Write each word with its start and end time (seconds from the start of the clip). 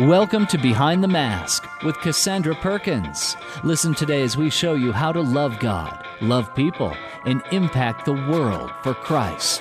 Welcome 0.00 0.46
to 0.48 0.58
Behind 0.58 1.02
the 1.02 1.08
Mask 1.08 1.68
with 1.82 1.98
Cassandra 1.98 2.54
Perkins. 2.54 3.36
Listen 3.64 3.96
today 3.96 4.22
as 4.22 4.36
we 4.36 4.48
show 4.48 4.74
you 4.74 4.92
how 4.92 5.10
to 5.10 5.20
love 5.20 5.58
God, 5.58 6.06
love 6.20 6.54
people, 6.54 6.96
and 7.24 7.42
impact 7.50 8.04
the 8.04 8.12
world 8.12 8.70
for 8.84 8.94
Christ. 8.94 9.60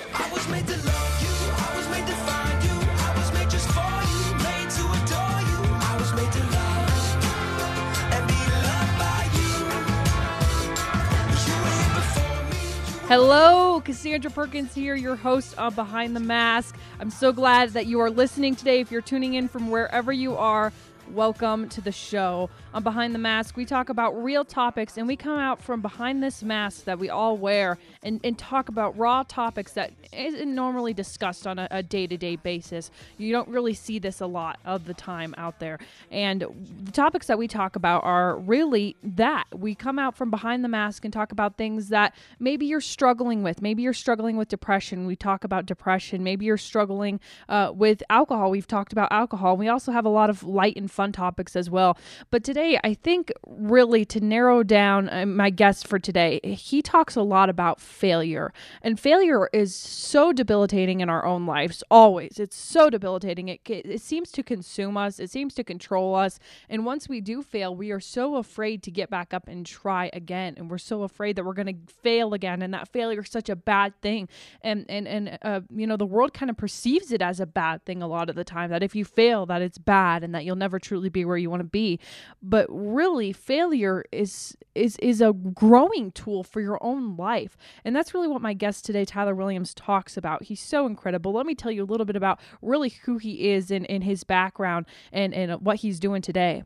Hello, 13.08 13.80
Cassandra 13.80 14.30
Perkins 14.30 14.76
here, 14.76 14.94
your 14.94 15.16
host 15.16 15.58
of 15.58 15.78
Behind 15.78 16.14
the 16.14 16.20
Mask. 16.20 16.76
I'm 17.00 17.10
so 17.10 17.32
glad 17.32 17.70
that 17.70 17.86
you 17.86 18.02
are 18.02 18.10
listening 18.10 18.54
today. 18.54 18.82
If 18.82 18.92
you're 18.92 19.00
tuning 19.00 19.36
in 19.36 19.48
from 19.48 19.72
wherever 19.72 20.12
you 20.12 20.36
are, 20.36 20.74
welcome 21.14 21.70
to 21.70 21.82
the 21.82 21.92
show. 21.92 22.50
On 22.74 22.84
Behind 22.84 23.14
the 23.14 23.20
Mask, 23.20 23.56
we 23.56 23.66
talk 23.66 23.90
about 23.90 24.24
real 24.24 24.44
topics 24.44 24.98
and 24.98 25.08
we 25.08 25.16
come 25.16 25.40
out 25.40 25.62
from 25.62 25.82
behind 25.82 26.22
this 26.22 26.44
mask 26.44 26.84
that 26.86 27.00
we 27.00 27.10
all 27.10 27.38
wear 27.38 27.78
and, 28.04 28.20
and 28.24 28.38
talk 28.38 28.70
about 28.70 28.98
raw 28.98 29.24
topics 29.24 29.74
that 29.74 29.92
isn't 30.14 30.54
normally 30.54 30.94
discussed 30.94 31.48
on 31.48 31.60
a 31.60 31.82
day 31.82 32.08
to 32.08 32.18
day 32.18 32.36
basis. 32.36 32.92
You 33.18 33.32
don't 33.32 33.48
really 33.48 33.74
see 33.74 34.00
this 34.00 34.22
a 34.22 34.28
lot 34.28 34.60
of 34.66 34.86
the 34.86 34.94
time 34.94 35.34
out 35.38 35.60
there. 35.60 35.80
And 36.12 36.46
the 36.84 36.92
topics 36.92 37.28
that 37.28 37.38
we 37.38 37.48
talk 37.48 37.76
about 37.76 38.04
are 38.04 38.38
really 38.38 38.96
that. 39.04 39.46
We 39.54 39.76
come 39.76 40.00
out 40.00 40.16
from 40.16 40.30
behind 40.30 40.64
the 40.64 40.70
mask 40.70 41.06
and 41.06 41.14
talk 41.14 41.32
about 41.32 41.58
things 41.58 41.90
that 41.90 42.16
maybe 42.40 42.66
you're 42.66 42.82
struggling 42.82 43.44
with. 43.44 43.62
Maybe 43.62 43.82
you're 43.84 43.94
struggling 43.94 44.38
with 44.38 44.50
depression. 44.50 45.08
We 45.08 45.16
talk 45.16 45.44
about 45.44 45.66
depression. 45.66 46.24
Maybe 46.24 46.46
you're 46.46 46.58
struggling 46.58 47.20
uh, 47.50 47.72
with 47.74 48.04
alcohol. 48.10 48.52
We've 48.52 48.68
talked 48.68 48.92
about 48.92 49.12
alcohol. 49.12 49.58
We 49.58 49.68
also 49.68 49.92
have 49.92 50.06
a 50.06 50.10
lot 50.10 50.30
of 50.30 50.44
light 50.44 50.76
and 50.76 50.92
fun 50.98 51.12
topics 51.12 51.56
as 51.56 51.70
well. 51.70 51.96
But 52.32 52.44
today, 52.44 52.80
I 52.84 52.96
think 52.96 53.32
really 53.46 54.04
to 54.06 54.20
narrow 54.20 54.64
down 54.64 55.10
uh, 55.10 55.28
my 55.28 55.52
guest 55.52 55.88
for 55.88 56.00
today, 56.00 56.40
he 56.44 56.82
talks 56.82 57.16
a 57.16 57.22
lot 57.22 57.50
about 57.50 57.80
failure. 57.80 58.52
And 58.82 59.00
failure 59.00 59.48
is 59.54 59.76
so 59.76 60.34
debilitating 60.34 61.02
in 61.02 61.10
our 61.10 61.24
own 61.24 61.46
lives, 61.46 61.84
always. 61.92 62.40
It's 62.40 62.58
so 62.58 62.90
debilitating. 62.90 63.48
It, 63.48 63.62
it 63.68 64.02
seems 64.02 64.32
to 64.32 64.42
consume 64.42 64.98
us, 64.98 65.20
it 65.20 65.30
seems 65.30 65.54
to 65.54 65.64
control 65.64 66.16
us. 66.16 66.40
And 66.68 66.84
once 66.84 67.08
we 67.08 67.22
do 67.22 67.44
fail, 67.44 67.76
we 67.76 67.92
are 67.92 68.00
so 68.00 68.38
afraid 68.38 68.82
to 68.84 68.92
get 68.92 69.12
back 69.12 69.36
up 69.36 69.48
and 69.48 69.66
try 69.66 70.10
again. 70.14 70.56
And 70.58 70.72
we're 70.72 70.80
so 70.80 71.04
afraid 71.04 71.36
that 71.36 71.46
we're 71.46 71.54
going 71.54 71.74
to 71.76 71.94
fail 71.94 72.34
again. 72.34 72.64
And 72.64 72.74
that 72.74 72.88
failure 72.92 73.22
is 73.22 73.30
such 73.30 73.50
a 73.50 73.56
bad 73.56 73.94
thing. 74.02 74.28
And, 74.62 74.86
and, 74.90 75.08
and 75.08 75.38
uh, 75.44 75.62
you 75.70 75.86
know, 75.86 75.98
the 75.98 76.08
world 76.08 76.34
kind 76.34 76.50
of 76.50 76.58
perceives 76.58 77.12
it 77.12 77.22
as 77.22 77.40
a 77.40 77.46
bad 77.46 77.86
thing 77.86 78.02
a 78.02 78.08
lot 78.08 78.32
of 78.32 78.36
the 78.36 78.44
time 78.44 78.72
that 78.72 78.82
if 78.82 78.96
you 78.96 79.06
fail, 79.06 79.46
that 79.46 79.62
it's 79.62 79.78
bad 79.78 80.24
and 80.24 80.34
that 80.34 80.44
you'll 80.44 80.56
never 80.56 80.80
truly 80.88 81.10
be 81.10 81.26
where 81.26 81.38
you 81.38 81.50
want 81.50 81.60
to 81.60 81.66
be. 81.66 82.00
But 82.42 82.66
really, 82.70 83.34
failure 83.34 84.06
is 84.12 84.56
is 84.76 84.98
is 84.98 85.22
a 85.22 85.34
growing 85.34 86.12
tool 86.12 86.44
for 86.44 86.62
your 86.62 86.82
own 86.82 87.18
life. 87.18 87.58
And 87.84 87.96
that's 87.96 88.14
really 88.14 88.28
what 88.28 88.42
my 88.42 88.54
guest 88.54 88.86
today, 88.86 89.06
Tyler 89.06 89.36
Williams, 89.36 89.74
talks 89.74 90.18
about. 90.18 90.44
He's 90.44 90.62
so 90.62 90.86
incredible. 90.86 91.34
Let 91.34 91.46
me 91.46 91.56
tell 91.56 91.72
you 91.72 91.84
a 91.84 91.86
little 91.86 92.06
bit 92.06 92.16
about 92.16 92.40
really 92.62 92.90
who 93.04 93.18
he 93.18 93.50
is 93.50 93.72
and, 93.72 93.90
and 93.90 94.04
his 94.04 94.24
background 94.24 94.86
and, 95.12 95.34
and 95.34 95.62
what 95.62 95.78
he's 95.78 96.00
doing 96.00 96.22
today. 96.22 96.64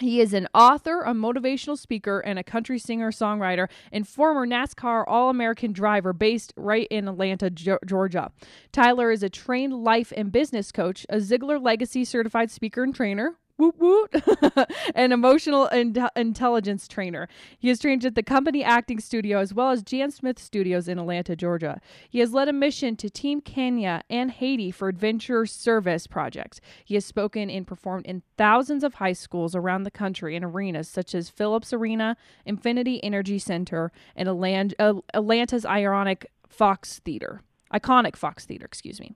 He 0.00 0.20
is 0.20 0.32
an 0.32 0.46
author, 0.54 1.02
a 1.02 1.12
motivational 1.12 1.76
speaker, 1.76 2.20
and 2.20 2.38
a 2.38 2.44
country 2.44 2.78
singer 2.78 3.10
songwriter, 3.10 3.68
and 3.90 4.06
former 4.06 4.46
NASCAR 4.46 5.04
All 5.06 5.28
American 5.28 5.72
driver 5.72 6.12
based 6.12 6.52
right 6.56 6.86
in 6.88 7.08
Atlanta, 7.08 7.50
Georgia. 7.50 8.30
Tyler 8.70 9.10
is 9.10 9.24
a 9.24 9.28
trained 9.28 9.74
life 9.74 10.12
and 10.16 10.30
business 10.30 10.70
coach, 10.70 11.04
a 11.08 11.16
Ziglar 11.16 11.60
Legacy 11.60 12.04
certified 12.04 12.50
speaker 12.50 12.84
and 12.84 12.94
trainer, 12.94 13.34
woot 13.58 13.74
woot, 13.78 14.14
an 14.94 15.12
emotional 15.12 15.66
in- 15.66 16.08
intelligence 16.16 16.88
trainer. 16.88 17.28
He 17.58 17.68
is 17.68 17.80
trained 17.80 18.04
at 18.04 18.14
the 18.14 18.22
company 18.22 18.62
acting 18.62 19.00
studio 19.00 19.38
as 19.38 19.52
well 19.52 19.70
as 19.70 19.82
Jan 19.82 20.10
Smith 20.10 20.38
Studios 20.38 20.88
in 20.88 20.98
Atlanta, 20.98 21.36
Georgia. 21.36 21.80
He 22.08 22.20
has 22.20 22.32
led 22.32 22.48
a 22.48 22.52
mission 22.52 22.96
to 22.96 23.10
Team 23.10 23.40
Kenya 23.40 24.02
and 24.08 24.30
Haiti 24.30 24.70
for 24.70 24.88
adventure 24.88 25.44
service 25.44 26.06
projects. 26.06 26.60
He 26.84 26.94
has 26.94 27.04
spoken 27.04 27.50
and 27.50 27.66
performed 27.66 28.06
in 28.06 28.22
thousands 28.36 28.84
of 28.84 28.94
high 28.94 29.12
schools 29.12 29.54
around 29.54 29.82
the 29.82 29.90
country 29.90 30.36
in 30.36 30.44
arenas 30.44 30.88
such 30.88 31.14
as 31.14 31.28
Phillips 31.28 31.72
Arena, 31.72 32.16
Infinite 32.46 33.00
Energy 33.02 33.38
Center, 33.38 33.90
and 34.14 34.28
Atlanta's 34.28 35.66
Ironic 35.66 36.30
Fox 36.48 37.00
Theater. 37.00 37.42
Iconic 37.74 38.16
Fox 38.16 38.46
Theater, 38.46 38.64
excuse 38.64 39.00
me 39.00 39.14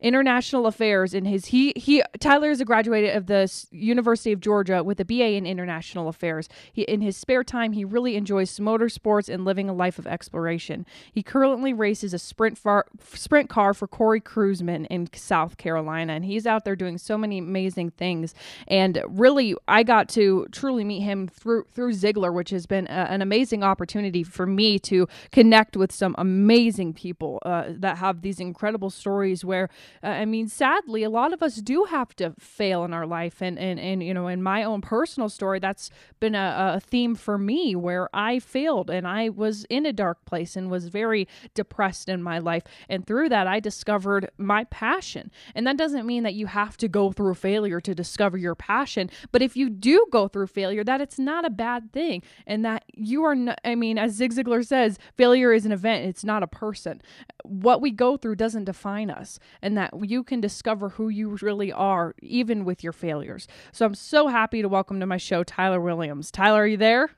international 0.00 0.66
affairs 0.66 1.12
in 1.14 1.24
his 1.26 1.46
he 1.46 1.72
he 1.76 2.02
Tyler 2.18 2.50
is 2.50 2.60
a 2.60 2.64
graduate 2.64 3.14
of 3.14 3.26
the 3.26 3.50
University 3.70 4.32
of 4.32 4.40
Georgia 4.40 4.82
with 4.82 4.98
a 5.00 5.04
BA 5.04 5.32
in 5.32 5.46
international 5.46 6.08
affairs. 6.08 6.48
He, 6.72 6.82
in 6.82 7.00
his 7.00 7.16
spare 7.16 7.44
time, 7.44 7.72
he 7.72 7.84
really 7.84 8.16
enjoys 8.16 8.58
motorsports 8.58 9.28
and 9.32 9.44
living 9.44 9.68
a 9.68 9.72
life 9.72 9.98
of 9.98 10.06
exploration. 10.06 10.86
He 11.12 11.22
currently 11.22 11.72
races 11.72 12.14
a 12.14 12.18
sprint 12.18 12.56
far, 12.56 12.86
sprint 13.12 13.50
car 13.50 13.74
for 13.74 13.86
Corey 13.86 14.20
Kruseman 14.20 14.86
in 14.86 15.08
South 15.14 15.56
Carolina, 15.56 16.14
and 16.14 16.24
he's 16.24 16.46
out 16.46 16.64
there 16.64 16.76
doing 16.76 16.98
so 16.98 17.18
many 17.18 17.38
amazing 17.38 17.90
things. 17.90 18.34
And 18.66 19.02
really, 19.06 19.54
I 19.68 19.82
got 19.82 20.08
to 20.10 20.46
truly 20.50 20.84
meet 20.84 21.00
him 21.00 21.28
through 21.28 21.64
through 21.72 21.92
Ziglar, 21.92 22.32
which 22.32 22.50
has 22.50 22.66
been 22.66 22.86
a, 22.86 23.06
an 23.10 23.22
amazing 23.22 23.62
opportunity 23.62 24.22
for 24.22 24.46
me 24.46 24.78
to 24.80 25.06
connect 25.30 25.76
with 25.76 25.92
some 25.92 26.14
amazing 26.18 26.94
people 26.94 27.40
uh, 27.44 27.64
that 27.68 27.98
have 27.98 28.22
these 28.22 28.40
incredible 28.40 28.90
stories 28.90 29.44
where 29.44 29.68
uh, 30.02 30.08
I 30.08 30.24
mean, 30.24 30.48
sadly, 30.48 31.02
a 31.02 31.10
lot 31.10 31.32
of 31.32 31.42
us 31.42 31.56
do 31.56 31.84
have 31.84 32.14
to 32.16 32.34
fail 32.38 32.84
in 32.84 32.92
our 32.92 33.06
life. 33.06 33.40
And, 33.40 33.58
and, 33.58 33.78
and 33.78 34.02
you 34.02 34.14
know, 34.14 34.28
in 34.28 34.42
my 34.42 34.64
own 34.64 34.80
personal 34.80 35.28
story, 35.28 35.58
that's 35.58 35.90
been 36.18 36.34
a, 36.34 36.74
a 36.76 36.80
theme 36.80 37.14
for 37.14 37.38
me 37.38 37.74
where 37.74 38.08
I 38.14 38.38
failed 38.38 38.90
and 38.90 39.06
I 39.06 39.28
was 39.28 39.64
in 39.64 39.86
a 39.86 39.92
dark 39.92 40.24
place 40.24 40.56
and 40.56 40.70
was 40.70 40.88
very 40.88 41.28
depressed 41.54 42.08
in 42.08 42.22
my 42.22 42.38
life. 42.38 42.62
And 42.88 43.06
through 43.06 43.28
that, 43.30 43.46
I 43.46 43.60
discovered 43.60 44.30
my 44.38 44.64
passion. 44.64 45.30
And 45.54 45.66
that 45.66 45.76
doesn't 45.76 46.06
mean 46.06 46.22
that 46.22 46.34
you 46.34 46.46
have 46.46 46.76
to 46.78 46.88
go 46.88 47.12
through 47.12 47.34
failure 47.34 47.80
to 47.80 47.94
discover 47.94 48.36
your 48.36 48.54
passion. 48.54 49.10
But 49.32 49.42
if 49.42 49.56
you 49.56 49.70
do 49.70 50.06
go 50.10 50.28
through 50.28 50.48
failure, 50.48 50.84
that 50.84 51.00
it's 51.00 51.18
not 51.18 51.44
a 51.44 51.50
bad 51.50 51.92
thing. 51.92 52.22
And 52.46 52.64
that 52.64 52.84
you 52.94 53.24
are, 53.24 53.34
not, 53.34 53.60
I 53.64 53.74
mean, 53.74 53.98
as 53.98 54.12
Zig 54.12 54.32
Ziglar 54.32 54.66
says, 54.66 54.98
failure 55.16 55.52
is 55.52 55.66
an 55.66 55.72
event, 55.72 56.06
it's 56.06 56.24
not 56.24 56.42
a 56.42 56.46
person. 56.46 57.02
What 57.44 57.80
we 57.80 57.90
go 57.90 58.16
through 58.16 58.36
doesn't 58.36 58.64
define 58.64 59.10
us. 59.10 59.38
And 59.62 59.76
that 59.80 60.08
you 60.08 60.22
can 60.22 60.40
discover 60.40 60.90
who 60.90 61.08
you 61.08 61.38
really 61.40 61.72
are, 61.72 62.14
even 62.20 62.64
with 62.64 62.84
your 62.84 62.92
failures. 62.92 63.48
So 63.72 63.86
I'm 63.86 63.94
so 63.94 64.28
happy 64.28 64.60
to 64.60 64.68
welcome 64.68 65.00
to 65.00 65.06
my 65.06 65.16
show 65.16 65.42
Tyler 65.42 65.80
Williams. 65.80 66.30
Tyler, 66.30 66.62
are 66.62 66.66
you 66.66 66.76
there? 66.76 67.10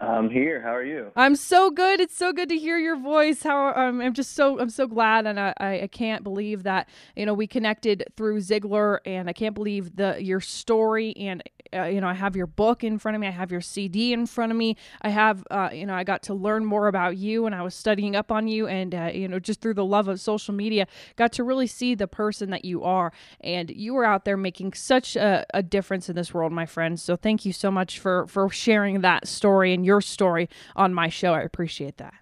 I'm 0.00 0.28
here. 0.28 0.60
How 0.60 0.74
are 0.74 0.84
you? 0.84 1.12
I'm 1.14 1.36
so 1.36 1.70
good. 1.70 2.00
It's 2.00 2.16
so 2.16 2.32
good 2.32 2.48
to 2.48 2.58
hear 2.58 2.78
your 2.78 2.96
voice. 2.96 3.42
How 3.42 3.72
um, 3.74 4.00
I'm 4.00 4.12
just 4.12 4.34
so 4.34 4.58
I'm 4.58 4.70
so 4.70 4.86
glad, 4.86 5.26
and 5.26 5.38
I, 5.38 5.54
I 5.60 5.88
can't 5.90 6.24
believe 6.24 6.64
that 6.64 6.88
you 7.14 7.24
know 7.26 7.34
we 7.34 7.46
connected 7.46 8.04
through 8.16 8.38
Ziglar, 8.38 8.98
and 9.06 9.28
I 9.28 9.32
can't 9.32 9.54
believe 9.54 9.96
the 9.96 10.22
your 10.22 10.40
story 10.40 11.14
and 11.16 11.42
uh, 11.74 11.84
you 11.84 12.00
know, 12.00 12.06
I 12.06 12.14
have 12.14 12.36
your 12.36 12.46
book 12.46 12.84
in 12.84 12.98
front 12.98 13.14
of 13.14 13.20
me. 13.20 13.26
I 13.26 13.32
have 13.32 13.50
your 13.50 13.60
CD 13.60 14.12
in 14.12 14.26
front 14.26 14.52
of 14.52 14.58
me. 14.58 14.76
I 15.02 15.08
have, 15.08 15.44
uh, 15.50 15.70
you 15.72 15.86
know, 15.86 15.94
I 15.94 16.04
got 16.04 16.22
to 16.24 16.34
learn 16.34 16.64
more 16.64 16.88
about 16.88 17.16
you 17.16 17.46
and 17.46 17.54
I 17.54 17.62
was 17.62 17.74
studying 17.74 18.14
up 18.14 18.30
on 18.30 18.46
you. 18.46 18.66
And, 18.66 18.94
uh, 18.94 19.10
you 19.12 19.28
know, 19.28 19.38
just 19.38 19.60
through 19.60 19.74
the 19.74 19.84
love 19.84 20.08
of 20.08 20.20
social 20.20 20.54
media, 20.54 20.86
got 21.16 21.32
to 21.32 21.44
really 21.44 21.66
see 21.66 21.94
the 21.94 22.06
person 22.06 22.50
that 22.50 22.64
you 22.64 22.84
are. 22.84 23.12
And 23.40 23.70
you 23.70 23.94
were 23.94 24.04
out 24.04 24.24
there 24.24 24.36
making 24.36 24.74
such 24.74 25.16
a, 25.16 25.44
a 25.52 25.62
difference 25.62 26.08
in 26.08 26.16
this 26.16 26.32
world, 26.32 26.52
my 26.52 26.66
friends. 26.66 27.02
So 27.02 27.16
thank 27.16 27.44
you 27.44 27.52
so 27.52 27.70
much 27.70 27.98
for, 27.98 28.26
for 28.28 28.48
sharing 28.50 29.00
that 29.00 29.26
story 29.26 29.72
and 29.74 29.83
your 29.84 30.00
story 30.00 30.48
on 30.74 30.94
my 30.94 31.08
show. 31.08 31.32
I 31.32 31.42
appreciate 31.42 31.98
that. 31.98 32.14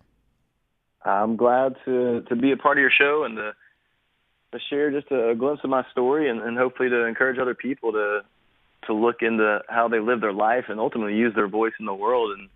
I'm 1.05 1.37
glad 1.37 1.77
to, 1.85 2.23
to 2.29 2.37
be 2.37 2.53
a 2.53 2.57
part 2.57 2.79
of 2.79 2.83
your 2.83 2.91
show 2.91 3.25
and 3.25 3.37
to, 3.37 3.53
to 4.53 4.59
share 4.71 4.91
just 4.91 5.11
a, 5.11 5.35
glimpse 5.35 5.65
of 5.65 5.71
my 5.71 5.85
story 5.91 6.29
and, 6.29 6.41
and 6.41 6.57
hopefully 6.57 6.89
to 6.89 7.05
encourage 7.05 7.39
other 7.39 7.55
people 7.55 7.93
to 7.93 8.23
to 8.87 8.93
look 8.93 9.23
into 9.23 9.61
how 9.69 9.87
they 9.87 10.01
live 10.01 10.21
their 10.21 10.33
life 10.33 10.65
and 10.69 10.81
ultimately 10.81 11.15
use 11.15 11.33
their 11.37 11.47
voice 11.47 11.73
in 11.79 11.87
the 11.87 11.95
world 11.95 12.37
and 12.37 12.49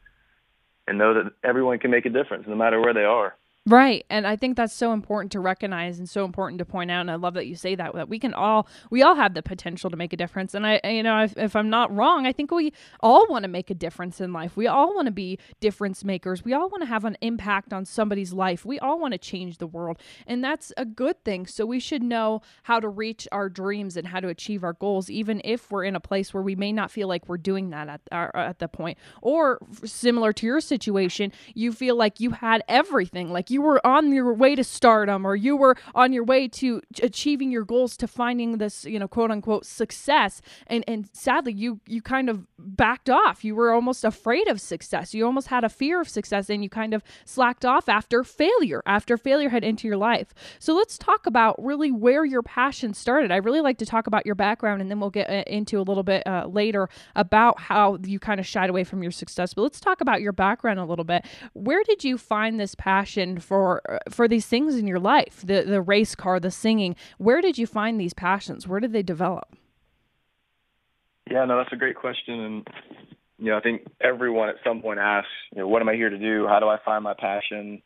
and 0.88 0.98
know 0.98 1.14
that 1.14 1.32
everyone 1.42 1.78
can 1.78 1.90
make 1.90 2.06
a 2.06 2.10
difference 2.10 2.46
no 2.46 2.54
matter 2.54 2.80
where 2.80 2.94
they 2.94 3.04
are. 3.04 3.34
Right. 3.68 4.06
And 4.08 4.28
I 4.28 4.36
think 4.36 4.56
that's 4.56 4.72
so 4.72 4.92
important 4.92 5.32
to 5.32 5.40
recognize 5.40 5.98
and 5.98 6.08
so 6.08 6.24
important 6.24 6.60
to 6.60 6.64
point 6.64 6.88
out. 6.88 7.00
And 7.00 7.10
I 7.10 7.16
love 7.16 7.34
that 7.34 7.48
you 7.48 7.56
say 7.56 7.74
that, 7.74 7.94
that 7.94 8.08
we 8.08 8.20
can 8.20 8.32
all, 8.32 8.68
we 8.90 9.02
all 9.02 9.16
have 9.16 9.34
the 9.34 9.42
potential 9.42 9.90
to 9.90 9.96
make 9.96 10.12
a 10.12 10.16
difference. 10.16 10.54
And 10.54 10.64
I, 10.64 10.80
you 10.84 11.02
know, 11.02 11.24
if, 11.24 11.36
if 11.36 11.56
I'm 11.56 11.68
not 11.68 11.92
wrong, 11.92 12.26
I 12.26 12.32
think 12.32 12.52
we 12.52 12.72
all 13.00 13.26
want 13.26 13.42
to 13.42 13.48
make 13.48 13.68
a 13.68 13.74
difference 13.74 14.20
in 14.20 14.32
life. 14.32 14.56
We 14.56 14.68
all 14.68 14.94
want 14.94 15.06
to 15.06 15.12
be 15.12 15.40
difference 15.58 16.04
makers. 16.04 16.44
We 16.44 16.52
all 16.52 16.68
want 16.68 16.82
to 16.82 16.86
have 16.86 17.04
an 17.04 17.16
impact 17.20 17.72
on 17.72 17.84
somebody's 17.84 18.32
life. 18.32 18.64
We 18.64 18.78
all 18.78 19.00
want 19.00 19.12
to 19.14 19.18
change 19.18 19.58
the 19.58 19.66
world. 19.66 19.98
And 20.28 20.44
that's 20.44 20.72
a 20.76 20.84
good 20.84 21.24
thing. 21.24 21.48
So 21.48 21.66
we 21.66 21.80
should 21.80 22.04
know 22.04 22.42
how 22.62 22.78
to 22.78 22.88
reach 22.88 23.26
our 23.32 23.48
dreams 23.48 23.96
and 23.96 24.06
how 24.06 24.20
to 24.20 24.28
achieve 24.28 24.62
our 24.62 24.74
goals, 24.74 25.10
even 25.10 25.40
if 25.44 25.72
we're 25.72 25.82
in 25.84 25.96
a 25.96 26.00
place 26.00 26.32
where 26.32 26.42
we 26.42 26.54
may 26.54 26.70
not 26.70 26.92
feel 26.92 27.08
like 27.08 27.28
we're 27.28 27.36
doing 27.36 27.70
that 27.70 28.00
at, 28.12 28.30
at 28.36 28.60
the 28.60 28.68
point. 28.68 28.96
Or 29.22 29.58
similar 29.84 30.32
to 30.34 30.46
your 30.46 30.60
situation, 30.60 31.32
you 31.52 31.72
feel 31.72 31.96
like 31.96 32.20
you 32.20 32.30
had 32.30 32.62
everything, 32.68 33.32
like 33.32 33.50
you 33.50 33.55
you 33.56 33.62
were 33.62 33.84
on 33.86 34.12
your 34.12 34.34
way 34.34 34.54
to 34.54 34.62
stardom 34.62 35.24
or 35.26 35.34
you 35.34 35.56
were 35.56 35.74
on 35.94 36.12
your 36.12 36.24
way 36.24 36.46
to 36.46 36.82
achieving 37.02 37.50
your 37.50 37.64
goals 37.64 37.96
to 37.96 38.06
finding 38.06 38.58
this 38.58 38.84
you 38.84 38.98
know 38.98 39.08
quote 39.08 39.30
unquote 39.30 39.64
success. 39.64 40.42
And 40.66 40.84
and 40.86 41.08
sadly 41.14 41.54
you 41.54 41.80
you 41.86 42.02
kind 42.02 42.28
of 42.28 42.46
backed 42.58 43.08
off. 43.08 43.44
You 43.46 43.54
were 43.54 43.72
almost 43.72 44.04
afraid 44.04 44.46
of 44.48 44.60
success. 44.60 45.14
You 45.14 45.24
almost 45.24 45.48
had 45.48 45.64
a 45.64 45.70
fear 45.70 46.02
of 46.02 46.08
success 46.08 46.50
and 46.50 46.62
you 46.62 46.68
kind 46.68 46.92
of 46.92 47.02
slacked 47.24 47.64
off 47.64 47.88
after 47.88 48.22
failure 48.22 48.82
after 48.84 49.16
failure 49.16 49.48
had 49.48 49.64
into 49.64 49.88
your 49.88 49.96
life. 49.96 50.34
So 50.58 50.74
let's 50.74 50.98
talk 50.98 51.24
about 51.24 51.56
really 51.58 51.90
where 51.90 52.26
your 52.26 52.42
passion 52.42 52.92
started. 52.92 53.32
I 53.32 53.36
really 53.36 53.62
like 53.62 53.78
to 53.78 53.86
talk 53.86 54.06
about 54.06 54.26
your 54.26 54.34
background 54.34 54.82
and 54.82 54.90
then 54.90 55.00
we'll 55.00 55.08
get 55.08 55.30
uh, 55.30 55.44
into 55.46 55.80
a 55.80 55.86
little 55.88 56.02
bit 56.02 56.26
uh, 56.26 56.46
later 56.46 56.90
about 57.14 57.58
how 57.58 57.96
you 58.04 58.18
kind 58.18 58.38
of 58.38 58.46
shied 58.46 58.68
away 58.68 58.84
from 58.84 59.02
your 59.02 59.12
success. 59.12 59.54
But 59.54 59.62
let's 59.62 59.80
talk 59.80 60.02
about 60.02 60.20
your 60.20 60.32
background 60.34 60.78
a 60.78 60.84
little 60.84 61.06
bit. 61.06 61.24
Where 61.54 61.82
did 61.82 62.04
you 62.04 62.18
find 62.18 62.60
this 62.60 62.74
passion 62.74 63.38
for 63.46 63.80
uh, 63.90 63.98
for 64.10 64.26
these 64.28 64.46
things 64.46 64.76
in 64.76 64.86
your 64.86 64.98
life 64.98 65.42
the 65.44 65.62
the 65.62 65.80
race 65.80 66.14
car 66.14 66.40
the 66.40 66.50
singing. 66.50 66.96
Where 67.18 67.40
did 67.40 67.58
you 67.58 67.66
find 67.66 68.00
these 68.00 68.14
passions? 68.14 68.66
Where 68.66 68.80
did 68.80 68.92
they 68.92 69.02
develop? 69.02 69.54
Yeah 71.30 71.44
no 71.44 71.56
that's 71.56 71.72
a 71.72 71.76
great 71.76 71.96
question 71.96 72.40
and 72.40 72.68
you 73.38 73.50
know 73.50 73.56
i 73.56 73.60
think 73.60 73.86
everyone 74.00 74.48
at 74.48 74.56
some 74.64 74.80
point 74.80 74.98
asks 74.98 75.30
you 75.52 75.60
know 75.60 75.68
what 75.68 75.82
am 75.82 75.88
i 75.88 75.94
here 75.94 76.10
to 76.10 76.18
do? 76.18 76.46
How 76.46 76.60
do 76.60 76.68
i 76.68 76.78
find 76.84 77.04
my 77.04 77.14
passion? 77.14 77.82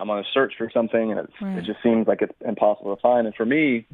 I'm 0.00 0.10
on 0.10 0.20
a 0.20 0.24
search 0.32 0.52
for 0.56 0.70
something 0.72 1.12
and 1.12 1.28
right. 1.40 1.58
it 1.58 1.64
just 1.64 1.82
seems 1.82 2.06
like 2.06 2.22
it's 2.22 2.34
impossible 2.46 2.94
to 2.94 3.02
find. 3.02 3.26
And 3.26 3.34
for 3.34 3.44
me 3.44 3.86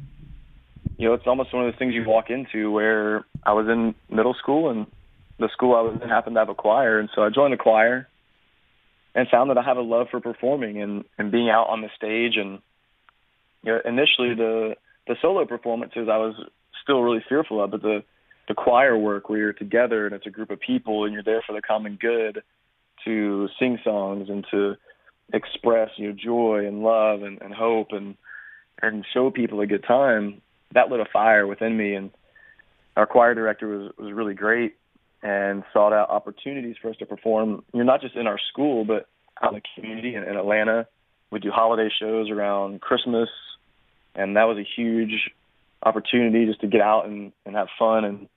you 0.97 1.07
know 1.07 1.13
it's 1.13 1.27
almost 1.27 1.53
one 1.53 1.65
of 1.65 1.71
those 1.71 1.79
things 1.79 1.93
you 1.93 2.03
walk 2.05 2.29
into 2.29 2.71
where 2.71 3.25
i 3.43 3.53
was 3.53 3.67
in 3.67 3.95
middle 4.09 4.33
school 4.33 4.69
and 4.69 4.87
the 5.39 5.49
school 5.49 5.75
i 5.75 5.81
was 5.81 5.99
in 6.01 6.07
happened 6.07 6.35
to 6.35 6.39
have 6.39 6.49
a 6.49 6.55
choir 6.55 6.99
and 6.99 7.09
so 7.15 7.23
i 7.23 7.29
joined 7.29 7.53
the 7.53 7.57
choir 7.57 8.07
and 9.15 9.29
found 9.29 9.49
that 9.49 9.57
I 9.57 9.63
have 9.63 9.77
a 9.77 9.81
love 9.81 10.07
for 10.11 10.19
performing 10.19 10.81
and, 10.81 11.05
and 11.17 11.31
being 11.31 11.49
out 11.49 11.69
on 11.69 11.81
the 11.81 11.89
stage. 11.95 12.35
And 12.35 12.59
you 13.63 13.71
know, 13.71 13.79
initially 13.85 14.35
the 14.35 14.75
the 15.07 15.15
solo 15.21 15.45
performances 15.45 16.09
I 16.11 16.17
was 16.17 16.35
still 16.83 17.01
really 17.01 17.23
fearful 17.27 17.63
of, 17.63 17.71
but 17.71 17.81
the 17.81 18.03
the 18.47 18.53
choir 18.53 18.95
work 18.95 19.29
where 19.29 19.39
you're 19.39 19.53
together 19.53 20.05
and 20.05 20.13
it's 20.13 20.27
a 20.27 20.31
group 20.31 20.51
of 20.51 20.59
people 20.59 21.05
and 21.05 21.13
you're 21.13 21.23
there 21.23 21.41
for 21.47 21.53
the 21.53 21.61
common 21.61 21.97
good 21.99 22.43
to 23.03 23.47
sing 23.57 23.79
songs 23.83 24.29
and 24.29 24.45
to 24.51 24.75
express 25.33 25.89
your 25.97 26.11
know, 26.11 26.17
joy 26.23 26.67
and 26.67 26.83
love 26.83 27.23
and, 27.23 27.41
and 27.41 27.53
hope 27.53 27.87
and 27.91 28.15
and 28.81 29.05
show 29.13 29.31
people 29.31 29.61
a 29.61 29.67
good 29.67 29.83
time 29.87 30.41
that 30.73 30.89
lit 30.89 30.99
a 30.99 31.05
fire 31.05 31.47
within 31.47 31.75
me 31.75 31.95
and 31.95 32.11
our 32.97 33.07
choir 33.07 33.33
director 33.33 33.67
was 33.67 33.91
was 33.97 34.11
really 34.11 34.33
great 34.33 34.75
and 35.25 35.63
sought 35.73 35.91
out 35.91 36.11
opportunities 36.11 36.75
for 36.79 36.91
us 36.91 36.97
to 36.97 37.05
perform. 37.07 37.63
You're 37.73 37.83
not 37.83 37.99
just 37.99 38.15
in 38.15 38.27
our 38.27 38.37
school, 38.51 38.85
but 38.85 39.07
out 39.41 39.53
in 39.53 39.55
the 39.55 39.61
community 39.73 40.13
in, 40.13 40.23
in 40.23 40.37
Atlanta. 40.37 40.87
We 41.31 41.39
do 41.39 41.49
holiday 41.49 41.89
shows 41.99 42.29
around 42.29 42.79
Christmas, 42.79 43.27
and 44.13 44.37
that 44.37 44.43
was 44.43 44.59
a 44.59 44.67
huge 44.79 45.31
opportunity 45.81 46.45
just 46.45 46.61
to 46.61 46.67
get 46.67 46.81
out 46.81 47.07
and, 47.07 47.31
and 47.43 47.55
have 47.55 47.67
fun 47.79 48.05
and 48.05 48.29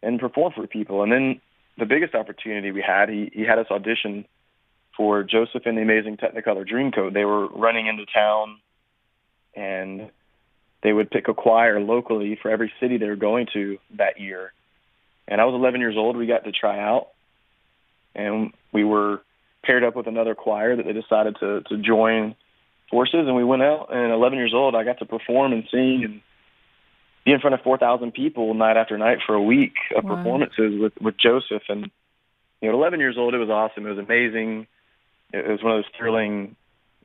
and 0.00 0.20
perform 0.20 0.52
for 0.54 0.64
people. 0.68 1.02
And 1.02 1.10
then 1.10 1.40
the 1.76 1.86
biggest 1.86 2.14
opportunity 2.14 2.70
we 2.70 2.84
had, 2.86 3.08
he, 3.08 3.30
he 3.32 3.42
had 3.42 3.58
us 3.58 3.66
audition 3.68 4.26
for 4.96 5.24
Joseph 5.24 5.62
and 5.64 5.76
the 5.76 5.82
Amazing 5.82 6.18
Technicolor 6.18 6.68
Dreamcoat. 6.68 7.14
They 7.14 7.24
were 7.24 7.48
running 7.48 7.88
into 7.88 8.04
town, 8.06 8.58
and 9.56 10.10
they 10.84 10.92
would 10.92 11.10
pick 11.10 11.26
a 11.26 11.34
choir 11.34 11.80
locally 11.80 12.38
for 12.40 12.50
every 12.50 12.72
city 12.78 12.98
they 12.98 13.08
were 13.08 13.16
going 13.16 13.48
to 13.54 13.78
that 13.96 14.20
year 14.20 14.52
and 15.28 15.40
I 15.40 15.44
was 15.44 15.54
11 15.54 15.80
years 15.80 15.96
old. 15.96 16.16
We 16.16 16.26
got 16.26 16.44
to 16.44 16.52
try 16.52 16.78
out, 16.78 17.08
and 18.14 18.52
we 18.72 18.84
were 18.84 19.22
paired 19.64 19.84
up 19.84 19.96
with 19.96 20.06
another 20.06 20.34
choir 20.34 20.76
that 20.76 20.86
they 20.86 20.92
decided 20.92 21.36
to 21.40 21.62
to 21.62 21.76
join 21.78 22.36
forces, 22.90 23.26
and 23.26 23.34
we 23.34 23.44
went 23.44 23.62
out. 23.62 23.88
And 23.90 24.12
11 24.12 24.38
years 24.38 24.54
old, 24.54 24.74
I 24.74 24.84
got 24.84 25.00
to 25.00 25.06
perform 25.06 25.52
and 25.52 25.64
sing 25.70 26.02
and 26.04 26.20
be 27.24 27.32
in 27.32 27.40
front 27.40 27.54
of 27.54 27.62
4,000 27.62 28.12
people 28.12 28.54
night 28.54 28.76
after 28.76 28.96
night 28.96 29.18
for 29.26 29.34
a 29.34 29.42
week 29.42 29.74
of 29.96 30.04
wow. 30.04 30.16
performances 30.16 30.80
with 30.80 30.92
with 31.00 31.16
Joseph. 31.18 31.62
And 31.68 31.90
you 32.60 32.68
know, 32.68 32.76
at 32.76 32.78
11 32.78 33.00
years 33.00 33.16
old, 33.18 33.34
it 33.34 33.38
was 33.38 33.50
awesome. 33.50 33.86
It 33.86 33.90
was 33.90 33.98
amazing. 33.98 34.66
It 35.32 35.46
was 35.46 35.62
one 35.62 35.76
of 35.76 35.78
those 35.78 35.92
thrilling. 35.98 36.56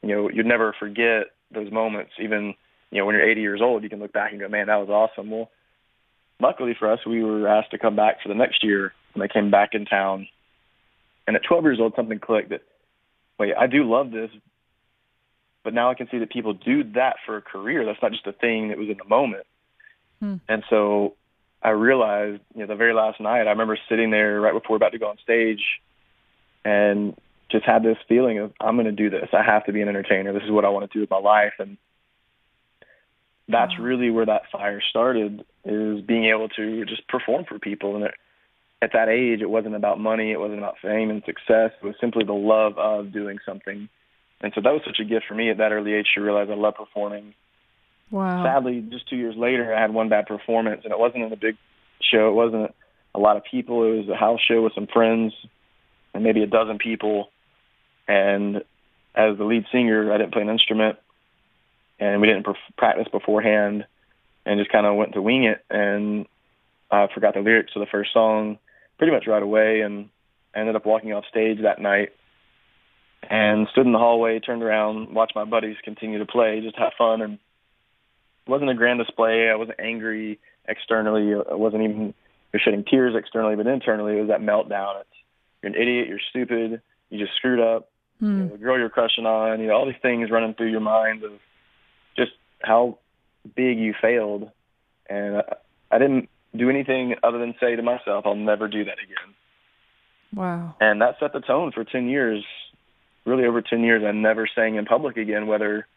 You 0.04 0.16
know, 0.16 0.30
you'd 0.30 0.46
never 0.46 0.76
forget 0.80 1.28
those 1.52 1.72
moments. 1.72 2.12
Even 2.20 2.54
you 2.92 3.00
know, 3.00 3.06
when 3.06 3.16
you're 3.16 3.30
80 3.30 3.42
years 3.42 3.62
old, 3.62 3.84
you 3.84 3.90
can 3.90 4.00
look 4.00 4.14
back 4.14 4.32
and 4.32 4.40
go, 4.40 4.48
"Man, 4.48 4.68
that 4.68 4.76
was 4.76 4.90
awesome." 4.90 5.32
Well 5.32 5.50
luckily 6.42 6.76
for 6.78 6.92
us, 6.92 7.00
we 7.06 7.24
were 7.24 7.48
asked 7.48 7.72
to 7.72 7.78
come 7.78 7.96
back 7.96 8.22
for 8.22 8.30
the 8.30 8.36
next 8.36 8.64
year, 8.64 8.94
and 9.14 9.24
I 9.24 9.28
came 9.28 9.52
back 9.52 9.70
in 9.74 9.86
town. 9.86 10.28
And 11.28 11.36
at 11.36 11.44
12 11.44 11.64
years 11.64 11.80
old, 11.80 11.94
something 11.96 12.20
clicked 12.20 12.50
that, 12.50 12.62
wait, 13.40 13.54
I 13.58 13.68
do 13.68 13.84
love 13.84 14.12
this, 14.12 14.32
but 15.64 15.74
now 15.74 15.92
I 15.92 15.94
can 15.94 16.08
see 16.10 16.20
that 16.20 16.32
people 16.32 16.54
do 16.54 16.84
that 16.96 17.18
for 17.26 17.38
a 17.38 17.42
career. 17.42 17.86
That's 17.86 18.02
not 18.02 18.12
just 18.12 18.26
a 18.28 18.34
thing 18.34 18.70
that 18.70 18.78
was 18.78 18.90
in 18.90 18.98
the 18.98 19.06
moment. 19.06 19.46
Hmm. 20.20 20.36
And 20.50 20.64
so 20.70 21.16
I 21.62 21.70
realized, 21.70 22.42
you 22.56 22.62
know, 22.62 22.68
the 22.68 22.76
very 22.76 22.94
last 22.94 23.20
night, 23.20 23.48
I 23.48 23.52
remember 23.52 23.78
sitting 23.88 24.10
there 24.10 24.42
right 24.42 24.54
before 24.54 24.76
about 24.76 24.94
to 24.94 25.00
go 25.00 25.08
on 25.08 25.18
stage 25.24 25.62
and 26.66 27.16
just 27.52 27.66
had 27.66 27.84
this 27.84 27.98
feeling 28.08 28.40
of, 28.40 28.54
I'm 28.60 28.76
going 28.76 28.86
to 28.86 28.92
do 28.92 29.10
this. 29.10 29.30
I 29.34 29.44
have 29.44 29.66
to 29.66 29.74
be 29.74 29.82
an 29.82 29.90
entertainer. 29.90 30.34
This 30.34 30.44
is 30.44 30.52
what 30.52 30.66
I 30.66 30.70
want 30.70 30.90
to 30.90 30.96
do 30.96 31.02
with 31.02 31.10
my 31.10 31.20
life. 31.20 31.54
And 31.60 31.78
that's 33.48 33.78
really 33.80 34.10
where 34.10 34.26
that 34.26 34.44
fire 34.52 34.82
started 34.90 35.44
is 35.66 36.02
being 36.02 36.26
able 36.26 36.50
to 36.50 36.86
just 36.86 37.08
perform 37.08 37.46
for 37.46 37.60
people. 37.60 37.96
And 37.96 38.06
it, 38.06 38.14
at 38.82 38.94
that 38.94 39.10
age 39.10 39.42
it 39.42 39.50
wasn't 39.50 39.76
about 39.76 40.00
money 40.00 40.32
it 40.32 40.40
wasn't 40.40 40.60
about 40.60 40.76
fame 40.82 41.10
and 41.12 41.24
success 41.26 41.72
it 41.82 41.86
was 41.86 41.96
simply 42.02 42.24
the 42.24 42.34
love 42.34 42.78
of 42.78 43.14
doing 43.14 43.38
something. 43.46 43.90
And 44.42 44.52
so 44.56 44.62
that 44.62 44.74
was 44.74 44.82
such 44.86 45.00
a 45.00 45.06
gift 45.06 45.26
for 45.28 45.36
me 45.36 45.52
at 45.52 45.58
that 45.58 45.72
early 45.72 45.94
age 45.94 46.08
to 46.16 46.22
realize 46.22 46.48
i 46.50 46.56
love 46.56 46.76
performing. 46.76 47.34
Wow. 48.10 48.44
Sadly 48.44 48.84
just 48.90 49.08
two 49.10 49.18
years 49.18 49.36
later 49.38 49.74
i 49.74 49.80
had 49.80 49.94
one 49.94 50.10
bad 50.10 50.26
performance 50.26 50.82
and 50.84 50.92
it 50.92 51.00
wasn't 51.00 51.24
in 51.24 51.32
a 51.32 51.38
big 51.38 51.58
show 52.02 52.30
it 52.30 52.34
wasn't 52.34 52.74
a 53.14 53.20
lot 53.20 53.38
of 53.38 53.44
people 53.50 53.84
it 53.84 53.98
was 53.98 54.10
a 54.10 54.16
house 54.16 54.40
show 54.48 54.62
with 54.64 54.74
some 54.74 54.88
friends 54.88 55.34
and 56.14 56.24
maybe 56.24 56.42
a 56.42 56.48
dozen 56.48 56.78
people. 56.78 57.30
And 58.08 58.58
as 59.14 59.38
the 59.38 59.44
lead 59.44 59.66
singer 59.72 60.12
i 60.12 60.18
didn't 60.18 60.34
play 60.34 60.42
an 60.42 60.50
instrument 60.50 60.98
and 62.02 62.20
we 62.20 62.28
didn't 62.28 62.48
practice 62.78 63.08
beforehand 63.10 63.86
and 64.46 64.60
just 64.60 64.72
kind 64.72 64.86
of 64.86 64.96
went 64.96 65.14
to 65.14 65.22
wing 65.22 65.46
it 65.46 65.64
and 65.70 66.26
I 66.90 67.08
forgot 67.14 67.36
the 67.36 67.40
lyrics 67.40 67.72
to 67.74 67.80
the 67.80 67.86
first 67.86 68.12
song 68.12 68.58
pretty 68.98 69.14
much 69.14 69.28
right 69.28 69.42
away 69.42 69.82
and 69.82 70.10
ended 70.54 70.76
up 70.76 70.86
walking 70.86 71.14
off 71.14 71.24
stage 71.30 71.60
that 71.62 71.80
night 71.80 72.10
and 73.30 73.68
stood 73.72 73.86
in 73.86 73.94
the 73.94 74.00
hallway, 74.00 74.40
turned 74.40 74.64
around, 74.64 75.14
watched 75.14 75.36
my 75.36 75.46
buddies 75.46 75.78
continue 75.84 76.20
to 76.20 76.26
play, 76.26 76.60
just 76.62 76.78
have 76.78 76.92
fun 76.98 77.22
and 77.22 77.34
it 77.34 78.50
wasn't 78.50 78.70
a 78.70 78.74
grand 78.74 79.00
display. 79.00 79.50
I 79.50 79.56
wasn't 79.56 79.80
angry 79.80 80.40
externally. 80.68 81.36
I 81.36 81.54
wasn't 81.54 81.84
even 81.84 82.14
shedding 82.58 82.84
tears 82.84 83.14
externally, 83.16 83.56
but 83.56 83.68
internally 83.68 84.18
it 84.18 84.22
was 84.22 84.30
that 84.30 84.42
meltdown. 84.42 85.02
It's 85.02 85.10
you're 85.62 85.72
an 85.72 85.80
idiot, 85.80 86.08
you're 86.08 86.20
stupid, 86.32 86.82
you 87.12 87.20
just 87.20 87.38
screwed 87.38 87.60
up. 87.60 87.90
Hmm. 88.20 88.26
You 88.26 88.44
know, 88.46 88.50
the 88.50 88.58
girl 88.58 88.80
you're 88.80 88.90
crushing 88.90 89.28
on, 89.28 89.60
you 89.60 89.68
know, 89.68 89.76
all 89.76 89.86
these 89.86 90.02
things 90.02 90.32
running 90.32 90.56
through 90.56 90.72
your 90.72 90.80
mind 90.80 91.24
of 91.24 91.34
just 92.16 92.32
how 92.62 92.98
big 93.56 93.78
you 93.78 93.94
failed. 94.02 94.50
And 95.10 95.38
I, 95.38 95.44
I 95.92 96.00
didn't 96.00 96.30
do 96.56 96.70
anything 96.70 97.16
other 97.24 97.40
than 97.40 97.56
say 97.60 97.76
to 97.76 97.82
myself, 97.82 98.26
I'll 98.26 98.36
never 98.36 98.68
do 98.68 98.84
that 98.86 98.98
again. 99.04 99.36
Wow. 100.34 100.76
And 100.80 101.02
that 101.02 101.16
set 101.20 101.34
the 101.34 101.42
tone 101.42 101.72
for 101.72 101.84
10 101.84 102.08
years, 102.08 102.44
really 103.26 103.46
over 103.46 103.62
10 103.62 103.82
years. 103.82 104.04
I 104.06 104.12
never 104.12 104.48
sang 104.54 104.76
in 104.76 104.86
public 104.86 105.18
again, 105.18 105.48
whether 105.48 105.88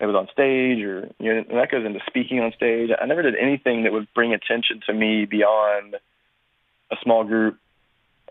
it 0.00 0.06
was 0.06 0.14
on 0.14 0.28
stage 0.32 0.82
or, 0.82 1.10
you 1.18 1.34
know, 1.34 1.44
that 1.50 1.70
goes 1.70 1.84
into 1.84 2.00
speaking 2.06 2.40
on 2.40 2.52
stage. 2.54 2.90
I 3.00 3.06
never 3.06 3.22
did 3.22 3.34
anything 3.36 3.84
that 3.84 3.92
would 3.92 4.08
bring 4.14 4.32
attention 4.32 4.80
to 4.86 4.92
me 4.92 5.24
beyond 5.24 5.96
a 6.90 6.96
small 7.02 7.24
group 7.24 7.58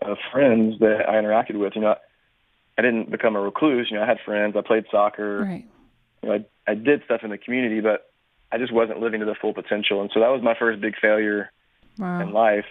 of 0.02 0.18
friends 0.32 0.78
that 0.80 1.08
I 1.08 1.14
interacted 1.14 1.58
with. 1.58 1.74
You 1.74 1.82
know, 1.82 1.96
I 2.78 2.82
didn't 2.82 3.10
become 3.10 3.36
a 3.36 3.40
recluse. 3.40 3.88
You 3.90 3.96
know, 3.96 4.04
I 4.04 4.06
had 4.06 4.18
friends. 4.24 4.54
I 4.56 4.60
played 4.60 4.84
soccer. 4.90 5.42
Right. 5.42 5.64
You 6.22 6.28
know, 6.28 6.34
I 6.36 6.44
I 6.66 6.74
did 6.74 7.02
stuff 7.04 7.20
in 7.22 7.30
the 7.30 7.38
community, 7.38 7.80
but 7.80 8.10
I 8.50 8.58
just 8.58 8.72
wasn't 8.72 9.00
living 9.00 9.20
to 9.20 9.26
the 9.26 9.34
full 9.34 9.54
potential. 9.54 10.00
And 10.00 10.10
so 10.12 10.20
that 10.20 10.28
was 10.28 10.42
my 10.42 10.54
first 10.58 10.80
big 10.80 10.94
failure 11.00 11.50
wow. 11.98 12.20
in 12.20 12.32
life. 12.32 12.66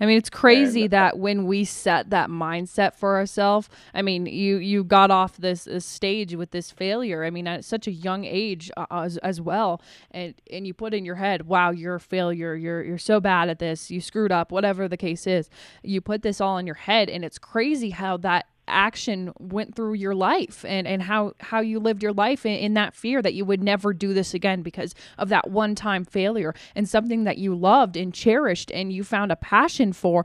I 0.00 0.06
mean, 0.06 0.18
it's 0.18 0.30
crazy 0.30 0.82
and, 0.82 0.90
that 0.90 1.18
when 1.18 1.46
we 1.46 1.64
set 1.64 2.10
that 2.10 2.28
mindset 2.28 2.94
for 2.96 3.16
ourselves, 3.16 3.68
I 3.94 4.02
mean, 4.02 4.26
you 4.26 4.56
you 4.56 4.82
got 4.82 5.12
off 5.12 5.36
this, 5.36 5.62
this, 5.64 5.84
stage 5.84 6.34
with 6.34 6.50
this 6.50 6.72
failure. 6.72 7.22
I 7.22 7.30
mean, 7.30 7.46
at 7.46 7.64
such 7.64 7.86
a 7.86 7.92
young 7.92 8.24
age 8.24 8.68
uh, 8.76 8.86
as, 8.90 9.18
as 9.18 9.40
well, 9.40 9.80
and 10.10 10.34
and 10.50 10.66
you 10.66 10.74
put 10.74 10.92
in 10.92 11.04
your 11.04 11.14
head, 11.16 11.46
wow, 11.46 11.70
you're 11.70 11.94
a 11.94 12.00
failure. 12.00 12.56
You're 12.56 12.82
you're 12.82 12.98
so 12.98 13.20
bad 13.20 13.48
at 13.48 13.60
this. 13.60 13.92
You 13.92 14.00
screwed 14.00 14.32
up. 14.32 14.50
Whatever 14.50 14.88
the 14.88 14.96
case 14.96 15.24
is, 15.24 15.48
you 15.84 16.00
put 16.00 16.22
this 16.22 16.40
all 16.40 16.58
in 16.58 16.66
your 16.66 16.74
head, 16.74 17.08
and 17.08 17.24
it's 17.24 17.38
crazy 17.38 17.90
how 17.90 18.16
that 18.18 18.46
action 18.72 19.32
went 19.38 19.74
through 19.74 19.94
your 19.94 20.14
life 20.14 20.64
and, 20.66 20.86
and 20.86 21.02
how, 21.02 21.34
how 21.40 21.60
you 21.60 21.78
lived 21.78 22.02
your 22.02 22.12
life 22.12 22.46
in, 22.46 22.52
in 22.52 22.74
that 22.74 22.94
fear 22.94 23.22
that 23.22 23.34
you 23.34 23.44
would 23.44 23.62
never 23.62 23.92
do 23.92 24.14
this 24.14 24.34
again 24.34 24.62
because 24.62 24.94
of 25.18 25.28
that 25.28 25.50
one 25.50 25.74
time 25.74 26.04
failure 26.04 26.54
and 26.74 26.88
something 26.88 27.24
that 27.24 27.38
you 27.38 27.54
loved 27.54 27.96
and 27.96 28.14
cherished 28.14 28.70
and 28.72 28.92
you 28.92 29.04
found 29.04 29.30
a 29.30 29.36
passion 29.36 29.92
for 29.92 30.24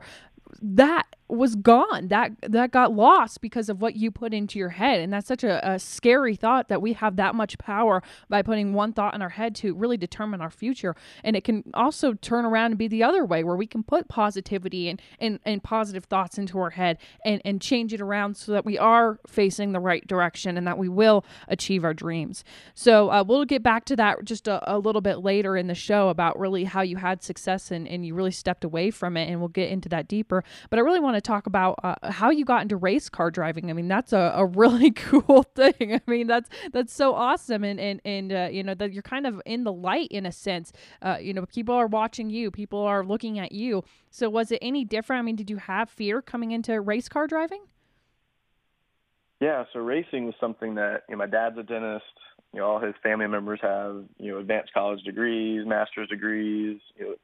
that 0.60 1.04
was 1.28 1.56
gone. 1.56 2.08
That 2.08 2.32
that 2.42 2.70
got 2.70 2.92
lost 2.92 3.40
because 3.40 3.68
of 3.68 3.80
what 3.80 3.96
you 3.96 4.10
put 4.10 4.32
into 4.32 4.58
your 4.58 4.70
head. 4.70 5.00
And 5.00 5.12
that's 5.12 5.28
such 5.28 5.44
a, 5.44 5.66
a, 5.68 5.78
scary 5.78 6.36
thought 6.36 6.68
that 6.68 6.80
we 6.80 6.94
have 6.94 7.16
that 7.16 7.34
much 7.34 7.58
power 7.58 8.02
by 8.28 8.42
putting 8.42 8.72
one 8.72 8.92
thought 8.92 9.14
in 9.14 9.22
our 9.22 9.28
head 9.28 9.54
to 9.56 9.74
really 9.74 9.96
determine 9.96 10.40
our 10.40 10.50
future. 10.50 10.96
And 11.22 11.36
it 11.36 11.44
can 11.44 11.64
also 11.74 12.14
turn 12.14 12.44
around 12.44 12.72
and 12.72 12.78
be 12.78 12.88
the 12.88 13.02
other 13.02 13.24
way 13.24 13.44
where 13.44 13.56
we 13.56 13.66
can 13.66 13.82
put 13.82 14.08
positivity 14.08 14.88
and 14.88 15.00
and, 15.20 15.38
and 15.44 15.62
positive 15.62 16.04
thoughts 16.04 16.38
into 16.38 16.58
our 16.58 16.70
head 16.70 16.98
and 17.24 17.42
and 17.44 17.60
change 17.60 17.92
it 17.92 18.00
around 18.00 18.36
so 18.36 18.52
that 18.52 18.64
we 18.64 18.78
are 18.78 19.18
facing 19.26 19.72
the 19.72 19.80
right 19.80 20.06
direction 20.06 20.56
and 20.56 20.66
that 20.66 20.78
we 20.78 20.88
will 20.88 21.24
achieve 21.48 21.84
our 21.84 21.94
dreams. 21.94 22.44
So 22.74 23.10
uh, 23.10 23.24
we'll 23.26 23.44
get 23.44 23.62
back 23.62 23.84
to 23.86 23.96
that 23.96 24.24
just 24.24 24.48
a, 24.48 24.74
a, 24.74 24.78
little 24.78 25.00
bit 25.00 25.18
later 25.18 25.56
in 25.56 25.66
the 25.66 25.74
show 25.74 26.08
about 26.08 26.38
really 26.38 26.64
how 26.64 26.82
you 26.82 26.96
had 26.96 27.22
success 27.22 27.70
and, 27.70 27.86
and 27.86 28.06
you 28.06 28.14
really 28.14 28.30
stepped 28.30 28.64
away 28.64 28.90
from 28.90 29.16
it 29.16 29.28
and 29.28 29.40
we'll 29.40 29.48
get 29.48 29.70
into 29.70 29.88
that 29.88 30.08
deeper. 30.08 30.44
But 30.70 30.78
i 30.78 30.82
really 30.82 31.00
want 31.00 31.16
to 31.16 31.17
talk 31.20 31.46
about 31.46 31.78
uh, 31.82 31.94
how 32.10 32.30
you 32.30 32.44
got 32.44 32.62
into 32.62 32.76
race 32.76 33.08
car 33.08 33.30
driving. 33.30 33.70
I 33.70 33.72
mean, 33.72 33.88
that's 33.88 34.12
a, 34.12 34.32
a 34.34 34.46
really 34.46 34.90
cool 34.96 35.42
thing. 35.54 35.94
I 35.94 36.00
mean, 36.06 36.26
that's 36.26 36.48
that's 36.72 36.92
so 36.92 37.14
awesome, 37.14 37.64
and 37.64 37.80
and 37.80 38.00
and 38.04 38.32
uh, 38.32 38.48
you 38.50 38.62
know 38.62 38.74
that 38.74 38.92
you're 38.92 39.02
kind 39.02 39.26
of 39.26 39.40
in 39.46 39.64
the 39.64 39.72
light 39.72 40.08
in 40.10 40.26
a 40.26 40.32
sense. 40.32 40.72
Uh, 41.02 41.18
you 41.20 41.32
know, 41.32 41.46
people 41.46 41.74
are 41.74 41.86
watching 41.86 42.30
you, 42.30 42.50
people 42.50 42.80
are 42.80 43.04
looking 43.04 43.38
at 43.38 43.52
you. 43.52 43.84
So 44.10 44.28
was 44.28 44.50
it 44.50 44.58
any 44.62 44.84
different? 44.84 45.20
I 45.20 45.22
mean, 45.22 45.36
did 45.36 45.50
you 45.50 45.56
have 45.58 45.90
fear 45.90 46.22
coming 46.22 46.52
into 46.52 46.80
race 46.80 47.08
car 47.08 47.26
driving? 47.26 47.62
Yeah, 49.40 49.64
so 49.72 49.80
racing 49.80 50.26
was 50.26 50.34
something 50.40 50.74
that 50.76 51.02
you 51.08 51.14
know 51.14 51.18
my 51.18 51.26
dad's 51.26 51.58
a 51.58 51.62
dentist. 51.62 52.04
You 52.52 52.60
know, 52.60 52.66
all 52.66 52.80
his 52.80 52.94
family 53.02 53.26
members 53.26 53.60
have 53.62 54.04
you 54.18 54.32
know 54.32 54.38
advanced 54.38 54.72
college 54.72 55.02
degrees, 55.04 55.64
master's 55.66 56.08
degrees. 56.08 56.80
You 56.96 57.04
know, 57.04 57.14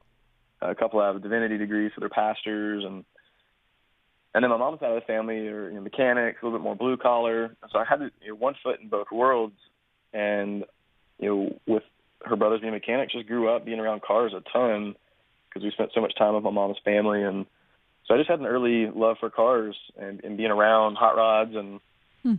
a 0.69 0.75
couple 0.75 1.01
have 1.01 1.21
divinity 1.21 1.57
degrees, 1.57 1.91
so 1.93 1.99
they're 1.99 2.09
pastors, 2.09 2.83
and 2.85 3.03
and 4.35 4.43
then 4.43 4.51
my 4.51 4.57
mom's 4.57 4.81
side 4.81 4.91
of 4.91 5.01
the 5.01 5.07
family 5.07 5.47
are 5.47 5.69
you 5.69 5.75
know, 5.75 5.81
mechanics, 5.81 6.39
a 6.41 6.45
little 6.45 6.59
bit 6.59 6.63
more 6.63 6.75
blue 6.75 6.97
collar. 6.97 7.55
So 7.71 7.79
I 7.79 7.85
had 7.89 8.01
you 8.21 8.27
know, 8.27 8.35
one 8.35 8.53
foot 8.61 8.81
in 8.81 8.89
both 8.89 9.07
worlds, 9.09 9.55
and 10.13 10.65
you 11.17 11.29
know, 11.29 11.59
with 11.65 11.83
her 12.25 12.35
brothers 12.35 12.59
being 12.59 12.73
mechanics, 12.73 13.13
just 13.13 13.27
grew 13.27 13.49
up 13.49 13.65
being 13.65 13.79
around 13.79 14.01
cars 14.01 14.33
a 14.35 14.41
ton 14.51 14.95
because 15.47 15.63
we 15.63 15.71
spent 15.71 15.91
so 15.95 16.01
much 16.01 16.13
time 16.17 16.35
with 16.35 16.43
my 16.43 16.51
mom's 16.51 16.75
family, 16.83 17.23
and 17.23 17.45
so 18.05 18.13
I 18.13 18.17
just 18.17 18.29
had 18.29 18.41
an 18.41 18.45
early 18.45 18.91
love 18.93 19.15
for 19.21 19.29
cars 19.29 19.77
and, 19.97 20.21
and 20.21 20.35
being 20.35 20.51
around 20.51 20.95
hot 20.95 21.15
rods, 21.15 21.55
and 21.55 21.79
hmm. 22.21 22.33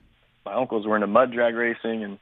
my 0.44 0.52
uncles 0.52 0.86
were 0.86 0.96
into 0.96 1.06
mud 1.06 1.32
drag 1.32 1.54
racing, 1.54 2.04
and 2.04 2.18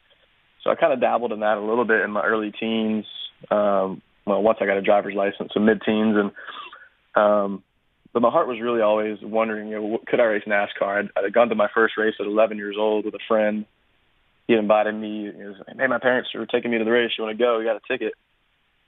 so 0.62 0.70
I 0.70 0.76
kind 0.76 0.92
of 0.92 1.00
dabbled 1.00 1.32
in 1.32 1.40
that 1.40 1.58
a 1.58 1.60
little 1.60 1.84
bit 1.84 2.00
in 2.02 2.12
my 2.12 2.22
early 2.22 2.52
teens. 2.52 3.06
Um, 3.50 4.02
well, 4.24 4.40
once 4.40 4.58
I 4.60 4.66
got 4.66 4.78
a 4.78 4.82
driver's 4.82 5.16
license, 5.16 5.50
so 5.52 5.58
mid-teens, 5.58 6.16
and 6.16 6.30
um, 7.16 7.62
but 8.14 8.22
my 8.22 8.30
heart 8.30 8.46
was 8.46 8.60
really 8.60 8.80
always 8.80 9.18
wondering, 9.20 9.68
you 9.68 9.74
know, 9.74 9.98
could 10.06 10.20
I 10.20 10.24
race 10.24 10.44
NASCAR? 10.46 11.10
I'd, 11.16 11.24
I'd 11.24 11.32
gone 11.32 11.48
to 11.48 11.56
my 11.56 11.68
first 11.74 11.94
race 11.98 12.14
at 12.20 12.26
11 12.26 12.56
years 12.56 12.76
old 12.78 13.04
with 13.04 13.14
a 13.14 13.18
friend. 13.26 13.66
He 14.46 14.54
invited 14.54 14.94
me. 14.94 15.32
He 15.36 15.42
was 15.42 15.56
like, 15.66 15.76
"Hey, 15.76 15.86
my 15.88 15.98
parents 15.98 16.30
are 16.34 16.46
taking 16.46 16.70
me 16.70 16.78
to 16.78 16.84
the 16.84 16.92
race. 16.92 17.10
You 17.18 17.24
want 17.24 17.36
to 17.36 17.42
go? 17.42 17.58
You 17.58 17.66
got 17.66 17.76
a 17.76 17.92
ticket?" 17.92 18.14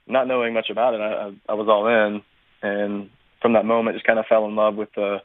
Not 0.07 0.27
knowing 0.27 0.53
much 0.53 0.69
about 0.69 0.93
it, 0.93 1.01
I, 1.01 1.27
I, 1.27 1.31
I 1.49 1.53
was 1.55 1.67
all 1.67 1.87
in, 1.87 2.21
and 2.61 3.09
from 3.41 3.53
that 3.53 3.65
moment, 3.65 3.97
just 3.97 4.07
kind 4.07 4.19
of 4.19 4.25
fell 4.27 4.45
in 4.45 4.55
love 4.55 4.75
with 4.75 4.89
the 4.95 5.17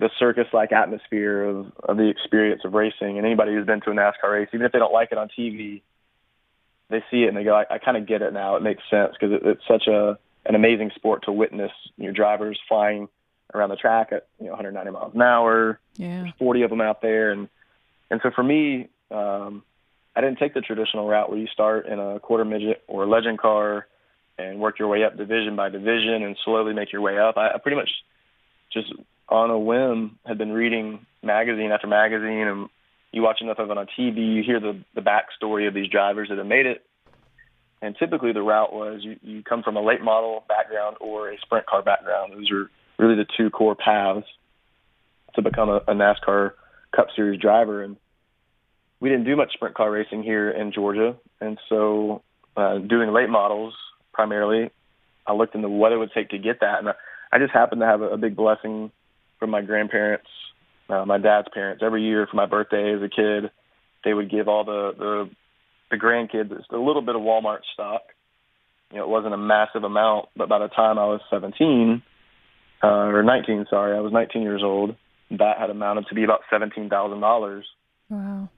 the 0.00 0.08
circus-like 0.18 0.72
atmosphere 0.72 1.44
of, 1.44 1.72
of 1.82 1.96
the 1.96 2.08
experience 2.08 2.62
of 2.64 2.72
racing. 2.72 3.16
And 3.16 3.26
anybody 3.26 3.52
who's 3.52 3.66
been 3.66 3.80
to 3.82 3.90
a 3.90 3.94
NASCAR 3.94 4.32
race, 4.32 4.48
even 4.52 4.66
if 4.66 4.72
they 4.72 4.78
don't 4.78 4.92
like 4.92 5.10
it 5.12 5.18
on 5.18 5.28
TV, 5.38 5.82
they 6.90 7.04
see 7.10 7.24
it 7.24 7.28
and 7.28 7.36
they 7.36 7.44
go, 7.44 7.54
"I, 7.54 7.74
I 7.74 7.78
kind 7.78 7.96
of 7.96 8.06
get 8.06 8.22
it 8.22 8.32
now. 8.32 8.56
It 8.56 8.62
makes 8.62 8.82
sense 8.88 9.12
because 9.18 9.34
it, 9.34 9.42
it's 9.44 9.62
such 9.68 9.88
a 9.88 10.16
an 10.46 10.54
amazing 10.54 10.90
sport 10.94 11.24
to 11.24 11.32
witness 11.32 11.72
your 11.96 12.12
drivers 12.12 12.58
flying 12.68 13.08
around 13.52 13.70
the 13.70 13.76
track 13.76 14.08
at 14.12 14.26
you 14.38 14.46
know 14.46 14.52
190 14.52 14.90
miles 14.90 15.14
an 15.14 15.22
hour. 15.22 15.78
Yeah. 15.96 16.22
There's 16.22 16.32
40 16.38 16.62
of 16.62 16.70
them 16.70 16.80
out 16.80 17.02
there, 17.02 17.30
and 17.30 17.48
and 18.10 18.20
so 18.22 18.30
for 18.30 18.42
me, 18.42 18.88
um, 19.10 19.62
I 20.16 20.20
didn't 20.20 20.38
take 20.38 20.54
the 20.54 20.60
traditional 20.60 21.08
route 21.08 21.30
where 21.30 21.38
you 21.38 21.46
start 21.46 21.86
in 21.86 21.98
a 21.98 22.20
quarter 22.20 22.44
midget 22.44 22.82
or 22.86 23.04
a 23.04 23.06
legend 23.06 23.38
car 23.38 23.86
and 24.38 24.58
work 24.58 24.78
your 24.78 24.88
way 24.88 25.04
up 25.04 25.16
division 25.16 25.56
by 25.56 25.68
division 25.68 26.22
and 26.22 26.36
slowly 26.44 26.74
make 26.74 26.92
your 26.92 27.02
way 27.02 27.18
up. 27.18 27.36
I, 27.36 27.50
I 27.50 27.58
pretty 27.58 27.76
much 27.76 27.90
just 28.72 28.92
on 29.28 29.50
a 29.50 29.58
whim 29.58 30.18
had 30.26 30.38
been 30.38 30.52
reading 30.52 31.06
magazine 31.22 31.70
after 31.70 31.86
magazine, 31.86 32.46
and 32.46 32.68
you 33.12 33.22
watch 33.22 33.40
enough 33.40 33.58
of 33.58 33.70
it 33.70 33.78
on 33.78 33.86
TV, 33.98 34.34
you 34.34 34.42
hear 34.42 34.60
the 34.60 34.80
the 34.94 35.00
backstory 35.00 35.68
of 35.68 35.74
these 35.74 35.88
drivers 35.88 36.28
that 36.28 36.38
have 36.38 36.46
made 36.46 36.66
it 36.66 36.84
and 37.84 37.94
typically 37.98 38.32
the 38.32 38.42
route 38.42 38.72
was 38.72 39.00
you, 39.02 39.16
you 39.22 39.42
come 39.42 39.62
from 39.62 39.76
a 39.76 39.82
late 39.84 40.00
model 40.00 40.42
background 40.48 40.96
or 41.00 41.30
a 41.30 41.36
sprint 41.42 41.66
car 41.66 41.82
background. 41.82 42.32
Those 42.32 42.50
are 42.50 42.70
really 42.98 43.14
the 43.14 43.26
two 43.36 43.50
core 43.50 43.74
paths 43.74 44.26
to 45.34 45.42
become 45.42 45.68
a, 45.68 45.76
a 45.86 45.92
NASCAR 45.94 46.52
Cup 46.96 47.08
Series 47.14 47.38
driver. 47.38 47.82
And 47.82 47.96
we 49.00 49.10
didn't 49.10 49.26
do 49.26 49.36
much 49.36 49.52
sprint 49.52 49.74
car 49.74 49.90
racing 49.90 50.22
here 50.22 50.50
in 50.50 50.72
Georgia. 50.72 51.16
And 51.42 51.58
so 51.68 52.22
uh, 52.56 52.78
doing 52.78 53.12
late 53.12 53.28
models 53.28 53.74
primarily, 54.14 54.70
I 55.26 55.34
looked 55.34 55.54
into 55.54 55.68
what 55.68 55.92
it 55.92 55.98
would 55.98 56.12
take 56.14 56.30
to 56.30 56.38
get 56.38 56.60
that. 56.60 56.78
And 56.78 56.88
I, 56.88 56.94
I 57.32 57.38
just 57.38 57.52
happened 57.52 57.82
to 57.82 57.86
have 57.86 58.00
a, 58.00 58.10
a 58.10 58.16
big 58.16 58.34
blessing 58.34 58.92
from 59.38 59.50
my 59.50 59.60
grandparents, 59.60 60.28
uh, 60.88 61.04
my 61.04 61.18
dad's 61.18 61.48
parents. 61.52 61.82
Every 61.84 62.02
year 62.02 62.26
for 62.30 62.36
my 62.36 62.46
birthday 62.46 62.94
as 62.94 63.02
a 63.02 63.10
kid, 63.10 63.50
they 64.04 64.14
would 64.14 64.30
give 64.30 64.48
all 64.48 64.64
the, 64.64 64.92
the 64.96 65.30
the 65.90 65.96
grandkids 65.96 66.56
just 66.56 66.72
a 66.72 66.78
little 66.78 67.02
bit 67.02 67.14
of 67.14 67.22
Walmart 67.22 67.60
stock. 67.72 68.02
You 68.90 68.98
know, 68.98 69.04
it 69.04 69.08
wasn't 69.08 69.34
a 69.34 69.38
massive 69.38 69.84
amount, 69.84 70.28
but 70.36 70.48
by 70.48 70.58
the 70.58 70.68
time 70.68 70.98
I 70.98 71.06
was 71.06 71.20
17 71.30 72.02
uh, 72.82 72.86
or 72.86 73.22
19, 73.22 73.66
sorry, 73.70 73.96
I 73.96 74.00
was 74.00 74.12
19 74.12 74.42
years 74.42 74.62
old. 74.62 74.96
That 75.30 75.58
had 75.58 75.70
amounted 75.70 76.06
to 76.08 76.14
be 76.14 76.22
about 76.22 76.40
seventeen 76.50 76.90
thousand 76.90 77.20
dollars. 77.20 77.64
Wow, 78.10 78.50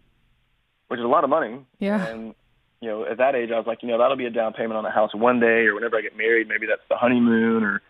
which 0.88 0.98
is 0.98 1.04
a 1.04 1.08
lot 1.08 1.22
of 1.22 1.30
money. 1.30 1.60
Yeah, 1.78 2.04
and 2.04 2.34
you 2.80 2.88
know, 2.88 3.04
at 3.04 3.18
that 3.18 3.34
age, 3.34 3.50
I 3.52 3.56
was 3.56 3.66
like, 3.66 3.78
you 3.82 3.88
know, 3.88 3.98
that'll 3.98 4.16
be 4.16 4.26
a 4.26 4.30
down 4.30 4.52
payment 4.52 4.74
on 4.74 4.84
a 4.84 4.90
house 4.90 5.14
one 5.14 5.40
day, 5.40 5.66
or 5.66 5.74
whenever 5.74 5.96
I 5.96 6.02
get 6.02 6.16
married, 6.16 6.48
maybe 6.48 6.66
that's 6.66 6.82
the 6.90 6.96
honeymoon, 6.96 7.62
or 7.62 7.82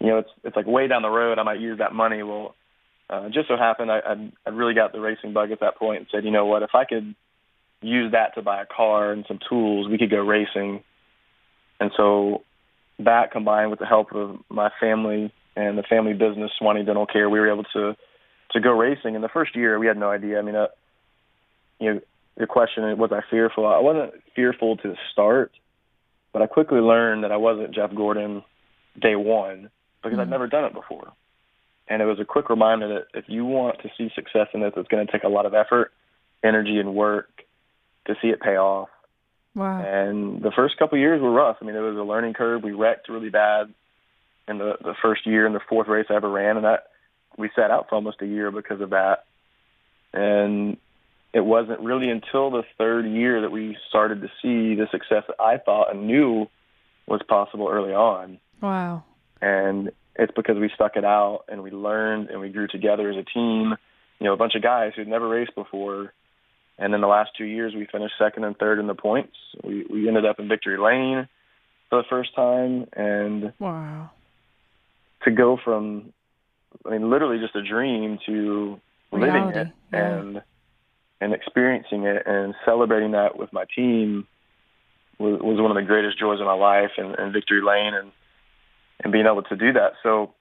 you 0.00 0.08
know, 0.08 0.18
it's 0.18 0.30
it's 0.44 0.56
like 0.56 0.66
way 0.66 0.88
down 0.88 1.02
the 1.02 1.10
road. 1.10 1.38
I 1.38 1.42
might 1.42 1.60
use 1.60 1.78
that 1.78 1.92
money. 1.92 2.22
Well, 2.22 2.54
uh, 3.08 3.28
just 3.28 3.48
so 3.48 3.56
happened 3.56 3.92
I 3.92 4.00
I'd, 4.04 4.32
I'd 4.46 4.54
really 4.54 4.74
got 4.74 4.92
the 4.92 5.00
racing 5.00 5.32
bug 5.32 5.52
at 5.52 5.60
that 5.60 5.76
point 5.76 5.98
and 5.98 6.06
said, 6.10 6.24
you 6.24 6.30
know 6.30 6.46
what, 6.46 6.62
if 6.62 6.74
I 6.74 6.84
could 6.84 7.14
use 7.82 8.12
that 8.12 8.34
to 8.34 8.42
buy 8.42 8.62
a 8.62 8.66
car 8.66 9.12
and 9.12 9.24
some 9.28 9.38
tools, 9.48 9.88
we 9.88 9.98
could 9.98 10.10
go 10.10 10.20
racing. 10.20 10.82
And 11.78 11.90
so 11.96 12.42
that 12.98 13.30
combined 13.30 13.70
with 13.70 13.78
the 13.78 13.86
help 13.86 14.12
of 14.14 14.38
my 14.48 14.70
family 14.80 15.32
and 15.54 15.78
the 15.78 15.82
family 15.82 16.12
business, 16.12 16.50
Suwanee 16.60 16.86
Dental 16.86 17.06
Care, 17.06 17.28
we 17.28 17.40
were 17.40 17.50
able 17.50 17.64
to 17.74 17.96
to 18.52 18.60
go 18.60 18.70
racing. 18.70 19.14
In 19.14 19.22
the 19.22 19.28
first 19.28 19.56
year, 19.56 19.78
we 19.78 19.86
had 19.86 19.96
no 19.96 20.10
idea. 20.10 20.38
I 20.38 20.42
mean, 20.42 20.54
uh, 20.54 20.68
you 21.80 21.94
know, 21.94 22.00
the 22.36 22.46
question 22.46 22.96
was 22.96 23.10
I 23.12 23.20
fearful? 23.28 23.66
I 23.66 23.80
wasn't 23.80 24.14
fearful 24.34 24.76
to 24.78 24.94
start, 25.12 25.52
but 26.32 26.42
I 26.42 26.46
quickly 26.46 26.78
learned 26.78 27.24
that 27.24 27.32
I 27.32 27.36
wasn't 27.36 27.74
Jeff 27.74 27.94
Gordon 27.94 28.44
day 29.00 29.16
one 29.16 29.70
because 30.02 30.12
mm-hmm. 30.12 30.20
I'd 30.20 30.30
never 30.30 30.46
done 30.46 30.64
it 30.64 30.74
before. 30.74 31.12
And 31.88 32.02
it 32.02 32.04
was 32.04 32.18
a 32.20 32.24
quick 32.24 32.50
reminder 32.50 32.88
that 32.88 33.18
if 33.18 33.24
you 33.28 33.44
want 33.44 33.80
to 33.82 33.90
see 33.96 34.10
success 34.14 34.48
in 34.54 34.60
this, 34.60 34.72
it's 34.76 34.88
going 34.88 35.06
to 35.06 35.12
take 35.12 35.24
a 35.24 35.28
lot 35.28 35.46
of 35.46 35.54
effort, 35.54 35.92
energy, 36.42 36.78
and 36.78 36.94
work 36.94 37.42
to 38.06 38.14
see 38.22 38.28
it 38.28 38.40
pay 38.40 38.56
off. 38.56 38.88
Wow. 39.54 39.80
And 39.80 40.42
the 40.42 40.52
first 40.54 40.76
couple 40.78 40.98
of 40.98 41.00
years 41.00 41.20
were 41.20 41.30
rough. 41.30 41.56
I 41.60 41.64
mean, 41.64 41.76
it 41.76 41.80
was 41.80 41.96
a 41.96 42.02
learning 42.02 42.34
curve. 42.34 42.62
We 42.62 42.72
wrecked 42.72 43.08
really 43.08 43.30
bad 43.30 43.72
in 44.48 44.58
the 44.58 44.74
the 44.80 44.94
first 45.02 45.26
year 45.26 45.46
in 45.46 45.52
the 45.52 45.60
fourth 45.68 45.88
race 45.88 46.06
I 46.10 46.14
ever 46.14 46.28
ran, 46.28 46.56
and 46.56 46.64
that 46.64 46.88
we 47.38 47.50
sat 47.56 47.70
out 47.70 47.88
for 47.88 47.94
almost 47.94 48.22
a 48.22 48.26
year 48.26 48.50
because 48.50 48.80
of 48.80 48.90
that. 48.90 49.24
And 50.12 50.76
it 51.32 51.44
wasn't 51.44 51.80
really 51.80 52.10
until 52.10 52.50
the 52.50 52.62
third 52.78 53.06
year 53.06 53.42
that 53.42 53.50
we 53.50 53.76
started 53.88 54.22
to 54.22 54.28
see 54.42 54.74
the 54.74 54.86
success 54.90 55.24
that 55.28 55.40
I 55.40 55.58
thought 55.58 55.90
and 55.94 56.06
knew 56.06 56.46
was 57.06 57.20
possible 57.28 57.68
early 57.70 57.92
on. 57.92 58.38
Wow. 58.62 59.04
And 59.40 59.90
it's 60.14 60.32
because 60.34 60.56
we 60.56 60.70
stuck 60.74 60.96
it 60.96 61.04
out 61.04 61.44
and 61.48 61.62
we 61.62 61.70
learned 61.70 62.30
and 62.30 62.40
we 62.40 62.48
grew 62.48 62.68
together 62.68 63.10
as 63.10 63.16
a 63.16 63.22
team. 63.22 63.74
You 64.18 64.26
know, 64.26 64.32
a 64.32 64.38
bunch 64.38 64.54
of 64.54 64.62
guys 64.62 64.92
who'd 64.96 65.08
never 65.08 65.28
raced 65.28 65.54
before 65.54 66.12
and 66.78 66.94
in 66.94 67.00
the 67.00 67.06
last 67.06 67.30
two 67.36 67.44
years, 67.44 67.74
we 67.74 67.86
finished 67.86 68.14
second 68.18 68.44
and 68.44 68.56
third 68.56 68.78
in 68.78 68.86
the 68.86 68.94
points. 68.94 69.36
We 69.64 69.86
we 69.88 70.08
ended 70.08 70.26
up 70.26 70.38
in 70.38 70.48
victory 70.48 70.78
lane 70.78 71.28
for 71.88 72.02
the 72.02 72.08
first 72.08 72.34
time, 72.34 72.86
and 72.94 73.52
wow, 73.58 74.10
to 75.24 75.30
go 75.30 75.58
from, 75.62 76.12
I 76.84 76.90
mean, 76.90 77.10
literally 77.10 77.38
just 77.38 77.56
a 77.56 77.62
dream 77.62 78.18
to 78.26 78.80
living 79.12 79.48
it 79.54 79.68
yeah. 79.92 80.18
and 80.18 80.42
and 81.20 81.32
experiencing 81.32 82.04
it 82.04 82.26
and 82.26 82.54
celebrating 82.64 83.12
that 83.12 83.38
with 83.38 83.52
my 83.52 83.64
team 83.74 84.26
was, 85.18 85.40
was 85.40 85.60
one 85.60 85.70
of 85.70 85.76
the 85.76 85.82
greatest 85.82 86.18
joys 86.18 86.40
of 86.40 86.46
my 86.46 86.52
life 86.54 86.90
and, 86.98 87.14
and 87.18 87.32
victory 87.32 87.62
lane 87.62 87.94
and 87.94 88.12
and 89.00 89.12
being 89.12 89.26
able 89.26 89.42
to 89.42 89.56
do 89.56 89.72
that. 89.72 89.92
So 90.02 90.34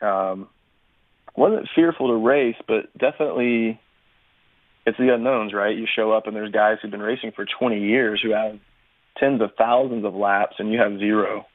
um, 0.00 0.48
wasn't 1.36 1.68
fearful 1.74 2.08
to 2.08 2.14
race, 2.14 2.56
but 2.66 2.96
definitely 2.96 3.80
it's 4.86 4.98
the 4.98 5.14
unknowns, 5.14 5.52
right? 5.52 5.76
You 5.76 5.86
show 5.86 6.12
up 6.12 6.26
and 6.26 6.34
there's 6.34 6.50
guys 6.52 6.78
who've 6.80 6.90
been 6.90 7.02
racing 7.02 7.32
for 7.32 7.44
20 7.46 7.80
years 7.80 8.20
who 8.22 8.30
have 8.32 8.58
tens 9.18 9.40
of 9.40 9.50
thousands 9.56 10.04
of 10.04 10.14
laps 10.14 10.56
and 10.58 10.72
you 10.72 10.78
have 10.80 10.98
zero 10.98 11.46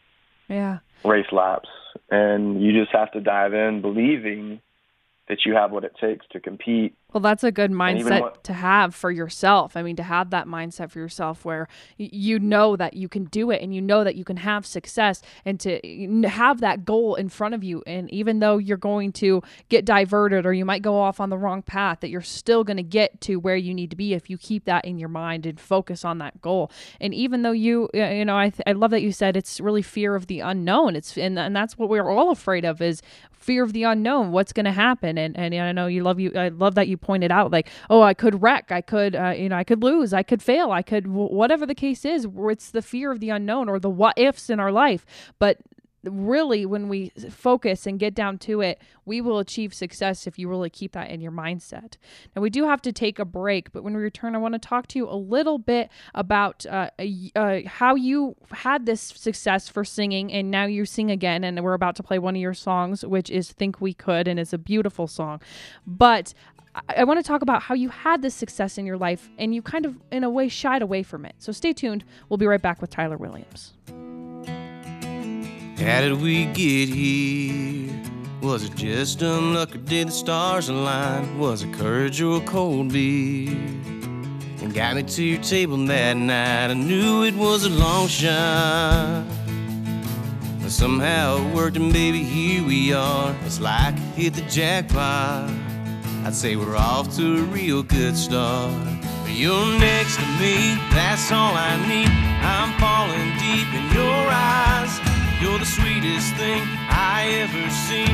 Yeah. 0.48 0.80
race 1.04 1.32
laps 1.32 1.70
and 2.10 2.62
you 2.62 2.72
just 2.74 2.96
have 2.96 3.12
to 3.12 3.22
dive 3.22 3.54
in 3.54 3.82
believing 3.82 4.62
that 5.28 5.46
you 5.46 5.56
have 5.56 5.72
what 5.72 5.84
it 5.84 5.94
takes 6.00 6.26
to 6.32 6.40
compete 6.40 6.96
Well, 7.14 7.22
that's 7.22 7.46
a 7.46 7.54
good 7.54 7.72
mindset 7.72 8.20
what- 8.22 8.44
to 8.44 8.54
have 8.54 8.94
for 8.94 9.10
yourself. 9.10 9.78
I 9.78 9.82
mean, 9.82 9.96
to 9.96 10.04
have 10.04 10.30
that 10.32 10.46
mindset 10.46 10.92
for 10.92 11.00
yourself 11.00 11.46
where 11.46 11.70
you 11.98 12.38
know 12.38 12.76
that 12.76 12.96
you 12.96 13.08
can 13.08 13.26
do 13.26 13.50
it 13.50 13.62
and 13.62 13.74
you 13.74 13.82
know 13.82 14.04
that 14.04 14.16
you 14.16 14.26
can 14.26 14.38
have 14.38 14.66
success 14.66 15.22
and 15.46 15.58
to 15.62 15.80
have 16.28 16.60
that 16.60 16.84
goal 16.84 17.16
in 17.16 17.30
front 17.30 17.56
of 17.56 17.64
you. 17.64 17.82
And 17.88 18.12
even 18.12 18.40
though 18.40 18.58
you're 18.58 18.76
going 18.76 19.14
to 19.14 19.42
get 19.70 19.86
diverted 19.86 20.46
or 20.46 20.52
you 20.54 20.66
might 20.66 20.82
go 20.82 21.00
off 21.00 21.22
on 21.22 21.30
the 21.30 21.38
wrong 21.38 21.62
path, 21.62 22.02
that 22.02 22.10
you're 22.10 22.22
still 22.22 22.66
going 22.66 22.78
to 22.78 22.84
get 22.84 23.22
to 23.22 23.38
where 23.38 23.56
you 23.56 23.74
need 23.74 23.90
to 23.92 23.96
be 23.96 24.14
if 24.14 24.30
you 24.30 24.38
keep 24.38 24.66
that 24.66 24.84
in 24.84 25.00
your 25.00 25.10
mind 25.10 25.46
and 25.46 25.62
focus 25.62 26.04
on 26.04 26.18
that 26.18 26.42
goal. 26.42 26.70
And 27.00 27.14
even 27.14 27.42
though 27.42 27.52
you, 27.52 27.90
you 27.94 28.26
know, 28.26 28.38
I, 28.38 28.50
th- 28.50 28.64
I 28.68 28.74
love 28.74 28.92
that 28.92 29.02
you 29.02 29.14
said 29.14 29.38
it's 29.38 29.62
really 29.62 29.82
fear 29.82 30.14
of 30.16 30.28
the 30.28 30.42
unknown. 30.42 30.98
It's, 30.98 31.18
and, 31.18 31.40
and 31.40 31.56
that's 31.56 31.78
what 31.78 31.88
we're 31.88 32.10
all 32.10 32.32
afraid 32.32 32.66
of 32.66 32.82
is 32.82 33.02
fear 33.38 33.64
of 33.64 33.74
the 33.74 33.84
unknown 33.84 34.32
what's 34.32 34.54
going 34.54 34.66
to 34.66 34.72
happen? 34.72 35.18
And 35.18 35.38
and 35.38 35.54
i 35.56 35.72
know 35.72 35.88
you 35.88 36.04
love 36.04 36.20
you 36.20 36.32
i 36.36 36.50
love 36.50 36.76
that 36.76 36.88
you 36.88 36.98
pointed 36.98 37.32
out 37.32 37.52
like 37.52 37.70
oh 37.90 38.02
i 38.02 38.14
could 38.14 38.42
wreck 38.42 38.72
i 38.72 38.82
could 38.82 39.16
uh, 39.16 39.34
you 39.38 39.50
know 39.50 39.56
i 39.56 39.64
could 39.64 39.84
lose 39.84 40.14
i 40.14 40.24
could 40.24 40.42
fail 40.42 40.72
i 40.72 40.82
could 40.82 41.06
wh- 41.06 41.32
whatever 41.32 41.66
the 41.66 41.76
case 41.76 42.06
is 42.06 42.28
it's 42.50 42.72
the 42.72 42.82
fear 42.82 43.12
of 43.12 43.20
the 43.20 43.30
unknown 43.30 43.70
or 43.70 43.80
the 43.80 43.90
what 43.90 44.18
ifs 44.18 44.50
in 44.50 44.60
our 44.60 44.72
life. 44.72 45.06
But 45.40 45.60
really 46.12 46.66
when 46.66 46.90
we 46.90 47.10
focus 47.30 47.86
and 47.86 48.00
get 48.00 48.14
down 48.14 48.38
to 48.38 48.62
it 48.62 48.82
we 49.06 49.22
will 49.22 49.40
achieve 49.40 49.74
success 49.74 50.28
if 50.28 50.38
you 50.38 50.48
really 50.50 50.70
keep 50.70 50.92
that 50.94 51.10
in 51.10 51.22
your 51.22 51.32
mindset 51.32 51.96
now 52.36 52.42
we 52.42 52.50
do 52.50 52.66
have 52.66 52.82
to 52.82 52.92
take 52.92 53.20
a 53.20 53.26
break 53.26 53.72
but 53.72 53.84
when 53.84 53.96
we 53.96 54.02
return 54.02 54.36
i 54.36 54.38
want 54.38 54.54
to 54.54 54.60
talk 54.60 54.88
to 54.88 55.00
you 55.00 55.10
a 55.10 55.16
little 55.16 55.58
bit 55.58 55.90
about 56.16 56.66
uh, 56.66 56.90
uh, 57.36 57.60
how 57.66 57.96
you 57.96 58.36
had 58.52 58.86
this 58.86 59.02
success 59.02 59.68
for 59.70 59.84
singing 59.84 60.32
and 60.32 60.52
now 60.52 60.66
you 60.66 60.86
sing 60.86 61.12
again 61.12 61.44
and 61.44 61.64
we're 61.64 61.74
about 61.74 61.96
to 61.96 62.04
play 62.04 62.20
one 62.20 62.36
of 62.36 62.42
your 62.42 62.54
songs 62.54 63.06
which 63.06 63.30
is 63.30 63.52
think 63.52 63.82
we 63.82 63.94
could 63.94 64.28
and 64.28 64.40
it's 64.40 64.54
a 64.54 64.58
beautiful 64.58 65.08
song 65.08 65.42
but 65.86 66.34
I- 66.76 66.96
I 66.98 67.04
want 67.06 67.18
to 67.20 67.24
talk 67.24 67.42
about 67.42 67.64
how 67.64 67.74
you 67.76 67.90
had 67.90 68.22
this 68.22 68.36
success 68.36 68.78
in 68.78 68.86
your 68.86 68.98
life 68.98 69.30
and 69.40 69.56
you 69.56 69.64
kind 69.64 69.84
of, 69.84 69.98
in 70.12 70.24
a 70.24 70.30
way, 70.30 70.48
shied 70.48 70.84
away 70.84 71.02
from 71.02 71.26
it. 71.26 71.34
So 71.40 71.52
stay 71.52 71.74
tuned. 71.74 72.04
We'll 72.30 72.38
be 72.38 72.46
right 72.46 72.62
back 72.62 72.82
with 72.82 72.92
Tyler 72.92 73.18
Williams. 73.18 73.74
How 75.78 76.02
did 76.02 76.20
we 76.20 76.46
get 76.46 76.90
here? 76.90 77.94
Was 78.42 78.64
it 78.64 78.76
just 78.76 79.20
dumb 79.20 79.54
luck 79.54 79.76
or 79.76 79.78
did 79.78 80.08
the 80.08 80.12
stars 80.12 80.70
align? 80.70 81.38
Was 81.38 81.62
it 81.62 81.72
courage 81.72 82.20
or 82.20 82.38
a 82.38 82.46
cold 82.46 82.92
beer? 82.92 83.52
And 84.62 84.74
got 84.74 84.96
me 84.96 85.04
to 85.04 85.24
your 85.24 85.42
table 85.44 85.78
that 85.86 86.18
night. 86.18 86.72
I 86.72 86.74
knew 86.74 87.24
it 87.24 87.36
was 87.36 87.66
a 87.66 87.70
long 87.70 88.08
shot. 88.08 89.24
But 90.60 90.72
somehow 90.72 91.38
it 91.38 91.56
worked, 91.56 91.78
and 91.78 91.94
baby, 91.94 92.24
here 92.24 92.66
we 92.66 92.92
are. 92.92 93.36
It's 93.46 93.60
like 93.60 93.94
I 93.94 94.00
hit 94.16 94.34
the 94.34 94.42
jackpot. 94.50 95.52
I'd 96.26 96.34
say 96.34 96.56
we're 96.56 96.76
off 96.76 97.16
to 97.18 97.38
a 97.38 97.42
real 97.44 97.84
good 97.84 98.18
start. 98.18 98.74
But 99.22 99.32
you're 99.32 99.80
next 99.80 100.16
to 100.16 100.26
me, 100.42 100.76
that's 100.90 101.32
all 101.32 101.54
I 101.54 101.78
need. 101.88 102.10
I'm 102.42 102.74
falling 102.80 103.30
deep 103.38 103.72
in 103.76 103.96
your 103.96 104.28
eyes. 104.32 105.07
You're 105.40 105.60
the 105.60 105.66
sweetest 105.66 106.34
thing 106.36 106.64
I 106.90 107.28
ever 107.44 107.70
seen. 107.70 108.10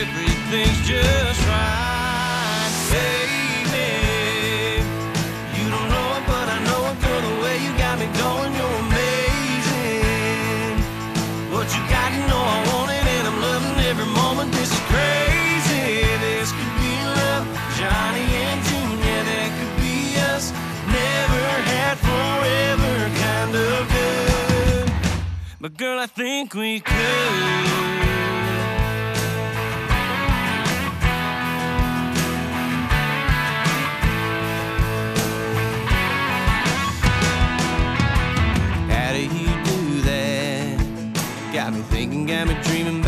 Everything's 0.00 0.80
just 0.88 1.40
right, 1.46 2.72
baby. 2.88 4.80
You 5.52 5.68
don't 5.68 5.88
know 5.92 6.16
it, 6.16 6.24
but 6.26 6.48
I 6.48 6.58
know 6.64 6.88
it, 6.90 6.96
girl. 7.04 7.20
The 7.20 7.34
way 7.42 7.56
you 7.60 7.70
got 7.76 7.98
me 7.98 8.06
going, 8.16 8.52
you're 8.56 8.78
amazing. 8.88 10.80
What 11.52 11.68
you 11.76 11.82
got, 11.92 12.12
you 12.16 12.24
know 12.32 12.40
I 12.40 12.58
want 12.68 12.77
But 25.60 25.76
girl, 25.76 25.98
I 25.98 26.06
think 26.06 26.54
we 26.54 26.78
could. 26.78 26.94
How 38.88 39.12
do 39.12 39.20
you 39.20 39.48
do 39.64 40.00
that? 40.02 40.78
Got 41.52 41.72
me 41.72 41.80
thinking, 41.90 42.26
got 42.26 42.46
me 42.46 42.54
dreaming 42.62 43.02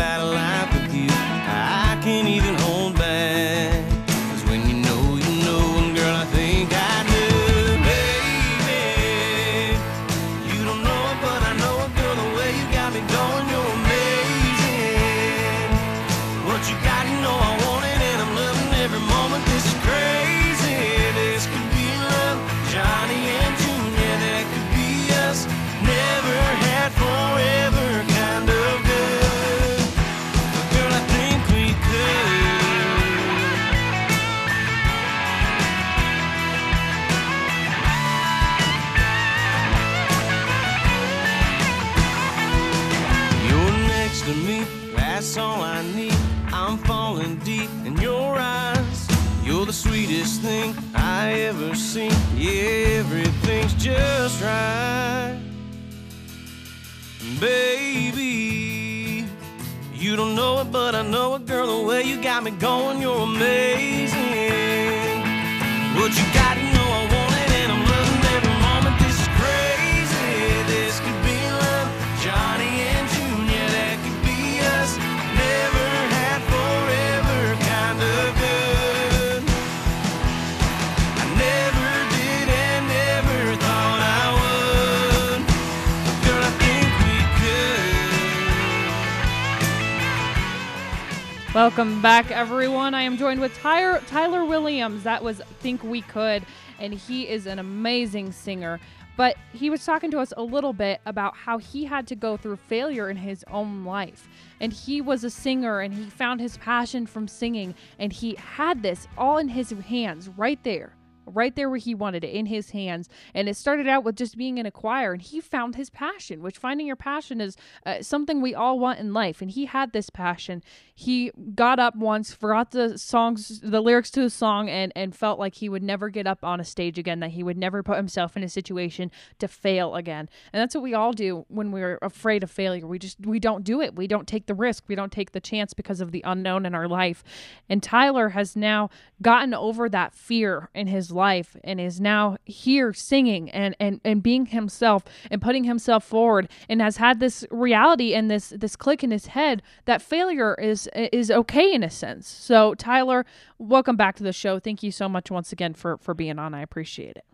Welcome 91.61 92.01
back, 92.01 92.31
everyone. 92.31 92.95
I 92.95 93.03
am 93.03 93.17
joined 93.17 93.39
with 93.39 93.55
Tyler, 93.55 94.01
Tyler 94.07 94.43
Williams. 94.43 95.03
That 95.03 95.23
was 95.23 95.43
Think 95.59 95.83
We 95.83 96.01
Could, 96.01 96.43
and 96.79 96.91
he 96.91 97.29
is 97.29 97.45
an 97.45 97.59
amazing 97.59 98.31
singer. 98.31 98.79
But 99.15 99.35
he 99.53 99.69
was 99.69 99.85
talking 99.85 100.09
to 100.09 100.19
us 100.19 100.33
a 100.35 100.41
little 100.41 100.73
bit 100.73 101.01
about 101.05 101.35
how 101.35 101.59
he 101.59 101.85
had 101.85 102.07
to 102.07 102.15
go 102.15 102.35
through 102.35 102.55
failure 102.55 103.11
in 103.11 103.17
his 103.17 103.45
own 103.51 103.85
life. 103.85 104.27
And 104.59 104.73
he 104.73 105.01
was 105.01 105.23
a 105.23 105.29
singer 105.29 105.81
and 105.81 105.93
he 105.93 106.05
found 106.05 106.41
his 106.41 106.57
passion 106.57 107.05
from 107.05 107.27
singing, 107.27 107.75
and 107.99 108.11
he 108.11 108.33
had 108.37 108.81
this 108.81 109.07
all 109.15 109.37
in 109.37 109.49
his 109.49 109.69
hands 109.69 110.29
right 110.29 110.63
there 110.63 110.95
right 111.25 111.55
there 111.55 111.69
where 111.69 111.77
he 111.77 111.95
wanted 111.95 112.23
it 112.23 112.33
in 112.33 112.47
his 112.47 112.71
hands. 112.71 113.09
And 113.33 113.47
it 113.47 113.55
started 113.55 113.87
out 113.87 114.03
with 114.03 114.15
just 114.15 114.37
being 114.37 114.57
in 114.57 114.65
a 114.65 114.71
choir, 114.71 115.13
and 115.13 115.21
he 115.21 115.39
found 115.39 115.75
his 115.75 115.89
passion, 115.89 116.41
which 116.41 116.57
finding 116.57 116.87
your 116.87 116.95
passion 116.95 117.41
is 117.41 117.55
uh, 117.85 118.01
something 118.01 118.41
we 118.41 118.55
all 118.55 118.79
want 118.79 118.99
in 118.99 119.13
life. 119.13 119.41
And 119.41 119.51
he 119.51 119.65
had 119.65 119.93
this 119.93 120.09
passion. 120.09 120.63
He 120.93 121.31
got 121.55 121.79
up 121.79 121.95
once, 121.95 122.33
forgot 122.33 122.71
the 122.71 122.97
songs, 122.97 123.59
the 123.61 123.81
lyrics 123.81 124.11
to 124.11 124.21
the 124.21 124.29
song, 124.29 124.69
and 124.69 124.91
and 124.95 125.15
felt 125.15 125.39
like 125.39 125.55
he 125.55 125.69
would 125.69 125.83
never 125.83 126.09
get 126.09 126.27
up 126.27 126.43
on 126.43 126.59
a 126.59 126.63
stage 126.63 126.97
again, 126.97 127.19
that 127.19 127.31
he 127.31 127.43
would 127.43 127.57
never 127.57 127.83
put 127.83 127.97
himself 127.97 128.37
in 128.37 128.43
a 128.43 128.49
situation 128.49 129.11
to 129.39 129.47
fail 129.47 129.95
again. 129.95 130.29
And 130.53 130.61
that's 130.61 130.75
what 130.75 130.83
we 130.83 130.93
all 130.93 131.13
do 131.13 131.45
when 131.47 131.71
we're 131.71 131.97
afraid 132.01 132.43
of 132.43 132.51
failure. 132.51 132.85
We 132.85 132.99
just 132.99 133.19
we 133.25 133.39
don't 133.39 133.63
do 133.63 133.81
it. 133.81 133.95
We 133.95 134.07
don't 134.07 134.27
take 134.27 134.45
the 134.45 134.53
risk. 134.53 134.83
We 134.87 134.95
don't 134.95 135.11
take 135.11 135.31
the 135.31 135.39
chance 135.39 135.73
because 135.73 136.01
of 136.01 136.11
the 136.11 136.23
unknown 136.25 136.65
in 136.65 136.75
our 136.75 136.87
life. 136.87 137.23
And 137.69 137.81
Tyler 137.81 138.29
has 138.29 138.55
now 138.55 138.89
gotten 139.21 139.53
over 139.53 139.89
that 139.89 140.13
fear 140.13 140.69
in 140.73 140.87
his 140.87 141.10
life 141.11 141.55
and 141.63 141.79
is 141.79 141.99
now 141.99 142.37
here 142.45 142.93
singing 142.93 143.49
and 143.51 143.75
and 143.79 144.01
and 144.03 144.23
being 144.23 144.47
himself 144.47 145.03
and 145.29 145.41
putting 145.41 145.63
himself 145.63 146.03
forward 146.03 146.49
and 146.69 146.81
has 146.81 146.97
had 146.97 147.19
this 147.19 147.45
reality 147.51 148.13
and 148.13 148.29
this 148.29 148.53
this 148.57 148.75
click 148.75 149.03
in 149.03 149.11
his 149.11 149.27
head 149.27 149.61
that 149.85 150.01
failure 150.01 150.55
is 150.55 150.89
is 150.95 151.31
okay 151.31 151.73
in 151.73 151.83
a 151.83 151.89
sense. 151.89 152.27
So 152.27 152.75
Tyler, 152.75 153.25
welcome 153.57 153.95
back 153.95 154.15
to 154.17 154.23
the 154.23 154.33
show. 154.33 154.59
Thank 154.59 154.83
you 154.83 154.91
so 154.91 155.07
much 155.09 155.31
once 155.31 155.51
again 155.51 155.73
for 155.73 155.97
for 155.97 156.13
being 156.13 156.39
on. 156.39 156.53
I 156.53 156.61
appreciate 156.61 157.17
it. 157.17 157.25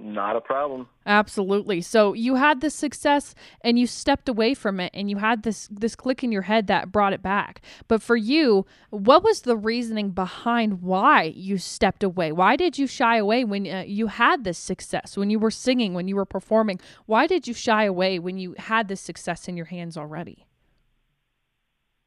Not 0.00 0.36
a 0.36 0.40
problem. 0.40 0.88
Absolutely. 1.06 1.80
So 1.80 2.12
you 2.12 2.36
had 2.36 2.60
this 2.60 2.74
success 2.74 3.34
and 3.62 3.76
you 3.80 3.86
stepped 3.88 4.28
away 4.28 4.54
from 4.54 4.78
it 4.78 4.92
and 4.94 5.10
you 5.10 5.16
had 5.16 5.42
this 5.42 5.66
this 5.72 5.96
click 5.96 6.22
in 6.22 6.30
your 6.30 6.42
head 6.42 6.68
that 6.68 6.92
brought 6.92 7.12
it 7.12 7.20
back. 7.20 7.60
But 7.88 8.00
for 8.00 8.14
you, 8.14 8.64
what 8.90 9.24
was 9.24 9.40
the 9.40 9.56
reasoning 9.56 10.10
behind 10.10 10.82
why 10.82 11.32
you 11.34 11.58
stepped 11.58 12.04
away? 12.04 12.30
Why 12.30 12.54
did 12.54 12.78
you 12.78 12.86
shy 12.86 13.16
away 13.16 13.42
when 13.42 13.66
uh, 13.66 13.82
you 13.88 14.06
had 14.06 14.44
this 14.44 14.56
success, 14.56 15.16
when 15.16 15.30
you 15.30 15.40
were 15.40 15.50
singing, 15.50 15.94
when 15.94 16.06
you 16.06 16.14
were 16.14 16.24
performing? 16.24 16.78
Why 17.06 17.26
did 17.26 17.48
you 17.48 17.54
shy 17.54 17.82
away 17.82 18.20
when 18.20 18.38
you 18.38 18.54
had 18.56 18.86
this 18.86 19.00
success 19.00 19.48
in 19.48 19.56
your 19.56 19.66
hands 19.66 19.96
already? 19.96 20.46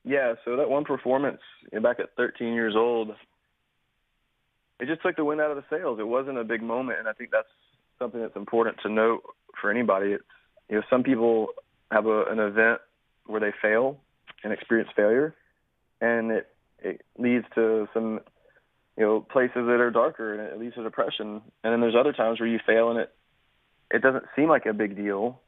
Yeah, 0.06 0.36
so 0.46 0.56
that 0.56 0.70
one 0.70 0.86
performance 0.86 1.42
back 1.84 2.00
at 2.00 2.16
13 2.16 2.54
years 2.54 2.74
old, 2.76 3.10
it 4.80 4.88
just 4.88 5.02
took 5.02 5.18
the 5.18 5.26
wind 5.26 5.42
out 5.42 5.52
of 5.52 5.58
the 5.58 5.66
sails. 5.70 6.00
It 6.00 6.08
wasn't 6.08 6.38
a 6.38 6.44
big 6.46 6.64
moment, 6.64 7.00
and 7.00 7.08
I 7.10 7.14
think 7.14 7.32
that's 7.32 7.48
something 8.02 8.20
that's 8.20 8.36
important 8.36 8.78
to 8.84 8.90
note 8.90 9.22
for 9.62 9.70
anybody. 9.70 10.14
It's 10.14 10.24
you 10.70 10.78
know 10.78 10.84
some 10.90 11.04
people 11.04 11.50
have 11.92 12.06
a, 12.08 12.24
an 12.26 12.40
event 12.40 12.82
where 13.28 13.40
they 13.40 13.54
fail 13.62 13.98
and 14.44 14.52
experience 14.52 14.90
failure, 14.96 15.36
and 16.02 16.32
it 16.32 16.48
it 16.80 17.02
leads 17.18 17.46
to 17.56 17.88
some 17.94 18.22
you 18.98 19.06
know 19.06 19.22
places 19.22 19.54
that 19.56 19.80
are 19.80 19.92
darker 19.92 20.34
and 20.34 20.42
it 20.42 20.60
leads 20.60 20.76
to 20.76 20.84
depression. 20.84 21.42
And 21.64 21.74
then 21.74 21.82
there's 21.82 21.96
other 21.98 22.14
times 22.14 22.40
where 22.40 22.50
you 22.50 22.60
fail 22.66 22.90
and 22.90 23.00
it 23.00 23.14
it 23.92 24.02
doesn't 24.02 24.26
seem 24.36 24.50
like 24.50 24.66
a 24.66 24.74
big 24.74 24.96
deal, 24.96 25.40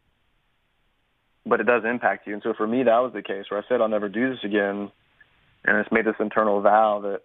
but 1.45 1.59
it 1.59 1.65
does 1.65 1.83
impact 1.89 2.27
you. 2.27 2.33
And 2.33 2.43
so 2.43 2.53
for 2.55 2.67
me, 2.67 2.83
that 2.83 2.99
was 2.99 3.13
the 3.13 3.21
case 3.21 3.45
where 3.49 3.59
I 3.59 3.67
said 3.67 3.81
I'll 3.81 3.89
never 3.89 4.09
do 4.09 4.29
this 4.29 4.43
again, 4.43 4.91
and 5.65 5.77
it's 5.77 5.91
made 5.91 6.05
this 6.05 6.15
internal 6.19 6.61
vow 6.61 7.01
that 7.03 7.21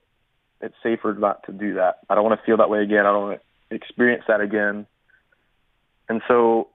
it's 0.60 0.74
safer 0.82 1.14
not 1.14 1.44
to 1.44 1.52
do 1.52 1.74
that. 1.74 2.00
I 2.08 2.14
don't 2.14 2.24
want 2.24 2.38
to 2.40 2.46
feel 2.46 2.56
that 2.56 2.70
way 2.70 2.82
again. 2.82 3.06
I 3.06 3.12
don't 3.12 3.28
want 3.28 3.40
to 3.70 3.74
experience 3.74 4.24
that 4.28 4.40
again. 4.40 4.86
And 6.08 6.22
so 6.26 6.68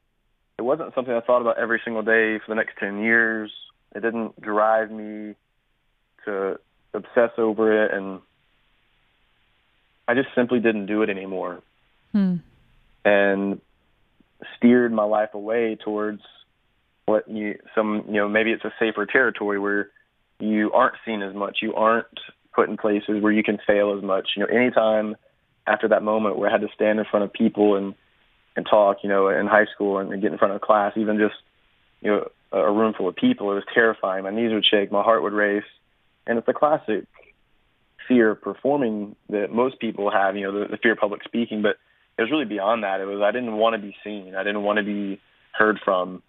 it 0.58 0.62
wasn't 0.62 0.94
something 0.94 1.14
I 1.14 1.22
thought 1.22 1.42
about 1.42 1.58
every 1.58 1.82
single 1.84 2.04
day 2.04 2.40
for 2.40 2.46
the 2.50 2.56
next 2.56 2.78
10 2.80 3.02
years. 3.02 3.52
It 3.96 4.02
didn't 4.02 4.40
drive 4.40 4.92
me 4.92 5.36
to 6.26 6.60
obsess 6.94 7.32
over 7.38 7.86
it. 7.86 7.94
And 7.94 8.22
I 10.08 10.14
just 10.14 10.30
simply 10.36 10.60
didn't 10.60 10.86
do 10.86 11.02
it 11.02 11.10
anymore. 11.10 11.62
Hmm. 12.12 12.38
And 13.06 13.62
steered 14.58 14.92
my 14.92 15.04
life 15.04 15.34
away 15.34 15.78
towards 15.84 16.22
what 17.06 17.28
you, 17.30 17.58
some, 17.76 18.04
you 18.08 18.16
know, 18.16 18.30
maybe 18.30 18.52
it's 18.52 18.64
a 18.64 18.74
safer 18.80 19.06
territory 19.06 19.60
where 19.60 19.90
you 20.40 20.72
aren't 20.72 20.96
seen 21.06 21.22
as 21.22 21.34
much. 21.34 21.58
You 21.62 21.74
aren't 21.74 22.08
put 22.54 22.70
in 22.70 22.78
places 22.78 23.22
where 23.22 23.32
you 23.32 23.44
can 23.44 23.58
fail 23.66 23.96
as 23.98 24.04
much. 24.04 24.30
You 24.36 24.44
know, 24.44 24.56
anytime 24.56 25.16
after 25.66 25.88
that 25.90 26.04
moment 26.04 26.38
where 26.38 26.50
I 26.50 26.52
had 26.52 26.62
to 26.62 26.68
stand 26.74 27.00
in 27.00 27.06
front 27.10 27.24
of 27.26 27.34
people 27.34 27.76
and 27.76 27.96
and 28.56 28.66
talk, 28.66 28.98
you 29.04 29.10
know, 29.10 29.30
in 29.30 29.48
high 29.48 29.66
school 29.74 29.98
and, 29.98 30.22
get 30.22 30.32
in 30.32 30.38
front 30.38 30.54
of 30.54 30.62
a 30.62 30.66
class, 30.66 30.94
even 30.96 31.18
just, 31.18 31.36
you 32.02 32.12
know, 32.12 32.30
a 32.52 32.72
room 32.72 32.94
full 32.96 33.08
of 33.08 33.16
people. 33.16 33.52
It 33.52 33.56
was 33.56 33.64
terrifying. 33.74 34.24
My 34.24 34.30
knees 34.30 34.52
would 34.54 34.66
shake, 34.66 34.92
my 34.92 35.02
heart 35.02 35.24
would 35.24 35.34
race, 35.34 35.64
and 36.28 36.38
it's 36.38 36.48
a 36.48 36.54
classic 36.54 37.06
fear 38.08 38.32
of 38.32 38.42
performing 38.42 39.16
that 39.30 39.52
most 39.52 39.80
people 39.80 40.12
have. 40.12 40.36
You 40.36 40.44
know, 40.44 40.60
the, 40.60 40.68
the 40.70 40.78
fear 40.78 40.94
of 40.94 41.00
public 41.00 41.24
speaking, 41.24 41.62
but 41.62 41.78
it 42.18 42.22
was 42.22 42.32
really 42.32 42.46
beyond 42.46 42.84
that. 42.84 43.02
It 43.02 43.06
was 43.06 43.22
I 43.22 43.32
didn't 43.32 43.58
want 43.58 43.76
to 43.76 43.82
be 43.82 43.96
seen. 44.04 44.36
I 44.36 44.44
didn't 44.44 44.64
want 44.64 44.78
to 44.78 44.84
be 44.84 45.20
heard 45.52 45.80
from, 45.84 46.22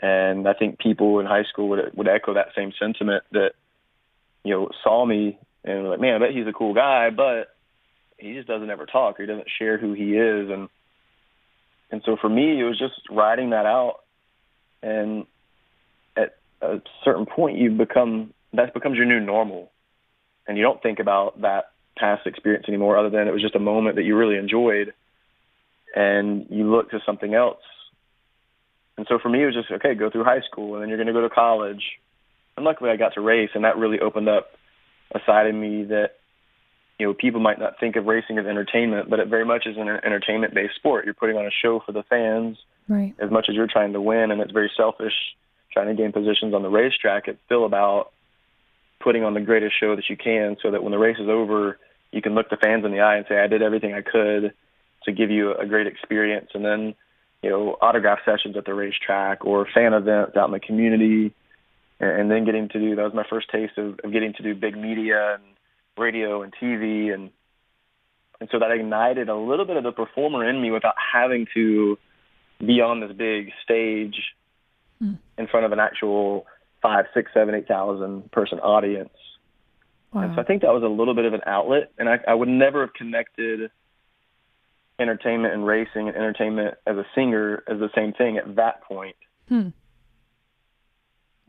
and 0.00 0.48
I 0.48 0.54
think 0.54 0.78
people 0.78 1.20
in 1.20 1.26
high 1.26 1.44
school 1.44 1.68
would 1.70 1.94
would 1.94 2.08
echo 2.08 2.34
that 2.34 2.48
same 2.56 2.72
sentiment 2.78 3.24
that, 3.32 3.50
you 4.44 4.54
know, 4.54 4.70
saw 4.82 5.04
me 5.04 5.38
and 5.64 5.82
were 5.82 5.90
like, 5.90 6.00
man, 6.00 6.14
I 6.14 6.26
bet 6.26 6.34
he's 6.34 6.46
a 6.46 6.52
cool 6.52 6.72
guy, 6.72 7.10
but 7.10 7.54
he 8.16 8.34
just 8.34 8.48
doesn't 8.48 8.70
ever 8.70 8.86
talk 8.86 9.18
or 9.18 9.22
he 9.22 9.26
doesn't 9.26 9.48
share 9.58 9.78
who 9.78 9.92
he 9.92 10.14
is 10.16 10.50
and 10.50 10.68
and 11.90 12.02
so 12.04 12.16
for 12.20 12.28
me, 12.28 12.60
it 12.60 12.64
was 12.64 12.78
just 12.78 13.00
riding 13.10 13.50
that 13.50 13.66
out. 13.66 14.00
And 14.82 15.26
at 16.16 16.36
a 16.62 16.80
certain 17.04 17.26
point, 17.26 17.58
you 17.58 17.70
become 17.70 18.32
that 18.52 18.74
becomes 18.74 18.96
your 18.96 19.06
new 19.06 19.20
normal, 19.20 19.70
and 20.46 20.56
you 20.56 20.62
don't 20.62 20.82
think 20.82 20.98
about 20.98 21.40
that 21.42 21.70
past 21.96 22.26
experience 22.26 22.66
anymore, 22.68 22.96
other 22.96 23.10
than 23.10 23.28
it 23.28 23.32
was 23.32 23.42
just 23.42 23.54
a 23.54 23.60
moment 23.60 23.96
that 23.96 24.02
you 24.02 24.16
really 24.16 24.36
enjoyed, 24.36 24.92
and 25.94 26.46
you 26.50 26.70
look 26.70 26.90
to 26.90 27.00
something 27.04 27.34
else. 27.34 27.62
And 28.96 29.06
so 29.08 29.18
for 29.18 29.28
me, 29.28 29.42
it 29.42 29.46
was 29.46 29.54
just 29.54 29.70
okay, 29.70 29.94
go 29.94 30.10
through 30.10 30.24
high 30.24 30.42
school, 30.50 30.74
and 30.74 30.82
then 30.82 30.88
you're 30.88 30.98
going 30.98 31.06
to 31.06 31.12
go 31.12 31.22
to 31.22 31.30
college. 31.30 31.82
And 32.56 32.64
luckily, 32.64 32.90
I 32.90 32.96
got 32.96 33.14
to 33.14 33.20
race, 33.20 33.50
and 33.54 33.64
that 33.64 33.76
really 33.76 34.00
opened 34.00 34.28
up 34.28 34.50
a 35.14 35.20
side 35.26 35.46
of 35.46 35.54
me 35.54 35.84
that 35.84 36.19
you 37.00 37.06
know, 37.06 37.14
people 37.14 37.40
might 37.40 37.58
not 37.58 37.80
think 37.80 37.96
of 37.96 38.04
racing 38.04 38.38
as 38.38 38.44
entertainment, 38.44 39.08
but 39.08 39.20
it 39.20 39.28
very 39.28 39.46
much 39.46 39.66
is 39.66 39.78
an 39.78 39.88
entertainment-based 39.88 40.74
sport. 40.76 41.06
You're 41.06 41.14
putting 41.14 41.36
on 41.36 41.46
a 41.46 41.50
show 41.50 41.80
for 41.84 41.92
the 41.92 42.02
fans 42.02 42.58
right. 42.88 43.14
as 43.18 43.30
much 43.30 43.46
as 43.48 43.54
you're 43.54 43.66
trying 43.66 43.94
to 43.94 44.00
win, 44.02 44.30
and 44.30 44.40
it's 44.42 44.52
very 44.52 44.70
selfish 44.76 45.14
trying 45.72 45.88
to 45.88 45.94
gain 45.94 46.12
positions 46.12 46.52
on 46.52 46.62
the 46.62 46.68
racetrack. 46.68 47.26
It's 47.26 47.38
still 47.46 47.64
about 47.64 48.12
putting 49.00 49.24
on 49.24 49.32
the 49.32 49.40
greatest 49.40 49.80
show 49.80 49.96
that 49.96 50.10
you 50.10 50.16
can 50.16 50.58
so 50.62 50.70
that 50.72 50.82
when 50.82 50.92
the 50.92 50.98
race 50.98 51.16
is 51.18 51.28
over, 51.28 51.78
you 52.12 52.20
can 52.20 52.34
look 52.34 52.50
the 52.50 52.58
fans 52.58 52.84
in 52.84 52.92
the 52.92 53.00
eye 53.00 53.16
and 53.16 53.24
say, 53.28 53.38
I 53.38 53.46
did 53.46 53.62
everything 53.62 53.94
I 53.94 54.02
could 54.02 54.52
to 55.04 55.12
give 55.12 55.30
you 55.30 55.54
a 55.54 55.64
great 55.64 55.86
experience. 55.86 56.50
And 56.52 56.62
then, 56.62 56.94
you 57.42 57.48
know, 57.48 57.78
autograph 57.80 58.18
sessions 58.26 58.58
at 58.58 58.66
the 58.66 58.74
racetrack 58.74 59.46
or 59.46 59.66
fan 59.72 59.94
events 59.94 60.36
out 60.36 60.46
in 60.48 60.52
the 60.52 60.60
community. 60.60 61.34
And, 61.98 62.30
then 62.30 62.44
getting 62.44 62.68
to 62.70 62.78
do, 62.78 62.96
that 62.96 63.02
was 63.02 63.14
my 63.14 63.26
first 63.30 63.48
taste 63.50 63.78
of, 63.78 64.00
of 64.04 64.12
getting 64.12 64.34
to 64.34 64.42
do 64.42 64.54
big 64.54 64.76
media 64.76 65.34
and 65.34 65.49
radio 65.98 66.42
and 66.42 66.52
TV 66.60 67.12
and 67.12 67.30
and 68.40 68.48
so 68.50 68.58
that 68.58 68.70
ignited 68.70 69.28
a 69.28 69.36
little 69.36 69.66
bit 69.66 69.76
of 69.76 69.84
the 69.84 69.92
performer 69.92 70.48
in 70.48 70.62
me 70.62 70.70
without 70.70 70.94
having 71.12 71.46
to 71.52 71.98
be 72.58 72.80
on 72.80 73.00
this 73.00 73.12
big 73.12 73.50
stage 73.62 74.16
mm. 75.02 75.18
in 75.36 75.46
front 75.46 75.66
of 75.66 75.72
an 75.72 75.78
actual 75.78 76.46
five, 76.80 77.04
six, 77.12 77.30
seven, 77.34 77.54
eight 77.54 77.68
thousand 77.68 78.30
person 78.30 78.58
audience. 78.58 79.10
Wow. 80.12 80.22
And 80.22 80.34
so 80.34 80.40
I 80.40 80.44
think 80.44 80.62
that 80.62 80.72
was 80.72 80.82
a 80.82 80.88
little 80.88 81.14
bit 81.14 81.24
of 81.24 81.34
an 81.34 81.42
outlet, 81.46 81.92
and 81.98 82.08
I, 82.08 82.18
I 82.26 82.34
would 82.34 82.48
never 82.48 82.80
have 82.80 82.94
connected 82.94 83.70
entertainment 84.98 85.54
and 85.54 85.66
racing 85.66 86.08
and 86.08 86.16
entertainment 86.16 86.74
as 86.86 86.96
a 86.96 87.04
singer 87.14 87.62
as 87.68 87.78
the 87.78 87.90
same 87.94 88.12
thing 88.12 88.36
at 88.36 88.56
that 88.56 88.82
point. 88.82 89.16
Hmm. 89.48 89.68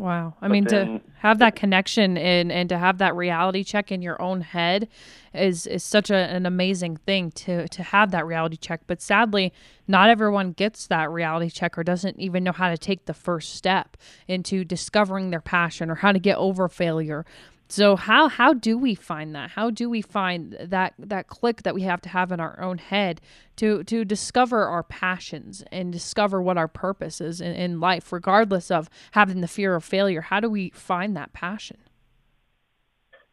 Wow. 0.01 0.33
I 0.41 0.47
but 0.47 0.51
mean 0.51 0.63
then, 0.63 0.87
to 0.87 1.01
have 1.19 1.37
that 1.37 1.55
connection 1.55 2.17
and 2.17 2.51
and 2.51 2.67
to 2.69 2.77
have 2.79 2.97
that 2.97 3.15
reality 3.15 3.63
check 3.63 3.91
in 3.91 4.01
your 4.01 4.19
own 4.19 4.41
head 4.41 4.87
is 5.31 5.67
is 5.67 5.83
such 5.83 6.09
a, 6.09 6.15
an 6.15 6.47
amazing 6.47 6.97
thing 6.97 7.29
to 7.33 7.67
to 7.67 7.83
have 7.83 8.09
that 8.09 8.25
reality 8.25 8.57
check, 8.57 8.81
but 8.87 8.99
sadly 8.99 9.53
not 9.87 10.09
everyone 10.09 10.53
gets 10.53 10.87
that 10.87 11.11
reality 11.11 11.51
check 11.51 11.77
or 11.77 11.83
doesn't 11.83 12.19
even 12.19 12.43
know 12.43 12.51
how 12.51 12.69
to 12.69 12.79
take 12.79 13.05
the 13.05 13.13
first 13.13 13.53
step 13.53 13.95
into 14.27 14.65
discovering 14.65 15.29
their 15.29 15.39
passion 15.39 15.91
or 15.91 15.95
how 15.95 16.11
to 16.11 16.19
get 16.19 16.35
over 16.37 16.67
failure 16.67 17.23
so 17.71 17.95
how 17.95 18.27
how 18.27 18.53
do 18.53 18.77
we 18.77 18.95
find 18.95 19.34
that? 19.34 19.51
How 19.51 19.69
do 19.69 19.89
we 19.89 20.01
find 20.01 20.57
that 20.60 20.93
that 20.99 21.27
click 21.27 21.63
that 21.63 21.73
we 21.73 21.84
have 21.84 22.01
to 22.01 22.10
have 22.10 22.34
in 22.34 22.41
our 22.41 22.60
own 22.60 22.77
head 22.77 23.21
to 23.55 23.86
to 23.86 24.03
discover 24.03 24.65
our 24.65 24.84
passions 24.84 25.63
and 25.71 25.89
discover 25.93 26.41
what 26.41 26.57
our 26.57 26.67
purpose 26.67 27.21
is 27.21 27.39
in, 27.39 27.53
in 27.53 27.79
life, 27.79 28.12
regardless 28.12 28.71
of 28.71 28.89
having 29.12 29.39
the 29.39 29.47
fear 29.47 29.73
of 29.75 29.86
failure? 29.86 30.19
How 30.19 30.41
do 30.41 30.49
we 30.49 30.71
find 30.71 31.15
that 31.15 31.31
passion? 31.31 31.77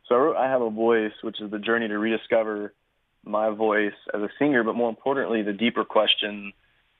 So 0.09 0.37
I, 0.37 0.49
have 0.49 0.63
a 0.63 0.71
voice, 0.71 1.13
which 1.23 1.41
is 1.41 1.51
the 1.51 1.59
journey 1.59 1.89
to 1.89 1.99
rediscover 1.99 2.73
my 3.25 3.51
voice 3.51 3.93
as 4.15 4.23
a 4.23 4.29
singer, 4.39 4.63
but 4.63 4.75
more 4.75 4.89
importantly, 4.89 5.43
the 5.43 5.53
deeper 5.53 5.85
question 5.85 6.53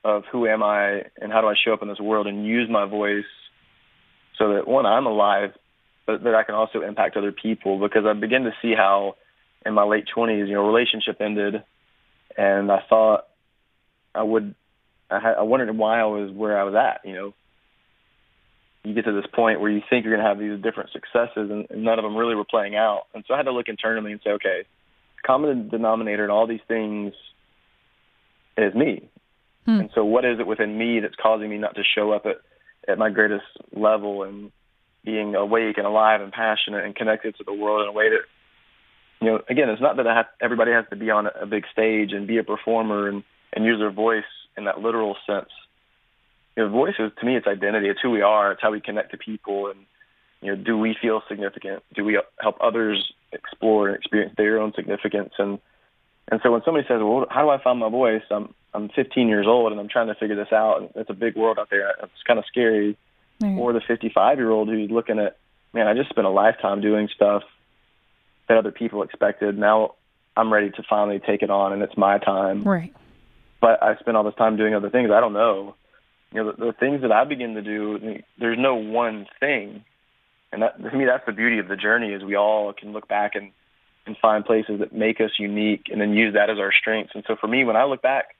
of 0.05 0.25
who 0.33 0.47
am 0.47 0.65
I 0.65 1.05
and 1.23 1.33
how 1.33 1.41
do 1.41 1.47
I 1.47 1.55
show 1.55 1.73
up 1.73 1.83
in 1.83 1.89
this 1.89 2.01
world 2.01 2.27
and 2.27 2.45
use 2.45 2.69
my 2.69 2.85
voice 2.85 3.25
so 4.39 4.55
that 4.55 4.67
one, 4.67 4.87
I'm 4.87 5.07
alive 5.07 5.53
but 6.09 6.25
that 6.25 6.35
I 6.35 6.43
can 6.43 6.55
also 6.55 6.81
impact 6.81 7.19
other 7.19 7.33
people 7.33 7.79
because 7.79 8.05
I 8.07 8.15
begin 8.15 8.45
to 8.45 8.53
see 8.63 8.73
how 8.75 9.17
in 9.67 9.75
my 9.75 9.85
late 9.85 10.07
20s, 10.17 10.49
you 10.49 10.55
know, 10.55 10.67
relationship 10.67 11.21
ended 11.21 11.63
and 12.37 12.73
I 12.73 12.83
thought 12.89 13.27
I 14.15 14.23
would. 14.23 14.55
I, 15.11 15.21
had, 15.21 15.35
I 15.35 15.43
wondered 15.43 15.77
why 15.77 16.01
I 16.01 16.05
was 16.05 16.31
where 16.33 16.59
I 16.59 16.65
was 16.65 16.75
at. 16.75 17.07
You 17.07 17.15
know, 17.15 17.35
you 18.85 18.95
get 18.95 19.05
to 19.05 19.13
this 19.13 19.31
point 19.35 19.61
where 19.61 19.71
you 19.71 19.83
think 19.91 20.05
you're 20.05 20.15
going 20.15 20.25
to 20.25 20.29
have 20.29 20.39
these 20.39 20.63
different 20.63 20.91
successes, 20.93 21.51
and, 21.51 21.67
and 21.71 21.85
none 21.85 21.99
of 21.99 22.05
them 22.05 22.17
really 22.17 22.35
were 22.35 22.45
playing 22.45 22.75
out. 22.75 23.03
And 23.15 23.25
so 23.27 23.35
I 23.35 23.37
had 23.37 23.45
to 23.45 23.53
look 23.53 23.69
internally 23.69 24.13
and 24.13 24.21
say, 24.25 24.31
okay, 24.31 24.65
common 25.27 25.69
denominator 25.69 26.25
in 26.25 26.31
all 26.31 26.47
these 26.47 26.61
things 26.69 27.13
is 28.57 28.75
me. 28.75 29.09
Hmm. 29.67 29.81
And 29.81 29.91
so, 29.95 30.05
what 30.05 30.25
is 30.25 30.41
it 30.41 30.47
within 30.47 30.77
me 30.79 31.01
that's 31.01 31.17
causing 31.21 31.51
me 31.51 31.59
not 31.59 31.75
to 31.75 31.83
show 31.95 32.13
up 32.13 32.25
at 32.25 32.37
at 32.91 32.99
my 32.99 33.11
greatest 33.11 33.45
level 33.75 34.23
and 34.23 34.51
being 35.05 35.35
awake 35.35 35.79
and 35.79 35.87
alive 35.87 36.21
and 36.21 36.33
passionate 36.33 36.85
and 36.85 36.95
connected 36.95 37.37
to 37.37 37.45
the 37.45 37.53
world 37.53 37.83
in 37.83 37.89
a 37.89 37.93
way 37.93 38.11
that 38.11 38.23
you 39.21 39.27
know, 39.27 39.41
again, 39.49 39.69
it's 39.69 39.83
not 39.83 39.97
that 39.97 40.07
have, 40.07 40.27
everybody 40.41 40.71
has 40.73 40.85
to 40.91 40.97
be 40.97 41.11
on 41.11 41.27
a 41.27 41.47
big 41.47 41.65
stage 41.73 42.13
and 42.13 42.27
be 42.27 42.39
a 42.39 42.45
performer 42.45 43.09
and, 43.09 43.25
and 43.53 43.65
use 43.65 43.81
their 43.81 43.91
voice 43.91 44.23
in 44.57 44.65
that 44.65 44.81
literal 44.81 45.17
sense. 45.27 45.49
You 46.57 46.65
know, 46.65 46.71
voice 46.71 46.95
is 46.99 47.11
to 47.19 47.27
me, 47.27 47.37
it's 47.37 47.47
identity. 47.47 47.89
It's 47.89 48.01
who 48.01 48.11
we 48.11 48.23
are. 48.23 48.53
It's 48.53 48.63
how 48.63 48.71
we 48.71 48.81
connect 48.81 49.13
to 49.13 49.19
people. 49.19 49.69
And 49.69 49.81
you 50.41 50.55
know, 50.55 50.63
do 50.63 50.79
we 50.79 50.97
feel 51.01 51.23
significant? 51.29 51.83
Do 51.95 52.05
we 52.05 52.21
help 52.41 52.57
others 52.61 53.13
explore 53.33 53.89
and 53.89 53.97
experience 53.97 54.35
their 54.37 54.61
own 54.61 54.73
significance? 54.75 55.33
And 55.39 55.59
and 56.31 56.41
so 56.43 56.53
when 56.53 56.63
somebody 56.65 56.87
says, 56.87 57.01
"Well, 57.01 57.27
how 57.31 57.43
do 57.43 57.51
I 57.51 57.63
find 57.63 57.79
my 57.79 57.89
voice?" 57.89 58.23
I'm 58.31 58.55
I'm 58.75 58.89
15 58.89 59.29
years 59.29 59.47
old 59.47 59.73
and 59.73 59.81
I'm 59.81 59.89
trying 59.89 60.09
to 60.09 60.15
figure 60.15 60.37
this 60.37 60.53
out. 60.53 60.81
And 60.81 60.91
it's 60.97 61.11
a 61.11 61.15
big 61.15 61.37
world 61.37 61.59
out 61.59 61.71
there. 61.71 61.91
It's 62.03 62.23
kind 62.27 62.39
of 62.39 62.45
scary. 62.47 62.97
Right. 63.41 63.57
Or 63.57 63.73
the 63.73 63.81
55 63.81 64.39
year 64.39 64.51
old 64.51 64.69
who's 64.69 64.91
looking 64.91 65.19
at, 65.19 65.39
man, 65.73 65.87
I 65.87 65.95
just 65.95 66.11
spent 66.11 66.27
a 66.27 66.31
lifetime 66.31 66.81
doing 66.81 67.09
stuff 67.15 67.43
that 68.49 68.59
other 68.59 68.73
people 68.73 69.03
expected. 69.03 69.57
Now 69.57 69.95
I'm 70.37 70.53
ready 70.53 70.71
to 70.71 70.83
finally 70.89 71.21
take 71.21 71.43
it 71.43 71.51
on, 71.51 71.73
and 71.73 71.83
it's 71.83 71.97
my 71.97 72.19
time. 72.19 72.65
Right. 72.65 72.95
But 73.61 73.83
I 73.83 73.97
spent 73.97 74.17
all 74.17 74.25
this 74.25 74.35
time 74.35 74.57
doing 74.57 74.75
other 74.75 74.91
things. 74.91 75.11
I 75.11 75.21
don't 75.21 75.33
know. 75.33 75.75
You 76.33 76.43
know, 76.43 76.53
the, 76.53 76.67
the 76.67 76.73
things 76.73 77.03
that 77.03 77.13
I 77.13 77.25
begin 77.25 77.55
to 77.55 77.63
do. 77.63 78.23
There's 78.39 78.59
no 78.59 78.77
one 78.77 79.27
thing, 79.41 79.85
and 80.53 80.63
that 80.63 80.83
to 80.83 80.97
me, 80.97 81.07
that's 81.07 81.27
the 81.27 81.33
beauty 81.33 81.59
of 81.59 81.69
the 81.69 81.77
journey. 81.77 82.13
Is 82.13 82.23
we 82.23 82.37
all 82.37 82.73
can 82.73 82.93
look 82.93 83.09
back 83.09 83.35
and 83.35 83.53
and 84.07 84.17
find 84.17 84.45
places 84.45 84.81
that 84.81 84.93
make 84.93 85.21
us 85.21 85.31
unique, 85.39 85.89
and 85.91 86.01
then 86.01 86.13
use 86.15 86.35
that 86.35 86.51
as 86.51 86.59
our 86.59 86.73
strengths. 86.73 87.15
And 87.15 87.25
so 87.27 87.37
for 87.37 87.47
me, 87.47 87.65
when 87.65 87.77
I 87.77 87.85
look 87.85 88.03
back, 88.03 88.37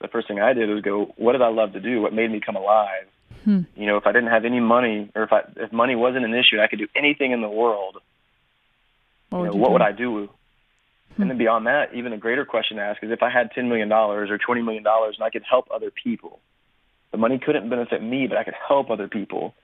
the 0.00 0.08
first 0.08 0.28
thing 0.28 0.40
I 0.40 0.54
did 0.54 0.68
was 0.68 0.82
go, 0.82 1.12
what 1.16 1.32
did 1.32 1.42
I 1.42 1.48
love 1.48 1.74
to 1.74 1.80
do? 1.80 2.00
What 2.00 2.14
made 2.14 2.30
me 2.30 2.40
come 2.40 2.56
alive? 2.56 3.06
Hmm. 3.44 3.62
You 3.74 3.86
know, 3.86 3.96
if 3.96 4.06
I 4.06 4.12
didn't 4.12 4.30
have 4.30 4.44
any 4.44 4.60
money, 4.60 5.10
or 5.14 5.22
if 5.22 5.32
I 5.32 5.42
if 5.56 5.72
money 5.72 5.96
wasn't 5.96 6.24
an 6.24 6.34
issue, 6.34 6.60
I 6.60 6.66
could 6.66 6.78
do 6.78 6.88
anything 6.94 7.32
in 7.32 7.40
the 7.40 7.48
world 7.48 7.96
what, 9.30 9.38
you 9.38 9.44
know, 9.46 9.52
would, 9.52 9.60
what 9.60 9.72
would 9.72 9.82
I 9.82 9.92
do? 9.92 10.28
Hmm. 11.16 11.22
And 11.22 11.30
then 11.30 11.38
beyond 11.38 11.66
that, 11.66 11.94
even 11.94 12.12
a 12.12 12.18
greater 12.18 12.44
question 12.44 12.76
to 12.76 12.82
ask 12.82 13.02
is 13.02 13.10
if 13.10 13.22
I 13.22 13.30
had 13.30 13.50
$10 13.52 13.68
million 13.68 13.90
or 13.90 14.26
$20 14.26 14.64
million 14.64 14.84
and 14.86 15.22
I 15.22 15.30
could 15.30 15.44
help 15.48 15.68
other 15.72 15.90
people, 15.90 16.40
the 17.12 17.18
money 17.18 17.38
couldn't 17.38 17.68
benefit 17.68 18.02
me, 18.02 18.26
but 18.26 18.36
I 18.36 18.44
could 18.44 18.54
help 18.68 18.90
other 18.90 19.08
people. 19.08 19.54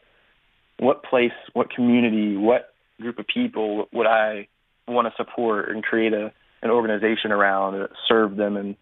What 0.79 1.05
place, 1.05 1.33
what 1.53 1.71
community, 1.71 2.37
what 2.37 2.73
group 3.01 3.19
of 3.19 3.27
people 3.27 3.89
would 3.93 4.07
I 4.07 4.49
want 4.89 5.09
to 5.09 5.15
support 5.17 5.71
and 5.71 5.83
create 5.83 6.13
a, 6.13 6.33
an 6.63 6.71
organization 6.71 7.33
around 7.33 7.75
that 7.75 7.91
serve 8.09 8.37
them 8.37 8.57
and 8.57 8.77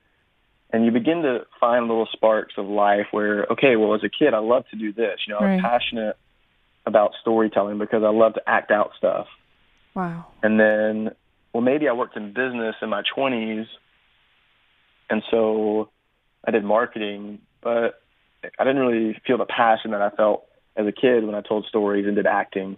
and 0.74 0.84
you 0.84 0.90
begin 0.90 1.22
to 1.22 1.46
find 1.60 1.86
little 1.86 2.08
sparks 2.12 2.54
of 2.58 2.66
life 2.66 3.06
where 3.10 3.46
okay 3.50 3.76
well 3.76 3.94
as 3.94 4.02
a 4.04 4.08
kid 4.08 4.34
i 4.34 4.38
love 4.38 4.64
to 4.70 4.76
do 4.76 4.92
this 4.92 5.20
you 5.26 5.32
know 5.32 5.40
right. 5.40 5.56
i'm 5.56 5.60
passionate 5.60 6.16
about 6.86 7.12
storytelling 7.20 7.78
because 7.78 8.02
i 8.02 8.10
love 8.10 8.34
to 8.34 8.42
act 8.46 8.70
out 8.70 8.90
stuff 8.98 9.26
Wow. 9.94 10.26
And 10.42 10.58
then, 10.58 11.14
well, 11.52 11.62
maybe 11.62 11.88
I 11.88 11.92
worked 11.92 12.16
in 12.16 12.32
business 12.32 12.74
in 12.82 12.88
my 12.88 13.02
20s, 13.16 13.66
and 15.08 15.22
so 15.30 15.90
I 16.44 16.50
did 16.50 16.64
marketing, 16.64 17.40
but 17.62 18.02
I 18.58 18.64
didn't 18.64 18.82
really 18.82 19.16
feel 19.26 19.38
the 19.38 19.46
passion 19.46 19.92
that 19.92 20.02
I 20.02 20.10
felt 20.10 20.46
as 20.76 20.86
a 20.86 20.92
kid 20.92 21.24
when 21.24 21.34
I 21.34 21.40
told 21.40 21.66
stories 21.66 22.06
and 22.06 22.16
did 22.16 22.26
acting. 22.26 22.76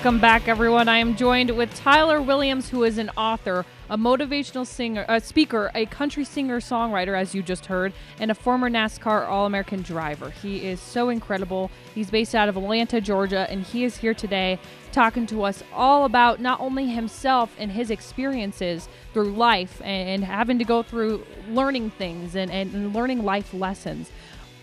Welcome 0.00 0.18
back, 0.18 0.48
everyone. 0.48 0.88
I 0.88 0.96
am 0.96 1.14
joined 1.14 1.50
with 1.50 1.74
Tyler 1.74 2.22
Williams, 2.22 2.70
who 2.70 2.84
is 2.84 2.96
an 2.96 3.10
author, 3.18 3.66
a 3.90 3.98
motivational 3.98 4.66
singer, 4.66 5.04
a 5.10 5.20
speaker, 5.20 5.70
a 5.74 5.84
country 5.84 6.24
singer 6.24 6.58
songwriter, 6.58 7.14
as 7.14 7.34
you 7.34 7.42
just 7.42 7.66
heard, 7.66 7.92
and 8.18 8.30
a 8.30 8.34
former 8.34 8.70
NASCAR 8.70 9.28
All 9.28 9.44
American 9.44 9.82
driver. 9.82 10.30
He 10.30 10.66
is 10.66 10.80
so 10.80 11.10
incredible. 11.10 11.70
He's 11.94 12.10
based 12.10 12.34
out 12.34 12.48
of 12.48 12.56
Atlanta, 12.56 12.98
Georgia, 13.02 13.46
and 13.50 13.62
he 13.62 13.84
is 13.84 13.98
here 13.98 14.14
today 14.14 14.58
talking 14.90 15.26
to 15.26 15.42
us 15.42 15.62
all 15.70 16.06
about 16.06 16.40
not 16.40 16.60
only 16.60 16.86
himself 16.86 17.54
and 17.58 17.70
his 17.70 17.90
experiences 17.90 18.88
through 19.12 19.32
life 19.32 19.82
and, 19.84 20.24
having 20.24 20.58
to 20.58 20.64
go 20.64 20.82
through 20.82 21.26
learning 21.50 21.90
things 21.90 22.36
and, 22.36 22.50
and 22.50 22.94
learning 22.94 23.22
life 23.22 23.52
lessons 23.52 24.10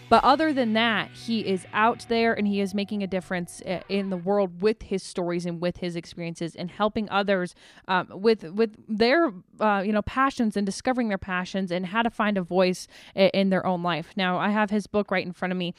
but 0.10 0.24
other 0.24 0.54
than 0.54 0.74
that, 0.74 1.12
he 1.12 1.42
is 1.42 1.66
out 1.74 2.06
there 2.08 2.34
and 2.34 2.48
he 2.48 2.62
is 2.62 2.74
making 2.74 3.04
a 3.04 3.08
difference 3.08 3.62
uh, 3.62 3.82
in 3.90 4.10
the 4.10 4.18
world 4.18 4.62
with 4.62 4.84
his 4.84 5.04
stories 5.04 5.46
and 5.46 5.62
with 5.62 5.78
his 5.78 5.96
experiences 5.96 6.56
and 6.56 6.72
helping 6.72 7.10
others 7.10 7.56
um, 7.88 8.08
with 8.12 8.44
with 8.44 8.76
their 8.88 9.32
uh, 9.60 9.84
you 9.86 9.92
know 9.92 10.02
passions 10.02 10.56
and 10.56 10.66
discovering 10.66 11.10
their 11.10 11.18
passions 11.18 11.72
and 11.72 11.88
how 11.88 12.02
to 12.02 12.10
find 12.10 12.38
a 12.38 12.42
voice 12.42 12.88
in 13.16 13.50
their 13.50 13.66
own 13.66 13.84
life. 13.84 14.14
Now, 14.16 14.38
I 14.38 14.50
have 14.50 14.70
his 14.70 14.88
book 14.88 15.12
right 15.12 15.26
in 15.26 15.34
front 15.34 15.52
of 15.52 15.58
me 15.58 15.74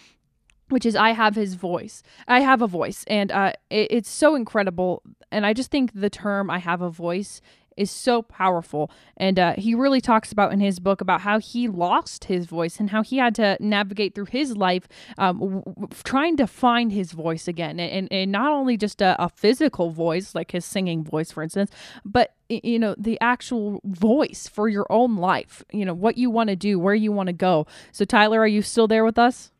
which 0.69 0.85
is 0.85 0.95
I 0.95 1.13
have 1.13 1.35
his 1.35 1.55
voice. 1.55 2.03
I 2.27 2.41
have 2.41 2.63
a 2.63 2.67
voice, 2.67 3.05
and 3.07 3.33
uh, 3.33 3.53
it, 3.71 3.89
it's 3.91 4.11
so 4.11 4.35
incredible. 4.35 5.03
And 5.31 5.47
I 5.47 5.53
just 5.53 5.71
think 5.71 5.93
the 5.95 6.11
term 6.11 6.51
"I 6.51 6.59
have 6.59 6.83
a 6.83 6.91
voice" 6.91 7.41
is 7.79 7.91
so 7.91 8.23
powerful. 8.23 8.91
And 9.17 9.39
uh, 9.39 9.55
he 9.57 9.75
really 9.75 10.01
talks 10.01 10.33
about 10.33 10.53
in 10.53 10.61
his 10.61 10.79
book 10.79 11.01
about 11.01 11.23
how 11.23 11.39
he 11.39 11.69
lost 11.69 12.25
his 12.25 12.47
voice 12.47 12.81
and 12.81 12.91
how 12.91 13.03
he 13.03 13.19
had 13.19 13.35
to 13.37 13.57
navigate 13.61 14.15
through 14.15 14.27
his 14.27 14.57
life 14.57 14.89
um, 15.17 15.39
w- 15.39 15.63
w- 15.65 15.89
trying 16.05 16.37
to 16.37 16.47
find 16.47 16.93
his 16.93 17.13
voice 17.13 17.49
again. 17.49 17.81
And, 17.81 18.09
and 18.13 18.33
not 18.33 18.53
only 18.53 18.77
just 18.77 19.01
a, 19.01 19.17
a 19.23 19.29
physical 19.29 19.91
voice, 19.91 20.35
like 20.35 20.51
his 20.51 20.65
singing 20.65 21.05
voice, 21.05 21.31
for 21.31 21.43
instance, 21.43 21.71
but 22.05 22.35
you 22.49 22.79
know 22.79 22.95
the 22.99 23.19
actual 23.21 23.81
voice 23.85 24.49
for 24.51 24.69
your 24.69 24.87
own 24.91 25.17
life 25.17 25.63
you 25.71 25.85
know 25.85 25.93
what 25.93 26.17
you 26.17 26.31
want 26.31 26.49
to 26.49 26.57
do 26.57 26.79
where 26.79 26.95
you 26.95 27.13
want 27.13 27.27
to 27.27 27.33
go 27.33 27.67
so 27.93 28.07
tyler 28.07 28.41
are 28.41 28.47
you 28.47 28.63
still 28.63 28.89
there 28.89 29.05
with 29.05 29.19
us 29.19 29.53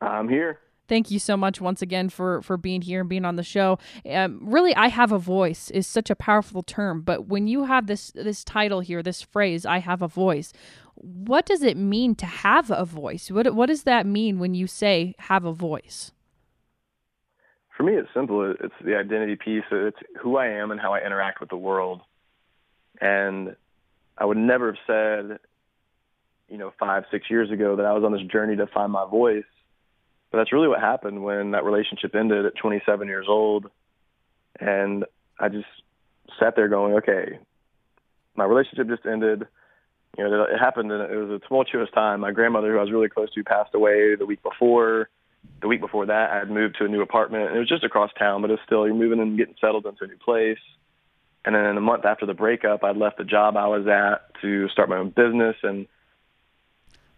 i'm 0.00 0.28
here 0.28 0.58
thank 0.90 1.10
you 1.10 1.20
so 1.20 1.36
much 1.36 1.60
once 1.60 1.80
again 1.80 2.10
for 2.10 2.42
for 2.42 2.58
being 2.58 2.82
here 2.82 3.00
and 3.00 3.08
being 3.08 3.24
on 3.24 3.36
the 3.36 3.42
show. 3.42 3.78
Um, 4.04 4.40
really, 4.42 4.74
I 4.74 4.88
have 4.88 5.12
a 5.12 5.18
voice 5.18 5.70
is 5.70 5.86
such 5.86 6.10
a 6.10 6.16
powerful 6.16 6.62
term, 6.62 7.00
but 7.00 7.28
when 7.28 7.46
you 7.46 7.64
have 7.64 7.86
this 7.86 8.10
this 8.10 8.44
title 8.44 8.80
here, 8.80 9.02
this 9.02 9.22
phrase, 9.22 9.64
I 9.64 9.78
have 9.78 10.02
a 10.02 10.08
voice. 10.08 10.52
What 10.96 11.46
does 11.46 11.62
it 11.62 11.76
mean 11.78 12.14
to 12.16 12.26
have 12.26 12.70
a 12.70 12.84
voice? 12.84 13.30
What 13.30 13.54
what 13.54 13.66
does 13.66 13.84
that 13.84 14.04
mean 14.04 14.38
when 14.38 14.52
you 14.52 14.66
say 14.66 15.14
have 15.20 15.44
a 15.46 15.52
voice? 15.52 16.12
For 17.76 17.84
me, 17.84 17.94
it's 17.94 18.12
simple. 18.12 18.54
It's 18.60 18.74
the 18.84 18.96
identity 18.96 19.36
piece. 19.36 19.64
It's 19.70 19.96
who 20.20 20.36
I 20.36 20.48
am 20.48 20.70
and 20.70 20.80
how 20.80 20.92
I 20.92 21.00
interact 21.06 21.40
with 21.40 21.48
the 21.48 21.56
world. 21.56 22.02
And 23.00 23.56
I 24.18 24.26
would 24.26 24.36
never 24.36 24.66
have 24.72 24.82
said, 24.86 25.38
you 26.48 26.58
know, 26.58 26.72
five, 26.78 27.04
six 27.10 27.30
years 27.30 27.50
ago 27.50 27.76
that 27.76 27.86
I 27.86 27.92
was 27.92 28.04
on 28.04 28.12
this 28.12 28.26
journey 28.30 28.56
to 28.56 28.66
find 28.66 28.92
my 28.92 29.08
voice 29.08 29.44
but 30.30 30.38
that's 30.38 30.52
really 30.52 30.68
what 30.68 30.80
happened 30.80 31.22
when 31.24 31.52
that 31.52 31.64
relationship 31.64 32.14
ended 32.14 32.46
at 32.46 32.56
27 32.56 33.08
years 33.08 33.26
old. 33.28 33.70
And 34.58 35.04
I 35.38 35.48
just 35.48 35.66
sat 36.38 36.54
there 36.54 36.68
going, 36.68 36.94
okay, 36.94 37.38
my 38.36 38.44
relationship 38.44 38.88
just 38.88 39.06
ended. 39.06 39.46
You 40.16 40.28
know, 40.28 40.42
it 40.44 40.58
happened 40.58 40.90
and 40.92 41.10
it 41.10 41.16
was 41.16 41.30
a 41.30 41.46
tumultuous 41.46 41.90
time. 41.90 42.20
My 42.20 42.32
grandmother, 42.32 42.72
who 42.72 42.78
I 42.78 42.82
was 42.82 42.92
really 42.92 43.08
close 43.08 43.32
to, 43.34 43.44
passed 43.44 43.74
away 43.74 44.14
the 44.16 44.26
week 44.26 44.42
before. 44.42 45.08
The 45.62 45.68
week 45.68 45.80
before 45.80 46.06
that, 46.06 46.30
I 46.30 46.38
had 46.38 46.50
moved 46.50 46.76
to 46.78 46.84
a 46.84 46.88
new 46.88 47.00
apartment. 47.00 47.48
And 47.48 47.56
it 47.56 47.58
was 47.58 47.68
just 47.68 47.84
across 47.84 48.10
town, 48.18 48.42
but 48.42 48.50
it 48.50 48.54
was 48.54 48.60
still, 48.66 48.86
you're 48.86 48.94
moving 48.94 49.20
and 49.20 49.38
getting 49.38 49.54
settled 49.60 49.86
into 49.86 50.04
a 50.04 50.06
new 50.06 50.18
place. 50.18 50.58
And 51.44 51.54
then 51.54 51.76
a 51.76 51.80
month 51.80 52.04
after 52.04 52.26
the 52.26 52.34
breakup, 52.34 52.84
I'd 52.84 52.98
left 52.98 53.18
the 53.18 53.24
job 53.24 53.56
I 53.56 53.66
was 53.66 53.86
at 53.86 54.40
to 54.42 54.68
start 54.68 54.90
my 54.90 54.98
own 54.98 55.10
business. 55.10 55.56
And 55.62 55.86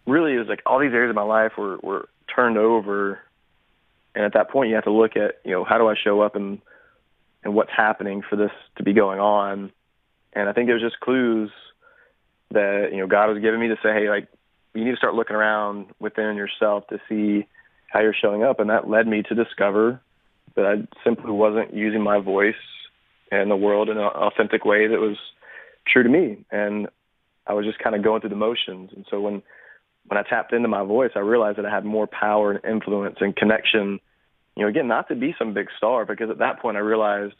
really, 0.07 0.33
it 0.33 0.39
was 0.39 0.47
like 0.47 0.61
all 0.65 0.79
these 0.79 0.93
areas 0.93 1.09
of 1.09 1.15
my 1.15 1.23
life 1.23 1.53
were, 1.57 1.77
were 1.83 2.07
turned 2.35 2.57
over. 2.57 3.19
And 4.15 4.25
at 4.25 4.33
that 4.33 4.49
point, 4.49 4.69
you 4.69 4.75
have 4.75 4.83
to 4.83 4.91
look 4.91 5.15
at, 5.15 5.39
you 5.43 5.51
know, 5.51 5.63
how 5.63 5.77
do 5.77 5.87
I 5.87 5.95
show 6.01 6.21
up 6.21 6.35
and 6.35 6.61
and 7.43 7.53
what's 7.53 7.71
happening 7.75 8.21
for 8.27 8.35
this 8.35 8.51
to 8.77 8.83
be 8.83 8.93
going 8.93 9.19
on. 9.19 9.71
And 10.33 10.49
I 10.49 10.53
think 10.53 10.69
it 10.69 10.73
was 10.73 10.81
just 10.81 10.99
clues 10.99 11.51
that 12.51 12.89
you 12.91 12.99
know 12.99 13.07
God 13.07 13.29
was 13.29 13.39
giving 13.39 13.59
me 13.59 13.67
to 13.67 13.75
say, 13.83 13.93
hey, 13.93 14.09
like 14.09 14.27
you 14.73 14.85
need 14.85 14.91
to 14.91 14.97
start 14.97 15.13
looking 15.13 15.35
around 15.35 15.87
within 15.99 16.35
yourself 16.35 16.87
to 16.87 16.99
see 17.09 17.47
how 17.87 17.99
you're 17.99 18.15
showing 18.19 18.43
up, 18.43 18.59
and 18.59 18.69
that 18.69 18.89
led 18.89 19.07
me 19.07 19.21
to 19.23 19.35
discover 19.35 20.01
that 20.55 20.65
I 20.65 20.87
simply 21.03 21.31
wasn't 21.31 21.73
using 21.73 22.01
my 22.01 22.19
voice 22.19 22.55
in 23.31 23.49
the 23.49 23.55
world 23.55 23.89
in 23.89 23.97
an 23.97 24.03
authentic 24.03 24.65
way 24.65 24.87
that 24.87 24.99
was 24.99 25.17
true 25.85 26.03
to 26.03 26.09
me, 26.09 26.45
and 26.51 26.87
I 27.45 27.53
was 27.53 27.65
just 27.65 27.79
kind 27.79 27.95
of 27.95 28.03
going 28.03 28.21
through 28.21 28.31
the 28.31 28.35
motions. 28.35 28.91
And 28.95 29.05
so 29.09 29.19
when 29.19 29.43
when 30.07 30.17
I 30.17 30.23
tapped 30.23 30.53
into 30.53 30.67
my 30.67 30.83
voice, 30.83 31.11
I 31.15 31.19
realized 31.19 31.57
that 31.57 31.65
I 31.65 31.73
had 31.73 31.85
more 31.85 32.07
power 32.07 32.51
and 32.51 32.63
influence 32.65 33.17
and 33.21 33.35
connection. 33.35 33.99
You 34.55 34.63
know, 34.63 34.67
again, 34.67 34.87
not 34.87 35.07
to 35.07 35.15
be 35.15 35.35
some 35.39 35.53
big 35.53 35.67
star, 35.77 36.05
because 36.05 36.29
at 36.29 36.39
that 36.39 36.59
point 36.59 36.77
I 36.77 36.81
realized, 36.81 37.35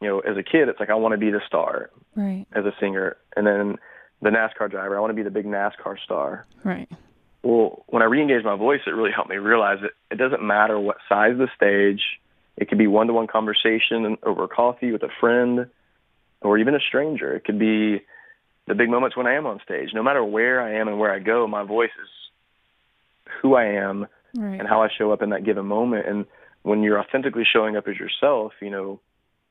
you 0.00 0.08
know, 0.08 0.20
as 0.20 0.36
a 0.36 0.42
kid, 0.42 0.68
it's 0.68 0.80
like 0.80 0.90
I 0.90 0.94
want 0.94 1.12
to 1.12 1.18
be 1.18 1.30
the 1.30 1.40
star, 1.46 1.90
right? 2.16 2.46
As 2.52 2.64
a 2.64 2.72
singer, 2.80 3.16
and 3.36 3.46
then 3.46 3.76
the 4.20 4.30
NASCAR 4.30 4.70
driver, 4.70 4.96
I 4.96 5.00
want 5.00 5.10
to 5.10 5.14
be 5.14 5.22
the 5.22 5.30
big 5.30 5.46
NASCAR 5.46 5.98
star, 6.04 6.46
right? 6.64 6.88
Well, 7.42 7.84
when 7.88 8.02
I 8.02 8.06
reengaged 8.06 8.44
my 8.44 8.56
voice, 8.56 8.80
it 8.86 8.90
really 8.90 9.10
helped 9.12 9.30
me 9.30 9.36
realize 9.36 9.78
that 9.82 9.92
it 10.10 10.16
doesn't 10.16 10.42
matter 10.42 10.78
what 10.78 10.98
size 11.08 11.36
the 11.36 11.48
stage. 11.56 12.00
It 12.56 12.68
could 12.68 12.78
be 12.78 12.86
one-to-one 12.86 13.26
conversation 13.26 14.16
over 14.22 14.46
coffee 14.46 14.92
with 14.92 15.02
a 15.02 15.08
friend, 15.20 15.66
or 16.40 16.58
even 16.58 16.74
a 16.74 16.80
stranger. 16.80 17.34
It 17.34 17.44
could 17.44 17.58
be 17.58 18.02
the 18.66 18.74
big 18.74 18.88
moments 18.88 19.16
when 19.16 19.26
I 19.26 19.34
am 19.34 19.46
on 19.46 19.60
stage. 19.64 19.90
No 19.92 20.02
matter 20.02 20.24
where 20.24 20.60
I 20.60 20.74
am 20.78 20.88
and 20.88 20.98
where 20.98 21.12
I 21.12 21.18
go, 21.18 21.46
my 21.46 21.64
voice 21.64 21.90
is 22.00 22.08
who 23.40 23.54
I 23.54 23.64
am 23.64 24.06
right. 24.36 24.60
and 24.60 24.68
how 24.68 24.82
I 24.82 24.88
show 24.96 25.12
up 25.12 25.22
in 25.22 25.30
that 25.30 25.44
given 25.44 25.66
moment. 25.66 26.06
And 26.06 26.26
when 26.62 26.82
you're 26.82 27.00
authentically 27.00 27.44
showing 27.50 27.76
up 27.76 27.88
as 27.88 27.96
yourself, 27.96 28.52
you 28.60 28.70
know, 28.70 29.00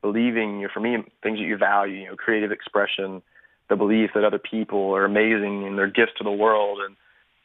believing, 0.00 0.60
you 0.60 0.66
know, 0.66 0.72
for 0.72 0.80
me, 0.80 0.96
things 1.22 1.38
that 1.38 1.44
you 1.44 1.56
value, 1.56 1.94
you 1.94 2.06
know, 2.06 2.16
creative 2.16 2.52
expression, 2.52 3.22
the 3.68 3.76
belief 3.76 4.10
that 4.14 4.24
other 4.24 4.38
people 4.38 4.94
are 4.94 5.04
amazing 5.04 5.66
and 5.66 5.78
they're 5.78 5.86
gifts 5.86 6.12
to 6.18 6.24
the 6.24 6.32
world 6.32 6.78
and 6.84 6.96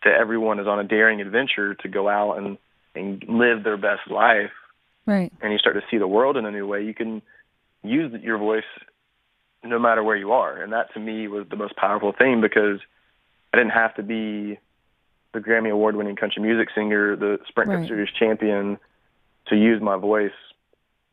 that 0.04 0.16
everyone 0.16 0.60
is 0.60 0.68
on 0.68 0.80
a 0.80 0.84
daring 0.84 1.22
adventure 1.22 1.76
to 1.76 1.88
go 1.88 2.08
out 2.08 2.38
and, 2.38 2.58
and 2.96 3.24
live 3.28 3.64
their 3.64 3.78
best 3.78 4.10
life. 4.10 4.52
Right. 5.06 5.32
And 5.42 5.52
you 5.54 5.60
start 5.60 5.76
to 5.76 5.84
see 5.90 5.98
the 5.98 6.08
world 6.08 6.38
in 6.38 6.46
a 6.46 6.52
new 6.52 6.68
way. 6.68 6.84
You 6.84 6.94
can 6.94 7.22
use 7.84 8.14
your 8.22 8.38
voice 8.38 8.64
no 9.70 9.80
matter 9.80 10.04
where 10.04 10.16
you 10.16 10.32
are. 10.32 10.62
And 10.62 10.74
that 10.74 10.94
to 10.94 11.00
me 11.00 11.28
was 11.28 11.48
the 11.50 11.56
most 11.56 11.76
powerful 11.76 12.14
thing 12.14 12.42
because 12.42 12.80
I 13.54 13.58
didn't 13.58 13.72
have 13.72 13.96
to 13.96 14.04
be 14.04 14.60
the 15.34 15.40
Grammy 15.40 15.72
award 15.72 15.96
winning 15.96 16.16
country 16.16 16.42
music 16.42 16.70
singer, 16.74 17.16
the 17.16 17.40
Sprint 17.48 17.70
right. 17.70 17.80
Cup 17.80 17.88
Series 17.88 18.10
champion 18.18 18.78
to 19.48 19.56
use 19.56 19.82
my 19.82 19.98
voice 19.98 20.32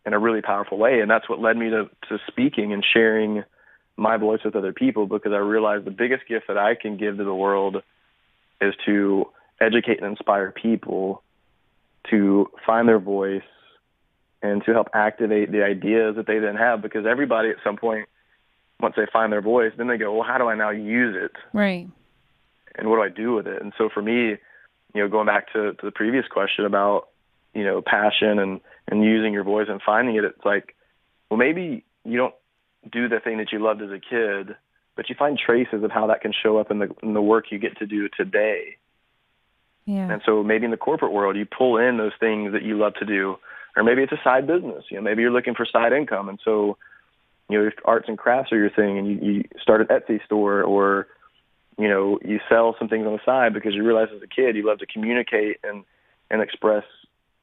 in 0.07 0.13
a 0.13 0.19
really 0.19 0.43
powerful 0.43 0.79
way. 0.79 1.01
And 1.01 1.11
that's 1.11 1.29
what 1.29 1.41
led 1.41 1.57
me 1.57 1.71
to, 1.71 1.89
to 2.09 2.19
speaking 2.29 2.73
and 2.73 2.85
sharing 2.85 3.45
my 3.97 4.17
voice 4.17 4.41
with 4.45 4.57
other 4.57 4.73
people 4.73 5.07
because 5.07 5.33
I 5.33 5.39
realized 5.39 5.85
the 5.85 5.91
biggest 5.91 6.27
gift 6.27 6.49
that 6.49 6.59
I 6.59 6.75
can 6.75 6.97
give 6.97 7.17
to 7.19 7.25
the 7.25 7.35
world 7.35 7.83
is 8.61 8.75
to 8.87 9.29
educate 9.61 9.99
and 9.99 10.07
inspire 10.07 10.51
people 10.51 11.23
to 12.11 12.51
find 12.67 12.89
their 12.89 12.99
voice 12.99 13.43
and 14.43 14.63
to 14.65 14.73
help 14.73 14.89
activate 14.93 15.51
the 15.51 15.65
ideas 15.65 16.17
that 16.17 16.27
they 16.27 16.39
then 16.39 16.57
have 16.57 16.83
because 16.83 17.07
everybody 17.07 17.51
at 17.51 17.57
some 17.65 17.77
point 17.77 18.09
once 18.81 18.95
they 18.97 19.07
find 19.13 19.33
their 19.33 19.43
voice, 19.43 19.73
then 19.77 19.89
they 19.89 19.97
go, 19.97 20.13
well, 20.15 20.27
how 20.27 20.39
do 20.39 20.49
I 20.49 20.55
now 20.55 20.71
use 20.71 21.17
it? 21.19 21.33
Right. 21.53 21.89
And 22.77 22.89
what 22.89 22.97
do 22.97 23.03
I 23.03 23.09
do 23.09 23.35
with 23.35 23.47
it? 23.47 23.63
And 23.63 23.73
so 23.79 23.89
for 23.93 24.03
me, 24.03 24.37
you 24.95 25.03
know, 25.03 25.09
going 25.09 25.27
back 25.27 25.53
to, 25.53 25.73
to 25.75 25.87
the 25.87 25.93
previous 25.93 26.27
question 26.29 26.65
about, 26.65 27.09
you 27.55 27.65
know, 27.65 27.83
passion 27.85 28.39
and, 28.39 28.61
and 28.89 29.05
using 29.05 29.33
your 29.33 29.45
voice 29.45 29.67
and 29.69 29.81
finding 29.85 30.17
it, 30.17 30.25
it's 30.25 30.45
like, 30.45 30.75
well, 31.31 31.39
maybe 31.39 31.85
you 32.05 32.17
don't 32.17 32.35
do 32.91 33.09
the 33.09 33.21
thing 33.21 33.39
that 33.39 33.53
you 33.53 33.59
loved 33.59 33.81
as 33.83 33.91
a 33.91 33.99
kid, 33.99 34.57
but 34.97 35.09
you 35.09 35.15
find 35.19 35.39
traces 35.39 35.83
of 35.83 35.91
how 35.91 36.07
that 36.09 36.21
can 36.21 36.33
show 36.33 36.59
up 36.59 36.71
in 36.71 36.79
the 36.79 36.95
in 37.03 37.15
the 37.15 37.23
work 37.23 37.47
you 37.51 37.59
get 37.59 37.79
to 37.79 37.87
do 37.87 38.09
today. 38.17 38.77
Yeah. 39.87 40.13
And 40.13 40.23
so 40.25 40.43
maybe 40.43 40.65
in 40.65 40.71
the 40.71 40.77
corporate 40.77 41.13
world, 41.13 41.37
you 41.37 41.47
pull 41.47 41.77
in 41.77 41.99
those 41.99 42.13
things 42.19 42.53
that 42.53 42.63
you 42.63 42.79
love 42.79 42.95
to 42.95 43.05
do, 43.05 43.37
or 43.77 43.83
maybe 43.83 44.03
it's 44.03 44.13
a 44.13 44.21
side 44.23 44.47
business. 44.47 44.85
You 44.91 44.99
know, 44.99 45.03
maybe 45.03 45.23
you're 45.23 45.33
looking 45.33 45.55
for 45.55 45.67
side 45.67 45.93
income, 45.93 46.29
and 46.29 46.39
so 46.45 46.77
you 47.49 47.59
know, 47.59 47.67
if 47.67 47.75
arts 47.85 48.09
and 48.09 48.17
crafts 48.17 48.53
are 48.53 48.59
your 48.59 48.71
thing 48.71 48.99
and 48.99 49.07
you, 49.07 49.33
you 49.33 49.45
start 49.61 49.81
an 49.81 49.89
Etsy 49.89 50.25
store 50.25 50.63
or, 50.63 51.07
you 51.79 51.89
know, 51.89 52.19
you 52.25 52.41
sell 52.49 52.75
some 52.79 52.89
things 52.89 53.07
on 53.07 53.13
the 53.13 53.21
side 53.25 53.53
because 53.53 53.75
you 53.75 53.85
realize 53.85 54.09
as 54.15 54.23
a 54.23 54.27
kid 54.27 54.57
you 54.57 54.67
love 54.67 54.79
to 54.79 54.87
communicate 54.87 55.59
and, 55.63 55.85
and 56.31 56.41
express, 56.41 56.85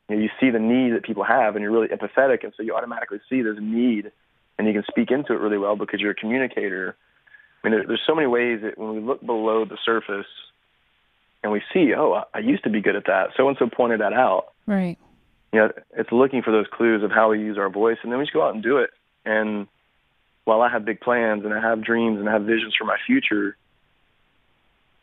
you 0.10 0.16
know, 0.16 0.22
you 0.22 0.30
see 0.40 0.50
the 0.50 0.60
need 0.60 0.94
that 0.94 1.04
people 1.04 1.24
have 1.24 1.56
and 1.56 1.64
you're 1.64 1.72
really 1.72 1.88
empathetic 1.90 2.44
and 2.44 2.54
so 2.58 2.64
you 2.64 2.76
automatically 2.76 3.20
see 3.30 3.42
there's 3.42 3.58
a 3.58 3.62
need 3.62 4.12
and 4.58 4.68
you 4.68 4.74
can 4.74 4.84
speak 4.90 5.12
into 5.12 5.34
it 5.34 5.40
really 5.40 5.58
well 5.58 5.76
because 5.76 6.00
you're 6.00 6.12
a 6.12 6.16
communicator. 6.16 6.96
I 7.64 7.68
mean, 7.68 7.78
there, 7.78 7.88
there's 7.88 8.02
so 8.06 8.16
many 8.16 8.28
ways 8.28 8.62
that 8.64 8.78
when 8.78 8.96
we 8.96 9.02
look 9.02 9.26
below 9.26 9.66
the 9.66 9.78
surface 9.84 10.28
and 11.44 11.52
we 11.52 11.62
see, 11.74 11.94
oh, 11.96 12.14
I, 12.14 12.38
I 12.38 12.40
used 12.40 12.64
to 12.64 12.70
be 12.70 12.82
good 12.82 12.96
at 12.96 13.06
that. 13.06 13.30
So 13.38 13.48
and 13.48 13.58
so 13.58 13.68
pointed 13.68 14.02
that 14.02 14.14
out. 14.14 14.54
Right. 14.68 14.98
you 15.52 15.60
know, 15.60 15.72
it's 15.98 16.12
looking 16.12 16.42
for 16.42 16.52
those 16.52 16.68
clues 16.72 17.04
of 17.04 17.12
how 17.12 17.30
we 17.32 17.40
use 17.40 17.58
our 17.58 17.70
voice, 17.70 17.98
and 18.04 18.12
then 18.12 18.20
we 18.20 18.26
just 18.26 18.34
go 18.34 18.44
out 18.44 18.54
and 18.54 18.64
do 18.64 18.78
it. 18.78 18.92
And 19.26 19.68
while 20.46 20.62
I 20.62 20.70
have 20.70 20.86
big 20.86 21.02
plans 21.02 21.46
and 21.46 21.54
I 21.54 21.62
have 21.62 21.84
dreams 21.84 22.20
and 22.20 22.28
I 22.28 22.34
have 22.34 22.44
visions 22.44 22.76
for 22.78 22.86
my 22.86 22.98
future, 23.06 23.58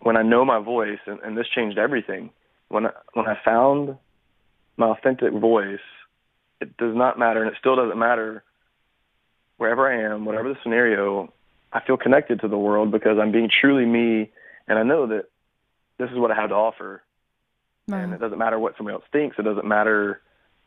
when 0.01 0.17
I 0.17 0.23
know 0.23 0.45
my 0.45 0.61
voice, 0.61 0.99
and, 1.07 1.21
and 1.21 1.37
this 1.37 1.47
changed 1.49 1.79
everything. 1.79 2.31
When 2.69 2.87
I, 2.87 2.91
when 3.15 3.27
I 3.27 3.39
found 3.45 3.97
my 4.77 4.89
authentic 4.89 5.33
voice, 5.33 5.81
it 6.61 6.77
does 6.77 6.95
not 6.95 7.19
matter, 7.19 7.43
and 7.43 7.51
it 7.51 7.59
still 7.59 7.77
doesn't 7.77 7.99
matter 7.99 8.43
wherever 9.57 9.91
I 9.91 10.13
am, 10.13 10.25
whatever 10.25 10.49
the 10.49 10.59
scenario. 10.63 11.33
I 11.73 11.81
feel 11.81 11.97
connected 11.97 12.41
to 12.41 12.49
the 12.49 12.59
world 12.59 12.91
because 12.91 13.19
I'm 13.19 13.33
being 13.33 13.51
truly 13.61 13.85
me, 13.85 14.31
and 14.67 14.79
I 14.79 14.83
know 14.83 15.07
that 15.09 15.27
this 15.99 16.11
is 16.11 16.17
what 16.17 16.31
I 16.31 16.35
have 16.35 16.51
to 16.51 16.55
offer. 16.55 17.03
Right. 17.89 18.03
And 18.03 18.13
it 18.13 18.21
doesn't 18.21 18.39
matter 18.39 18.59
what 18.59 18.77
somebody 18.77 18.95
else 18.95 19.05
thinks. 19.13 19.37
It 19.39 19.43
doesn't 19.43 19.67
matter 19.67 20.21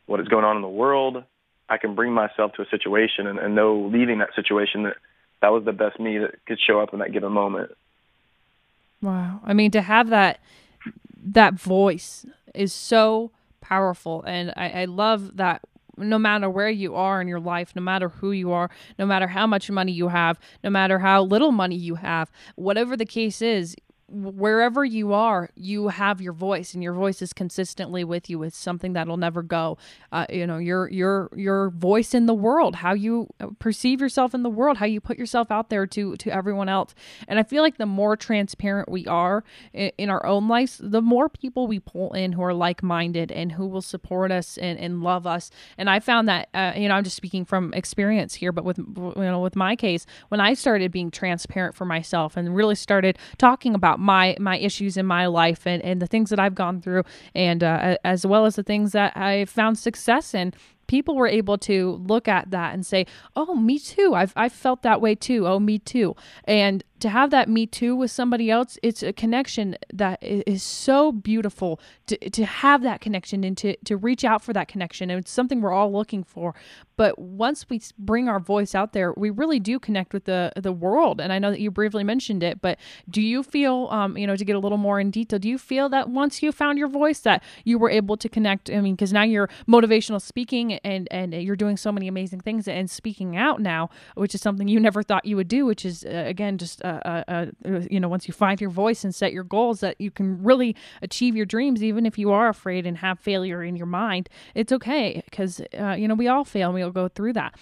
what 0.08 0.20
is 0.20 0.28
going 0.28 0.44
on 0.44 0.56
in 0.56 0.62
the 0.62 0.68
world. 0.68 1.24
I 1.72 1.78
can 1.78 1.96
bring 1.96 2.12
myself 2.12 2.52
to 2.56 2.62
a 2.64 2.66
situation 2.70 3.28
and, 3.28 3.40
and 3.40 3.56
know 3.56 3.90
leaving 3.92 4.20
that 4.20 4.36
situation 4.36 4.84
that 4.84 4.98
that 5.42 5.54
was 5.54 5.64
the 5.64 5.72
best 5.72 6.00
me 6.02 6.18
that 6.18 6.46
could 6.46 6.60
show 6.60 6.82
up 6.82 6.92
in 6.92 7.00
that 7.00 7.14
given 7.14 7.32
moment. 7.32 7.72
Wow. 9.02 9.40
I 9.46 9.54
mean, 9.54 9.72
to 9.72 9.82
have 9.82 10.10
that 10.10 10.40
that 11.24 11.54
voice 11.54 12.26
is 12.54 12.74
so 12.74 13.32
powerful, 13.62 14.22
and 14.24 14.54
I, 14.58 14.82
I 14.82 14.86
love 14.86 15.38
that. 15.38 15.62
No 15.98 16.18
matter 16.18 16.50
where 16.50 16.70
you 16.70 16.96
are 16.96 17.22
in 17.22 17.28
your 17.28 17.40
life, 17.40 17.74
no 17.76 17.82
matter 17.82 18.10
who 18.10 18.32
you 18.32 18.52
are, 18.52 18.70
no 18.98 19.06
matter 19.06 19.28
how 19.28 19.46
much 19.46 19.70
money 19.70 19.92
you 19.92 20.08
have, 20.08 20.40
no 20.64 20.70
matter 20.70 21.00
how 21.00 21.24
little 21.24 21.52
money 21.52 21.76
you 21.76 21.96
have, 21.96 22.32
whatever 22.56 22.98
the 22.98 23.06
case 23.06 23.42
is, 23.42 23.76
wherever 24.12 24.84
you 24.84 25.14
are, 25.14 25.50
you 25.56 25.88
have 25.88 26.22
your 26.22 26.34
voice, 26.34 26.74
and 26.74 26.84
your 26.84 26.94
voice 26.94 27.22
is 27.22 27.34
consistently 27.34 28.04
with 28.04 28.30
you. 28.30 28.44
It's 28.44 28.58
something 28.58 28.94
that'll 28.94 29.18
never 29.18 29.42
go. 29.42 29.78
Uh, 30.12 30.26
you 30.30 30.46
know, 30.46 30.58
your 30.58 30.90
your 30.90 31.30
your 31.36 31.70
voice 31.70 32.14
in 32.14 32.26
the 32.26 32.34
world, 32.34 32.76
how 32.76 32.94
you 32.94 33.28
uh, 33.40 33.48
perceive 33.60 34.02
yourself 34.02 34.34
in 34.34 34.44
the 34.44 34.50
world, 34.50 34.78
how 34.78 34.86
you 34.86 35.00
put 35.00 35.18
yourself 35.18 35.50
out 35.50 35.70
there 35.70 35.88
to 35.88 36.16
to 36.18 36.30
everyone 36.30 36.68
else. 36.68 36.94
And 37.28 37.40
I 37.40 37.44
feel 37.44 37.64
like 37.64 37.78
the 37.78 37.86
more 37.86 38.18
transparent 38.18 38.90
we 38.90 39.08
are 39.08 39.44
in, 39.74 39.92
in 39.98 40.10
our 40.10 40.26
own 40.26 40.48
lives, 40.48 40.80
the 40.84 41.02
more 41.02 41.30
people 41.30 41.68
we 41.68 41.80
pull 41.80 42.12
in 42.14 42.34
who 42.34 42.44
are 42.44 42.54
like 42.54 42.84
minded 42.84 43.32
and 43.32 43.54
who 43.54 43.66
will 43.66 43.82
support 43.82 44.32
us 44.32 44.58
and, 44.58 44.78
and 44.78 45.02
love 45.02 45.26
us. 45.26 45.52
And 45.78 45.90
I 45.90 46.00
found 46.00 46.28
that, 46.28 46.50
uh, 46.54 46.74
you 46.76 46.90
know, 46.90 46.96
I'm 46.96 47.04
just 47.04 47.16
speaking 47.16 47.46
from 47.46 47.74
experience 47.74 48.36
here, 48.36 48.52
but 48.52 48.66
with 48.66 48.78
you 48.78 49.14
know, 49.16 49.40
with 49.40 49.56
my 49.56 49.76
case, 49.76 50.06
when 50.30 50.42
I 50.42 50.54
started 50.54 50.92
being 50.92 51.12
transparent 51.12 51.76
for 51.76 51.86
myself 51.86 52.36
and 52.36 52.56
really 52.56 52.76
started 52.76 53.18
talking 53.38 53.74
about 53.74 54.01
my 54.02 54.36
my 54.40 54.58
issues 54.58 54.98
in 54.98 55.06
my 55.06 55.28
life 55.28 55.66
and, 55.66 55.82
and 55.84 56.02
the 56.02 56.08
things 56.08 56.30
that 56.32 56.40
I've 56.40 56.56
gone 56.56 56.82
through, 56.82 57.04
and 57.36 57.64
uh, 57.64 57.98
as 58.04 58.26
well 58.26 58.46
as 58.46 58.56
the 58.56 58.64
things 58.64 58.92
that 58.92 59.16
I 59.16 59.46
found 59.46 59.78
success 59.78 60.34
in 60.34 60.54
people 60.88 61.16
were 61.16 61.28
able 61.28 61.58
to 61.58 62.04
look 62.06 62.28
at 62.28 62.52
that 62.52 62.74
and 62.74 62.86
say, 62.86 63.06
"Oh, 63.36 63.56
me 63.56 63.80
too. 63.80 64.14
I've 64.14 64.34
I've 64.36 64.52
felt 64.52 64.82
that 64.82 65.00
way 65.00 65.16
too. 65.16 65.48
Oh, 65.48 65.60
me 65.60 65.80
too." 65.80 66.16
And 66.44 66.84
to 67.02 67.10
have 67.10 67.30
that 67.32 67.50
me 67.50 67.66
too 67.66 67.96
with 67.96 68.12
somebody 68.12 68.50
else, 68.50 68.78
it's 68.82 69.04
a 69.04 69.14
connection 69.14 69.76
that 69.94 70.22
is 70.24 70.64
so 70.64 71.12
beautiful 71.12 71.80
to, 72.08 72.18
to 72.30 72.46
have 72.46 72.84
that 72.84 73.02
connection 73.02 73.44
and 73.44 73.58
to, 73.58 73.76
to 73.84 73.98
reach 73.98 74.24
out 74.24 74.44
for 74.44 74.54
that 74.54 74.68
connection. 74.68 75.10
And 75.10 75.20
it's 75.20 75.32
something 75.32 75.62
we're 75.62 75.74
all 75.74 75.92
looking 75.92 76.24
for. 76.24 76.56
But 76.98 77.18
once 77.18 77.68
we 77.68 77.82
bring 77.98 78.30
our 78.30 78.40
voice 78.40 78.76
out 78.76 78.94
there, 78.94 79.14
we 79.18 79.32
really 79.32 79.60
do 79.60 79.80
connect 79.80 80.14
with 80.14 80.26
the 80.26 80.52
the 80.56 80.72
world. 80.72 81.20
And 81.20 81.34
I 81.34 81.40
know 81.40 81.50
that 81.50 81.60
you 81.60 81.72
briefly 81.72 82.04
mentioned 82.04 82.44
it, 82.44 82.62
but 82.62 82.78
do 83.10 83.22
you 83.22 83.42
feel, 83.42 83.88
um, 83.90 84.18
you 84.18 84.28
know, 84.28 84.36
to 84.36 84.46
get 84.46 84.56
a 84.56 84.60
little 84.60 84.78
more 84.78 85.00
in 85.00 85.10
detail, 85.10 85.40
do 85.40 85.50
you 85.50 85.58
feel 85.58 85.90
that 85.90 86.10
once 86.10 86.44
you 86.44 86.52
found 86.52 86.78
your 86.78 86.90
voice 86.90 87.20
that 87.22 87.44
you 87.64 87.80
were 87.80 87.90
able 87.90 88.18
to 88.18 88.30
connect? 88.30 88.70
I 88.70 88.82
mean, 88.82 88.94
because 88.94 89.12
now 89.12 89.24
you're 89.24 89.50
motivational 89.68 90.22
speaking 90.22 90.74
and 90.74 91.08
and 91.10 91.34
you're 91.34 91.56
doing 91.56 91.76
so 91.76 91.92
many 91.92 92.08
amazing 92.08 92.42
things 92.42 92.68
and 92.68 92.90
speaking 92.90 93.36
out 93.36 93.60
now, 93.62 93.90
which 94.16 94.36
is 94.36 94.42
something 94.42 94.68
you 94.68 94.80
never 94.80 95.02
thought 95.02 95.26
you 95.26 95.36
would 95.38 95.48
do, 95.48 95.66
which 95.66 95.86
is 95.86 96.06
uh, 96.06 96.24
again 96.28 96.60
just 96.60 96.84
uh, 96.84 96.91
uh, 97.06 97.24
uh, 97.66 97.82
you 97.90 98.00
know 98.00 98.08
once 98.08 98.28
you 98.28 98.34
find 98.34 98.60
your 98.60 98.70
voice 98.70 99.04
and 99.04 99.14
set 99.14 99.34
your 99.34 99.44
goals 99.44 99.80
that 99.80 100.00
you 100.00 100.12
can 100.12 100.42
really 100.44 100.76
achieve 101.02 101.36
your 101.36 101.46
dreams, 101.46 101.84
even 101.84 102.06
if 102.06 102.18
you 102.18 102.32
are 102.32 102.50
afraid 102.50 102.86
and 102.86 102.98
have 102.98 103.20
failure 103.20 103.64
in 103.64 103.76
your 103.76 103.86
mind. 103.86 104.30
It's 104.56 104.72
okay 104.72 105.22
because 105.26 105.62
uh, 105.80 105.94
you 105.94 106.08
know 106.08 106.16
we 106.16 106.28
all 106.28 106.46
fail 106.46 106.70
and 106.70 106.76
we 106.76 106.82
all 106.82 106.92
go 106.92 107.08
through 107.08 107.34
that. 107.34 107.56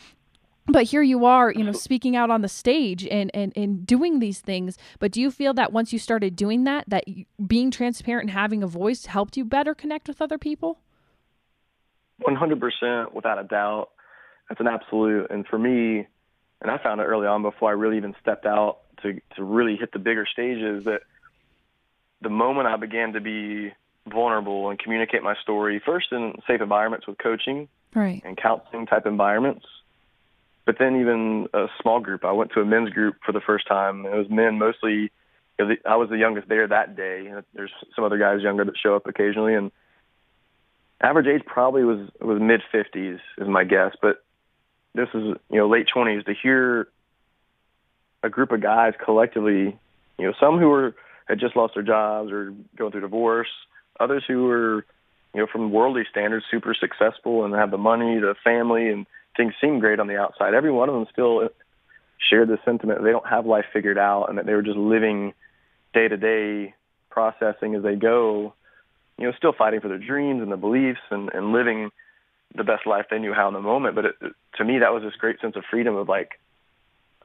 But 0.68 0.84
here 0.84 1.02
you 1.02 1.26
are 1.26 1.52
you 1.52 1.64
know 1.64 1.72
speaking 1.88 2.16
out 2.16 2.30
on 2.30 2.42
the 2.42 2.50
stage 2.50 3.08
and, 3.08 3.32
and 3.34 3.54
and 3.56 3.86
doing 3.86 4.20
these 4.20 4.40
things. 4.40 4.78
But 5.00 5.12
do 5.12 5.22
you 5.22 5.32
feel 5.32 5.54
that 5.56 5.72
once 5.72 5.94
you 5.94 6.00
started 6.00 6.36
doing 6.36 6.64
that 6.66 6.86
that 6.88 7.06
being 7.46 7.72
transparent 7.72 8.30
and 8.30 8.32
having 8.32 8.64
a 8.64 8.68
voice 8.68 9.06
helped 9.06 9.38
you 9.38 9.46
better 9.46 9.74
connect 9.74 10.08
with 10.08 10.22
other 10.22 10.38
people? 10.38 10.80
100% 12.28 13.14
without 13.14 13.40
a 13.40 13.44
doubt. 13.44 13.92
That's 14.50 14.60
an 14.60 14.68
absolute 14.68 15.28
and 15.30 15.46
for 15.48 15.60
me 15.60 16.08
and 16.62 16.72
i 16.72 16.78
found 16.82 17.02
it 17.02 17.06
early 17.06 17.28
on 17.28 17.42
before 17.42 17.70
i 17.70 17.74
really 17.74 17.98
even 17.98 18.16
stepped 18.22 18.46
out 18.46 18.80
to 19.02 19.20
to 19.36 19.44
really 19.44 19.76
hit 19.76 19.92
the 19.92 20.00
bigger 20.00 20.26
stages 20.32 20.86
that 20.86 21.02
the 22.22 22.30
moment 22.30 22.68
i 22.68 22.76
began 22.76 23.14
to 23.14 23.22
be 23.22 23.72
vulnerable 24.08 24.70
and 24.70 24.80
communicate 24.80 25.24
my 25.24 25.36
story 25.42 25.82
first 25.86 26.12
in 26.12 26.34
safe 26.48 26.62
environments 26.62 27.08
with 27.08 27.18
coaching 27.18 27.68
right. 27.96 28.22
and 28.26 28.38
counseling 28.38 28.86
type 28.86 29.06
environments. 29.06 29.66
But 30.66 30.78
then 30.78 31.00
even 31.00 31.48
a 31.54 31.68
small 31.82 32.00
group. 32.00 32.24
I 32.24 32.32
went 32.32 32.52
to 32.54 32.62
a 32.62 32.66
men's 32.66 32.90
group 32.92 33.16
for 33.26 33.32
the 33.32 33.42
first 33.42 33.68
time. 33.68 34.06
It 34.06 34.14
was 34.14 34.30
men 34.30 34.60
mostly. 34.60 35.12
I 35.60 35.96
was 35.96 36.10
the 36.10 36.18
youngest 36.18 36.48
there 36.48 36.68
that 36.68 36.96
day. 36.96 37.34
There's 37.54 37.72
some 37.96 38.06
other 38.06 38.18
guys 38.18 38.42
younger 38.42 38.64
that 38.66 38.78
show 38.78 38.96
up 38.96 39.08
occasionally, 39.08 39.56
and 39.56 39.72
average 41.02 41.28
age 41.28 41.42
probably 41.46 41.84
was 41.84 42.10
was 42.22 42.40
mid 42.40 42.62
50s 42.74 43.20
is 43.38 43.48
my 43.48 43.64
guess. 43.64 43.94
But 44.02 44.24
this 44.94 45.10
is 45.14 45.36
you 45.50 45.58
know 45.58 45.68
late 45.68 45.88
20s 45.94 46.26
to 46.26 46.34
hear 46.34 46.88
a 48.24 48.30
group 48.30 48.52
of 48.52 48.62
guys 48.62 48.94
collectively, 49.04 49.78
you 50.18 50.26
know, 50.26 50.34
some 50.40 50.60
who 50.60 50.70
were 50.70 50.96
had 51.28 51.40
just 51.40 51.56
lost 51.56 51.76
their 51.76 51.84
jobs 51.84 52.32
or 52.32 52.54
going 52.76 52.92
through 52.92 53.02
divorce, 53.02 53.50
others 54.00 54.24
who 54.28 54.46
were 54.46 54.86
you 55.34 55.42
know, 55.42 55.48
from 55.52 55.72
worldly 55.72 56.04
standards, 56.10 56.46
super 56.50 56.74
successful 56.74 57.46
and 57.46 57.54
have 57.54 57.72
the 57.72 57.78
money, 57.78 58.20
the 58.20 58.36
family, 58.44 58.90
and 58.90 59.06
things 59.38 59.54
seem 59.62 59.80
great 59.80 60.00
on 60.00 60.08
the 60.08 60.18
outside. 60.18 60.54
Every 60.54 60.72
one 60.72 60.90
of 60.90 60.96
them 60.96 61.06
still 61.12 61.50
shared 62.18 62.50
the 62.50 62.58
sentiment 62.66 63.04
they 63.04 63.12
don't 63.12 63.28
have 63.28 63.46
life 63.46 63.66
figured 63.72 63.98
out 63.98 64.26
and 64.26 64.38
that 64.38 64.46
they 64.46 64.54
were 64.54 64.62
just 64.62 64.78
living 64.78 65.34
day 65.94 66.08
to 66.08 66.18
day, 66.18 66.74
processing 67.10 67.76
as 67.76 67.84
they 67.84 67.96
go. 67.96 68.54
You 69.18 69.28
know, 69.28 69.34
still 69.38 69.54
fighting 69.54 69.82
for 69.82 69.88
their 69.88 70.00
dreams 70.00 70.42
and 70.42 70.50
their 70.50 70.58
beliefs 70.58 71.02
and, 71.12 71.30
and 71.34 71.52
living 71.52 71.92
the 72.56 72.64
best 72.64 72.88
life 72.88 73.06
they 73.12 73.20
knew 73.20 73.34
how 73.34 73.48
in 73.48 73.54
the 73.54 73.62
moment. 73.62 73.96
But 73.96 74.06
it, 74.06 74.16
to 74.56 74.66
me, 74.66 74.80
that 74.80 74.94
was 74.94 75.04
this 75.04 75.16
great 75.16 75.40
sense 75.42 75.56
of 75.56 75.64
freedom 75.70 75.96
of 75.96 76.10
like, 76.10 76.40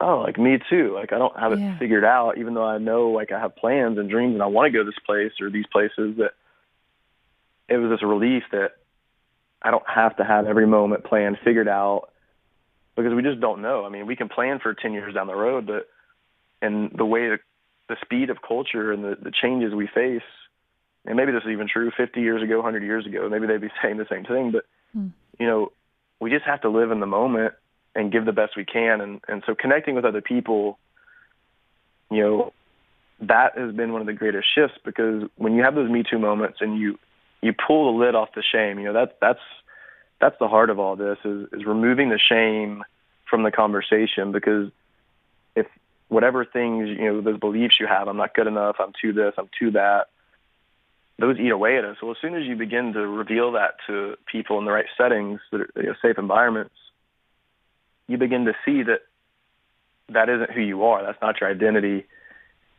oh, 0.01 0.21
like 0.21 0.37
me 0.37 0.57
too. 0.69 0.93
Like 0.93 1.13
I 1.13 1.17
don't 1.17 1.37
have 1.37 1.53
it 1.53 1.59
yeah. 1.59 1.77
figured 1.77 2.03
out, 2.03 2.37
even 2.37 2.53
though 2.53 2.65
I 2.65 2.77
know 2.77 3.09
like 3.09 3.31
I 3.31 3.39
have 3.39 3.55
plans 3.55 3.97
and 3.97 4.09
dreams 4.09 4.33
and 4.33 4.43
I 4.43 4.47
want 4.47 4.71
to 4.71 4.77
go 4.77 4.85
this 4.85 4.99
place 5.05 5.31
or 5.41 5.49
these 5.49 5.67
places 5.71 6.17
that 6.17 6.31
it 7.67 7.77
was 7.77 7.89
this 7.89 8.03
relief 8.03 8.43
that 8.51 8.71
I 9.61 9.71
don't 9.71 9.87
have 9.87 10.17
to 10.17 10.23
have 10.23 10.47
every 10.47 10.67
moment 10.67 11.03
planned, 11.05 11.37
figured 11.43 11.67
out, 11.67 12.09
because 12.95 13.13
we 13.13 13.23
just 13.23 13.39
don't 13.39 13.61
know. 13.61 13.85
I 13.85 13.89
mean, 13.89 14.05
we 14.05 14.15
can 14.15 14.29
plan 14.29 14.59
for 14.59 14.73
10 14.73 14.93
years 14.93 15.13
down 15.13 15.27
the 15.27 15.35
road, 15.35 15.65
but 15.65 15.87
and 16.61 16.91
the 16.95 17.05
way 17.05 17.29
the, 17.29 17.39
the 17.89 17.97
speed 18.03 18.29
of 18.29 18.37
culture 18.41 18.91
and 18.91 19.03
the, 19.03 19.17
the 19.21 19.31
changes 19.31 19.73
we 19.73 19.87
face, 19.87 20.21
and 21.05 21.17
maybe 21.17 21.31
this 21.31 21.43
is 21.43 21.49
even 21.51 21.67
true 21.67 21.91
50 21.95 22.21
years 22.21 22.41
ago, 22.43 22.57
100 22.57 22.83
years 22.83 23.05
ago, 23.05 23.27
maybe 23.29 23.47
they'd 23.47 23.61
be 23.61 23.71
saying 23.81 23.97
the 23.97 24.07
same 24.09 24.23
thing, 24.23 24.51
but 24.51 24.65
hmm. 24.93 25.07
you 25.39 25.47
know, 25.47 25.71
we 26.19 26.29
just 26.29 26.45
have 26.45 26.61
to 26.61 26.69
live 26.69 26.91
in 26.91 26.99
the 26.99 27.05
moment 27.05 27.53
and 27.95 28.11
give 28.11 28.25
the 28.25 28.33
best 28.33 28.55
we 28.55 28.65
can. 28.65 29.01
And, 29.01 29.21
and 29.27 29.43
so 29.45 29.55
connecting 29.55 29.95
with 29.95 30.05
other 30.05 30.21
people, 30.21 30.77
you 32.11 32.21
know, 32.21 32.53
that 33.21 33.57
has 33.57 33.73
been 33.73 33.93
one 33.93 34.01
of 34.01 34.07
the 34.07 34.13
greatest 34.13 34.47
shifts 34.53 34.77
because 34.83 35.29
when 35.37 35.55
you 35.55 35.63
have 35.63 35.75
those 35.75 35.89
Me 35.89 36.03
Too 36.03 36.19
moments 36.19 36.57
and 36.61 36.77
you 36.77 36.99
you 37.41 37.53
pull 37.53 37.93
the 37.93 38.05
lid 38.05 38.15
off 38.15 38.29
the 38.35 38.43
shame. 38.43 38.79
You 38.79 38.85
know, 38.85 38.93
that, 38.93 39.17
that's 39.21 39.39
that's 40.19 40.35
the 40.39 40.47
heart 40.47 40.69
of 40.69 40.79
all 40.79 40.95
this 40.95 41.17
is 41.23 41.47
is 41.53 41.65
removing 41.65 42.09
the 42.09 42.19
shame 42.19 42.83
from 43.29 43.43
the 43.43 43.51
conversation 43.51 44.31
because 44.31 44.71
if 45.55 45.67
whatever 46.07 46.43
things 46.43 46.89
you 46.89 47.05
know 47.05 47.21
those 47.21 47.39
beliefs 47.39 47.75
you 47.79 47.87
have, 47.87 48.07
I'm 48.07 48.17
not 48.17 48.33
good 48.33 48.47
enough, 48.47 48.77
I'm 48.79 48.93
too 48.99 49.13
this, 49.13 49.33
I'm 49.37 49.49
too 49.57 49.71
that, 49.71 50.07
those 51.19 51.37
eat 51.37 51.51
away 51.51 51.77
at 51.77 51.85
us. 51.85 51.97
So 52.01 52.11
as 52.11 52.17
soon 52.21 52.35
as 52.35 52.43
you 52.45 52.55
begin 52.55 52.93
to 52.93 53.07
reveal 53.07 53.51
that 53.53 53.75
to 53.87 54.15
people 54.25 54.57
in 54.59 54.65
the 54.65 54.71
right 54.71 54.87
settings, 54.97 55.39
that 55.51 55.61
are, 55.61 55.69
you 55.75 55.83
know, 55.83 55.95
safe 56.01 56.17
environments, 56.17 56.75
you 58.07 58.17
begin 58.17 58.45
to 58.45 58.53
see 58.65 58.83
that 58.83 59.01
that 60.09 60.29
isn't 60.29 60.51
who 60.51 60.61
you 60.61 60.83
are. 60.85 61.03
That's 61.03 61.21
not 61.21 61.39
your 61.41 61.49
identity. 61.49 62.05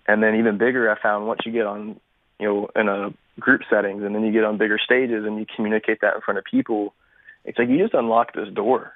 And 0.06 0.22
then 0.22 0.36
even 0.36 0.58
bigger, 0.58 0.90
I 0.90 1.00
found 1.00 1.26
once 1.26 1.40
you 1.44 1.52
get 1.52 1.66
on, 1.66 2.00
you 2.38 2.46
know, 2.46 2.68
in 2.76 2.88
a 2.88 3.12
group 3.40 3.62
settings 3.68 4.02
and 4.04 4.14
then 4.14 4.24
you 4.24 4.32
get 4.32 4.44
on 4.44 4.58
bigger 4.58 4.78
stages 4.82 5.24
and 5.24 5.38
you 5.38 5.46
communicate 5.54 6.00
that 6.02 6.14
in 6.14 6.20
front 6.20 6.38
of 6.38 6.44
people, 6.44 6.94
it's 7.44 7.58
like 7.58 7.68
you 7.68 7.78
just 7.78 7.94
unlock 7.94 8.32
this 8.34 8.48
door 8.52 8.92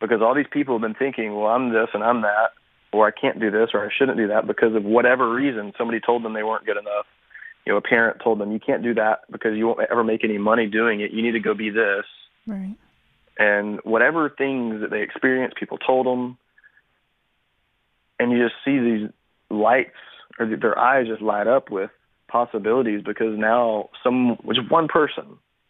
because 0.00 0.20
all 0.20 0.34
these 0.34 0.46
people 0.50 0.74
have 0.74 0.82
been 0.82 0.94
thinking, 0.94 1.36
well, 1.36 1.46
I'm 1.46 1.72
this 1.72 1.88
and 1.94 2.02
I'm 2.02 2.22
that, 2.22 2.50
or 2.92 3.06
I 3.06 3.12
can't 3.12 3.40
do 3.40 3.50
this 3.50 3.70
or 3.72 3.84
I 3.84 3.88
shouldn't 3.96 4.18
do 4.18 4.28
that 4.28 4.46
because 4.46 4.74
of 4.74 4.84
whatever 4.84 5.32
reason 5.32 5.72
somebody 5.78 6.00
told 6.00 6.24
them 6.24 6.32
they 6.32 6.42
weren't 6.42 6.66
good 6.66 6.76
enough. 6.76 7.06
You 7.64 7.72
know, 7.72 7.76
a 7.76 7.82
parent 7.82 8.20
told 8.22 8.40
them 8.40 8.50
you 8.50 8.58
can't 8.58 8.82
do 8.82 8.94
that 8.94 9.20
because 9.30 9.56
you 9.56 9.68
won't 9.68 9.80
ever 9.88 10.02
make 10.02 10.24
any 10.24 10.38
money 10.38 10.66
doing 10.66 11.00
it. 11.00 11.12
You 11.12 11.22
need 11.22 11.32
to 11.32 11.40
go 11.40 11.54
be 11.54 11.70
this. 11.70 12.04
Right. 12.46 12.74
And 13.38 13.80
whatever 13.84 14.28
things 14.28 14.80
that 14.82 14.90
they 14.90 15.02
experienced, 15.02 15.56
people 15.56 15.78
told 15.78 16.06
them, 16.06 16.36
and 18.18 18.30
you 18.30 18.42
just 18.42 18.54
see 18.64 18.78
these 18.78 19.10
lights 19.50 19.90
or 20.38 20.46
their 20.56 20.78
eyes 20.78 21.06
just 21.06 21.22
light 21.22 21.46
up 21.46 21.70
with 21.70 21.90
possibilities 22.28 23.02
because 23.04 23.38
now 23.38 23.90
some, 24.02 24.36
which 24.42 24.58
one 24.68 24.88
person, 24.88 25.24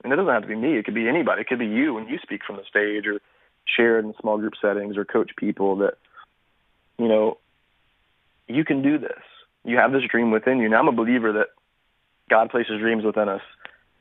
and 0.04 0.12
it 0.12 0.16
doesn't 0.16 0.32
have 0.32 0.42
to 0.42 0.48
be 0.48 0.56
me, 0.56 0.76
it 0.76 0.84
could 0.84 0.94
be 0.94 1.08
anybody, 1.08 1.42
it 1.42 1.46
could 1.46 1.58
be 1.58 1.66
you 1.66 1.94
when 1.94 2.08
you 2.08 2.18
speak 2.22 2.42
from 2.46 2.56
the 2.56 2.64
stage 2.68 3.06
or 3.06 3.20
share 3.64 3.98
in 3.98 4.14
small 4.20 4.38
group 4.38 4.54
settings 4.60 4.96
or 4.96 5.04
coach 5.04 5.30
people 5.36 5.76
that, 5.76 5.94
you 6.98 7.08
know, 7.08 7.38
you 8.48 8.64
can 8.64 8.82
do 8.82 8.98
this. 8.98 9.22
You 9.64 9.76
have 9.76 9.92
this 9.92 10.02
dream 10.10 10.30
within 10.30 10.58
you. 10.58 10.68
Now 10.68 10.80
I'm 10.80 10.88
a 10.88 10.92
believer 10.92 11.32
that 11.32 11.48
God 12.28 12.50
places 12.50 12.80
dreams 12.80 13.04
within 13.04 13.28
us, 13.28 13.42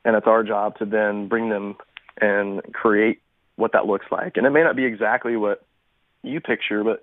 and 0.04 0.16
it's 0.16 0.26
our 0.26 0.42
job 0.42 0.78
to 0.78 0.84
then 0.84 1.28
bring 1.28 1.48
them 1.48 1.76
and 2.20 2.60
create 2.72 3.20
what 3.56 3.72
that 3.72 3.86
looks 3.86 4.06
like. 4.10 4.36
And 4.36 4.46
it 4.46 4.50
may 4.50 4.62
not 4.62 4.76
be 4.76 4.84
exactly 4.84 5.36
what 5.36 5.64
you 6.22 6.40
picture, 6.40 6.84
but 6.84 7.02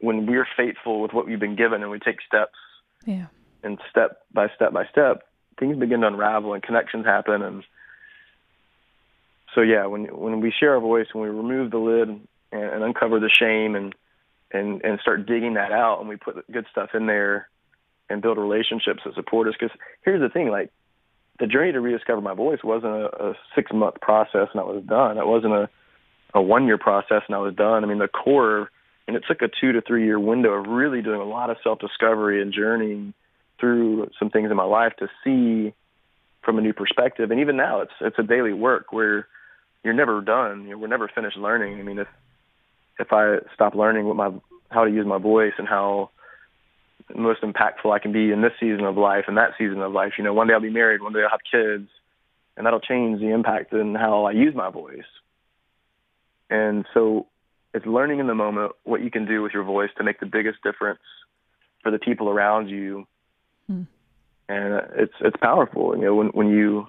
when 0.00 0.26
we're 0.26 0.46
faithful 0.56 1.00
with 1.00 1.12
what 1.12 1.26
we've 1.26 1.40
been 1.40 1.56
given 1.56 1.82
and 1.82 1.90
we 1.90 1.98
take 1.98 2.18
steps 2.26 2.54
yeah. 3.04 3.26
and 3.62 3.78
step 3.90 4.22
by 4.32 4.48
step 4.54 4.72
by 4.72 4.86
step, 4.86 5.24
things 5.58 5.76
begin 5.76 6.00
to 6.00 6.06
unravel 6.06 6.54
and 6.54 6.62
connections 6.62 7.04
happen. 7.04 7.42
And 7.42 7.64
so, 9.54 9.60
yeah, 9.60 9.86
when 9.86 10.04
when 10.04 10.40
we 10.40 10.52
share 10.52 10.74
our 10.74 10.80
voice, 10.80 11.06
when 11.12 11.24
we 11.24 11.30
remove 11.30 11.70
the 11.70 11.78
lid 11.78 12.08
and, 12.08 12.28
and 12.52 12.84
uncover 12.84 13.18
the 13.18 13.30
shame 13.30 13.74
and 13.74 13.94
and 14.52 14.82
and 14.84 15.00
start 15.00 15.26
digging 15.26 15.54
that 15.54 15.72
out, 15.72 16.00
and 16.00 16.08
we 16.08 16.16
put 16.16 16.50
good 16.50 16.66
stuff 16.70 16.90
in 16.94 17.06
there 17.06 17.48
and 18.08 18.22
build 18.22 18.38
relationships 18.38 19.02
that 19.04 19.14
support 19.14 19.48
us. 19.48 19.54
Because 19.58 19.76
here's 20.02 20.20
the 20.20 20.28
thing, 20.28 20.48
like 20.48 20.70
the 21.38 21.46
journey 21.46 21.72
to 21.72 21.80
rediscover 21.80 22.20
my 22.20 22.34
voice 22.34 22.58
wasn't 22.64 22.92
a, 22.92 23.30
a 23.30 23.34
six 23.54 23.72
month 23.72 24.00
process 24.00 24.48
and 24.52 24.60
I 24.60 24.64
was 24.64 24.82
done. 24.84 25.18
It 25.18 25.26
wasn't 25.26 25.54
a 25.54 25.68
a 26.34 26.42
one 26.42 26.66
year 26.66 26.78
process 26.78 27.22
and 27.26 27.34
I 27.34 27.38
was 27.38 27.54
done. 27.54 27.84
I 27.84 27.86
mean, 27.86 27.98
the 27.98 28.08
core, 28.08 28.70
and 29.06 29.16
it 29.16 29.24
took 29.26 29.40
a 29.42 29.48
two 29.48 29.72
to 29.72 29.80
three 29.80 30.04
year 30.04 30.20
window 30.20 30.50
of 30.50 30.66
really 30.66 31.02
doing 31.02 31.20
a 31.20 31.24
lot 31.24 31.50
of 31.50 31.56
self 31.62 31.78
discovery 31.78 32.42
and 32.42 32.52
journeying 32.52 33.14
through 33.58 34.10
some 34.18 34.30
things 34.30 34.50
in 34.50 34.56
my 34.56 34.64
life 34.64 34.92
to 34.98 35.08
see 35.24 35.74
from 36.42 36.58
a 36.58 36.60
new 36.60 36.72
perspective. 36.72 37.30
And 37.30 37.40
even 37.40 37.56
now, 37.56 37.80
it's 37.80 37.92
it's 38.00 38.18
a 38.18 38.22
daily 38.22 38.52
work 38.52 38.92
where 38.92 39.26
you're 39.84 39.94
never 39.94 40.20
done. 40.20 40.64
You 40.64 40.70
know, 40.70 40.78
we're 40.78 40.88
never 40.88 41.08
finished 41.08 41.36
learning. 41.36 41.78
I 41.78 41.82
mean, 41.82 41.98
if 41.98 42.08
if 42.98 43.12
I 43.12 43.38
stop 43.54 43.74
learning 43.74 44.06
what 44.06 44.16
my 44.16 44.30
how 44.70 44.84
to 44.84 44.90
use 44.90 45.06
my 45.06 45.18
voice 45.18 45.54
and 45.58 45.66
how 45.66 46.10
most 47.14 47.42
impactful 47.42 47.92
I 47.92 47.98
can 47.98 48.12
be 48.12 48.30
in 48.30 48.42
this 48.42 48.52
season 48.60 48.84
of 48.84 48.96
life 48.96 49.24
and 49.28 49.36
that 49.36 49.52
season 49.58 49.80
of 49.80 49.92
life. 49.92 50.12
You 50.18 50.24
know, 50.24 50.34
one 50.34 50.46
day 50.46 50.54
I'll 50.54 50.60
be 50.60 50.70
married, 50.70 51.02
one 51.02 51.12
day 51.12 51.20
I'll 51.22 51.30
have 51.30 51.40
kids, 51.50 51.88
and 52.56 52.66
that'll 52.66 52.80
change 52.80 53.20
the 53.20 53.28
impact 53.28 53.72
and 53.72 53.96
how 53.96 54.24
I 54.24 54.32
use 54.32 54.54
my 54.54 54.70
voice. 54.70 55.08
And 56.50 56.84
so 56.94 57.26
it's 57.74 57.86
learning 57.86 58.20
in 58.20 58.26
the 58.26 58.34
moment 58.34 58.72
what 58.84 59.02
you 59.02 59.10
can 59.10 59.26
do 59.26 59.42
with 59.42 59.52
your 59.52 59.64
voice 59.64 59.90
to 59.98 60.04
make 60.04 60.20
the 60.20 60.26
biggest 60.26 60.62
difference 60.62 61.00
for 61.82 61.90
the 61.90 61.98
people 61.98 62.28
around 62.28 62.68
you. 62.68 63.06
Hmm. 63.66 63.82
And 64.48 64.82
it's 64.96 65.12
it's 65.20 65.36
powerful, 65.36 65.94
you 65.96 66.02
know, 66.02 66.14
when 66.14 66.28
when 66.28 66.48
you 66.48 66.88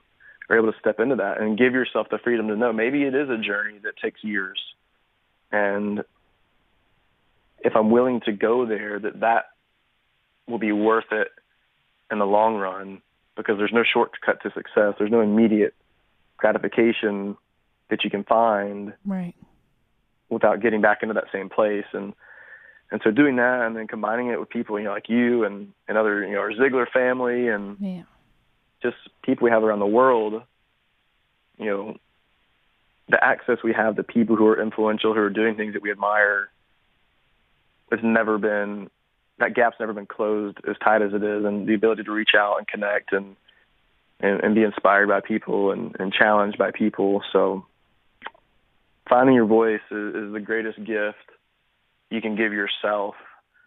are 0.50 0.58
able 0.58 0.72
to 0.72 0.80
step 0.80 1.00
into 1.00 1.18
that 1.18 1.40
and 1.42 1.58
give 1.58 1.74
yourself 1.74 2.08
the 2.10 2.18
freedom 2.18 2.48
to 2.48 2.56
know 2.56 2.74
maybe 2.74 3.04
it 3.04 3.14
is 3.14 3.30
a 3.30 3.38
journey 3.38 3.80
that 3.84 3.98
takes 4.02 4.24
years. 4.24 4.60
And 5.52 6.04
if 7.60 7.76
I'm 7.76 7.92
willing 7.92 8.22
to 8.22 8.32
go 8.32 8.66
there, 8.66 8.98
that 9.00 9.20
that 9.20 9.46
will 10.50 10.60
be 10.60 10.72
worth 10.72 11.12
it 11.12 11.30
in 12.12 12.20
the 12.20 12.26
long 12.26 12.56
run 12.56 13.02
because 13.36 13.58
there's 13.58 13.74
no 13.74 13.84
shortcut 13.84 14.42
to 14.44 14.52
success. 14.52 14.96
There's 14.98 15.12
no 15.12 15.22
immediate 15.22 15.74
gratification 16.38 17.38
that 17.90 18.04
you 18.04 18.10
can 18.10 18.24
find 18.24 18.94
right 19.06 19.36
without 20.30 20.62
getting 20.62 20.82
back 20.82 21.00
into 21.02 21.14
that 21.14 21.26
same 21.34 21.50
place 21.50 21.86
and 21.94 22.14
and 22.92 23.02
so 23.04 23.12
doing 23.12 23.36
that 23.36 23.66
and 23.66 23.76
then 23.76 23.88
combining 23.88 24.28
it 24.28 24.40
with 24.40 24.50
people 24.50 24.80
you 24.80 24.86
know 24.86 24.92
like 24.92 25.10
you 25.10 25.44
and 25.44 25.74
and 25.88 25.98
other 25.98 26.26
you 26.26 26.34
know 26.34 26.40
our 26.40 26.52
Ziglar 26.52 26.90
family 26.90 27.50
and 27.50 27.78
yeah. 27.80 28.04
just 28.82 28.96
people 29.24 29.46
we 29.46 29.52
have 29.52 29.64
around 29.64 29.80
the 29.80 29.88
world 29.88 30.42
you 31.58 31.66
know 31.66 31.98
the 33.10 33.22
access 33.24 33.58
we 33.64 33.74
have 33.74 33.96
to 33.96 34.04
people 34.04 34.36
who 34.36 34.48
are 34.48 34.62
influential 34.62 35.14
who 35.14 35.20
are 35.20 35.30
doing 35.30 35.56
things 35.56 35.74
that 35.74 35.82
we 35.82 35.92
admire 35.92 36.50
has 37.92 38.00
never 38.04 38.38
been 38.38 38.90
that 39.40 39.54
gap's 39.54 39.78
never 39.80 39.94
been 39.94 40.06
closed 40.06 40.58
as 40.70 40.76
tight 40.84 41.02
as 41.02 41.14
it 41.14 41.24
is, 41.24 41.46
and 41.46 41.68
the 41.68 41.74
ability 41.74 42.04
to 42.04 42.12
reach 42.12 42.32
out 42.38 42.58
and 42.58 42.68
connect 42.68 43.14
and 43.14 43.36
and, 44.20 44.44
and 44.44 44.56
be 44.56 44.64
inspired 44.64 45.08
by 45.08 45.22
people 45.22 45.72
and, 45.72 45.96
and 46.00 46.12
challenged 46.14 46.58
by 46.58 46.72
people. 46.72 47.24
So 47.32 47.66
finding 49.08 49.36
your 49.36 49.46
voice 49.46 49.82
is, 49.90 50.16
is 50.16 50.34
the 50.34 50.42
greatest 50.44 50.78
gift 50.84 51.18
you 52.10 52.22
can 52.22 52.36
give 52.36 52.52
yourself. 52.52 53.16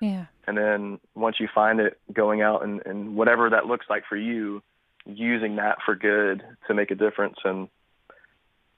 Yeah. 0.01 0.27
And 0.47 0.59
then 0.59 1.01
once 1.15 1.37
you 1.41 1.49
find 1.55 1.81
it, 1.81 1.99
going 2.13 2.43
out 2.43 2.65
and, 2.65 2.83
and 2.85 3.17
whatever 3.17 3.49
that 3.51 3.67
looks 3.67 3.87
like 3.89 4.05
for 4.09 4.17
you, 4.17 4.63
using 5.07 5.57
that 5.57 5.79
for 5.85 5.95
good 5.95 6.43
to 6.67 6.75
make 6.75 6.91
a 6.91 6.95
difference. 6.95 7.37
And 7.45 7.69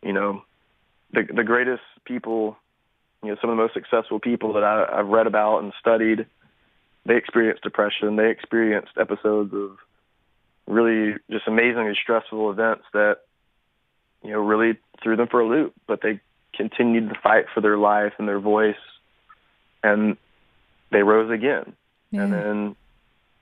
you 0.02 0.12
know, 0.12 0.42
the 1.12 1.22
the 1.34 1.44
greatest 1.44 1.82
people, 2.04 2.56
you 3.22 3.30
know, 3.30 3.36
some 3.40 3.50
of 3.50 3.56
the 3.56 3.62
most 3.62 3.74
successful 3.74 4.20
people 4.20 4.52
that 4.52 4.62
I, 4.62 5.00
I've 5.00 5.08
read 5.08 5.26
about 5.26 5.60
and 5.60 5.72
studied 5.80 6.26
they 7.06 7.16
experienced 7.16 7.62
depression. 7.62 8.16
They 8.16 8.30
experienced 8.30 8.92
episodes 8.98 9.52
of 9.52 9.78
really 10.66 11.14
just 11.30 11.46
amazingly 11.46 11.94
stressful 12.00 12.50
events 12.50 12.84
that, 12.92 13.18
you 14.22 14.30
know, 14.30 14.40
really 14.40 14.78
threw 15.02 15.16
them 15.16 15.28
for 15.28 15.40
a 15.40 15.46
loop. 15.46 15.74
But 15.86 16.00
they 16.02 16.20
continued 16.54 17.10
to 17.10 17.20
fight 17.20 17.46
for 17.52 17.60
their 17.60 17.76
life 17.76 18.14
and 18.18 18.28
their 18.28 18.40
voice, 18.40 18.76
and 19.82 20.16
they 20.90 21.02
rose 21.02 21.30
again. 21.30 21.74
Yeah. 22.10 22.22
And 22.22 22.32
then 22.32 22.76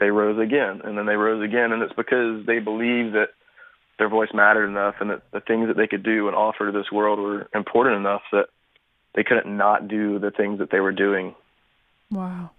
they 0.00 0.10
rose 0.10 0.38
again, 0.38 0.80
and 0.82 0.98
then 0.98 1.06
they 1.06 1.16
rose 1.16 1.44
again. 1.44 1.72
And 1.72 1.82
it's 1.82 1.92
because 1.92 2.44
they 2.46 2.58
believed 2.58 3.14
that 3.14 3.28
their 3.98 4.08
voice 4.08 4.30
mattered 4.34 4.66
enough, 4.66 4.96
and 5.00 5.10
that 5.10 5.30
the 5.30 5.40
things 5.40 5.68
that 5.68 5.76
they 5.76 5.86
could 5.86 6.02
do 6.02 6.26
and 6.26 6.34
offer 6.34 6.66
to 6.66 6.72
this 6.76 6.90
world 6.90 7.20
were 7.20 7.48
important 7.54 7.96
enough 7.96 8.22
that 8.32 8.46
they 9.14 9.22
couldn't 9.22 9.56
not 9.56 9.86
do 9.86 10.18
the 10.18 10.30
things 10.30 10.58
that 10.58 10.70
they 10.70 10.80
were 10.80 10.92
doing. 10.92 11.34
Wow. 12.10 12.50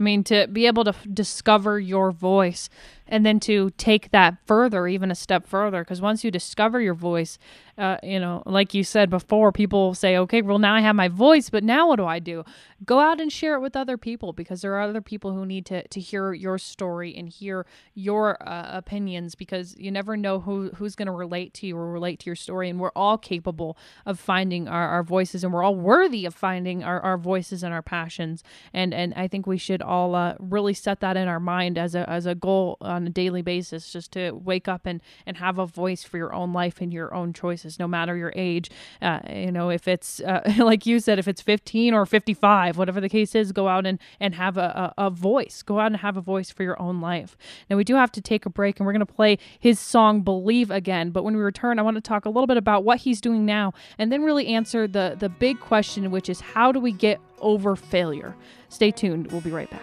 I 0.00 0.02
mean, 0.02 0.24
to 0.24 0.46
be 0.48 0.66
able 0.66 0.84
to 0.84 0.90
f- 0.90 1.06
discover 1.12 1.78
your 1.78 2.10
voice 2.10 2.70
and 3.06 3.26
then 3.26 3.38
to 3.40 3.70
take 3.76 4.10
that 4.12 4.38
further, 4.46 4.88
even 4.88 5.10
a 5.10 5.14
step 5.14 5.46
further, 5.46 5.82
because 5.82 6.00
once 6.00 6.24
you 6.24 6.30
discover 6.30 6.80
your 6.80 6.94
voice, 6.94 7.38
uh, 7.80 7.96
you 8.02 8.20
know, 8.20 8.42
like 8.44 8.74
you 8.74 8.84
said 8.84 9.08
before, 9.08 9.52
people 9.52 9.94
say, 9.94 10.14
okay, 10.18 10.42
well, 10.42 10.58
now 10.58 10.74
I 10.74 10.82
have 10.82 10.94
my 10.94 11.08
voice, 11.08 11.48
but 11.48 11.64
now 11.64 11.88
what 11.88 11.96
do 11.96 12.04
I 12.04 12.18
do? 12.18 12.44
Go 12.84 12.98
out 12.98 13.22
and 13.22 13.32
share 13.32 13.54
it 13.54 13.60
with 13.60 13.74
other 13.74 13.96
people 13.96 14.34
because 14.34 14.60
there 14.60 14.74
are 14.74 14.82
other 14.82 15.00
people 15.00 15.32
who 15.32 15.46
need 15.46 15.64
to, 15.66 15.88
to 15.88 15.98
hear 15.98 16.34
your 16.34 16.58
story 16.58 17.16
and 17.16 17.26
hear 17.26 17.64
your 17.94 18.36
uh, 18.46 18.66
opinions 18.70 19.34
because 19.34 19.74
you 19.78 19.90
never 19.90 20.14
know 20.14 20.40
who, 20.40 20.68
who's 20.74 20.94
going 20.94 21.06
to 21.06 21.12
relate 21.12 21.54
to 21.54 21.66
you 21.66 21.76
or 21.78 21.90
relate 21.90 22.20
to 22.20 22.26
your 22.26 22.36
story. 22.36 22.68
And 22.68 22.78
we're 22.78 22.92
all 22.94 23.16
capable 23.16 23.78
of 24.04 24.20
finding 24.20 24.68
our, 24.68 24.88
our 24.88 25.02
voices 25.02 25.42
and 25.42 25.50
we're 25.50 25.62
all 25.62 25.74
worthy 25.74 26.26
of 26.26 26.34
finding 26.34 26.84
our, 26.84 27.00
our 27.00 27.16
voices 27.16 27.62
and 27.62 27.72
our 27.72 27.82
passions. 27.82 28.44
And, 28.74 28.92
and 28.92 29.14
I 29.14 29.26
think 29.26 29.46
we 29.46 29.56
should 29.56 29.80
all 29.80 30.14
uh, 30.14 30.34
really 30.38 30.74
set 30.74 31.00
that 31.00 31.16
in 31.16 31.28
our 31.28 31.40
mind 31.40 31.78
as 31.78 31.94
a, 31.94 32.08
as 32.10 32.26
a 32.26 32.34
goal 32.34 32.76
on 32.82 33.06
a 33.06 33.10
daily 33.10 33.40
basis, 33.40 33.90
just 33.90 34.12
to 34.12 34.32
wake 34.32 34.68
up 34.68 34.84
and, 34.84 35.00
and 35.24 35.38
have 35.38 35.58
a 35.58 35.64
voice 35.64 36.04
for 36.04 36.18
your 36.18 36.34
own 36.34 36.52
life 36.52 36.82
and 36.82 36.92
your 36.92 37.14
own 37.14 37.32
choices 37.32 37.69
no 37.78 37.86
matter 37.86 38.16
your 38.16 38.32
age. 38.34 38.70
Uh, 39.00 39.20
you 39.30 39.52
know, 39.52 39.70
if 39.70 39.86
it's 39.88 40.20
uh, 40.20 40.40
like 40.58 40.86
you 40.86 41.00
said, 41.00 41.18
if 41.18 41.28
it's 41.28 41.40
15 41.40 41.94
or 41.94 42.06
55, 42.06 42.78
whatever 42.78 43.00
the 43.00 43.08
case 43.08 43.34
is, 43.34 43.52
go 43.52 43.68
out 43.68 43.86
and, 43.86 43.98
and 44.18 44.34
have 44.34 44.56
a, 44.56 44.92
a, 44.96 45.06
a 45.06 45.10
voice. 45.10 45.62
Go 45.62 45.78
out 45.78 45.86
and 45.86 45.96
have 45.98 46.16
a 46.16 46.20
voice 46.20 46.50
for 46.50 46.62
your 46.62 46.80
own 46.80 47.00
life. 47.00 47.36
Now, 47.68 47.76
we 47.76 47.84
do 47.84 47.94
have 47.94 48.12
to 48.12 48.20
take 48.20 48.46
a 48.46 48.50
break 48.50 48.78
and 48.78 48.86
we're 48.86 48.92
going 48.92 49.06
to 49.06 49.12
play 49.12 49.38
his 49.58 49.78
song 49.78 50.22
Believe 50.22 50.70
again. 50.70 51.10
But 51.10 51.24
when 51.24 51.36
we 51.36 51.42
return, 51.42 51.78
I 51.78 51.82
want 51.82 51.96
to 51.96 52.00
talk 52.00 52.24
a 52.24 52.30
little 52.30 52.46
bit 52.46 52.56
about 52.56 52.84
what 52.84 52.98
he's 52.98 53.20
doing 53.20 53.44
now 53.44 53.72
and 53.98 54.10
then 54.10 54.22
really 54.22 54.48
answer 54.48 54.86
the, 54.86 55.16
the 55.18 55.28
big 55.28 55.60
question, 55.60 56.10
which 56.10 56.28
is 56.28 56.40
how 56.40 56.72
do 56.72 56.80
we 56.80 56.92
get 56.92 57.20
over 57.40 57.76
failure? 57.76 58.34
Stay 58.68 58.90
tuned. 58.90 59.30
We'll 59.32 59.40
be 59.40 59.50
right 59.50 59.70
back. 59.70 59.82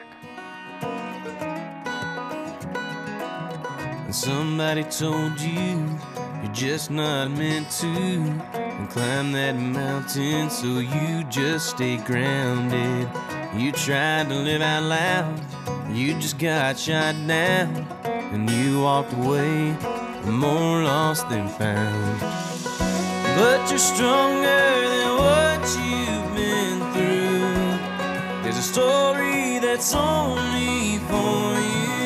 Somebody 4.11 4.83
told 4.85 5.39
you 5.41 5.99
just 6.57 6.89
not 6.89 7.29
meant 7.29 7.69
to 7.69 7.85
climb 8.89 9.31
that 9.31 9.55
mountain, 9.55 10.49
so 10.49 10.79
you 10.79 11.23
just 11.25 11.69
stay 11.69 11.97
grounded. 11.97 13.07
You 13.55 13.71
tried 13.71 14.29
to 14.29 14.33
live 14.33 14.63
out 14.63 14.81
loud, 14.81 15.39
you 15.95 16.15
just 16.15 16.39
got 16.39 16.79
shot 16.79 17.13
down, 17.27 17.85
and 18.33 18.49
you 18.49 18.81
walked 18.81 19.13
away 19.13 19.77
more 20.25 20.81
lost 20.81 21.29
than 21.29 21.47
found. 21.47 22.21
But 23.37 23.69
you're 23.69 23.77
stronger 23.77 24.65
than 24.93 25.09
what 25.21 25.61
you've 25.77 26.35
been 26.35 26.79
through. 26.91 28.41
There's 28.41 28.57
a 28.57 28.63
story 28.63 29.59
that's 29.59 29.93
only 29.93 30.97
for 31.05 31.53
you. 31.69 32.01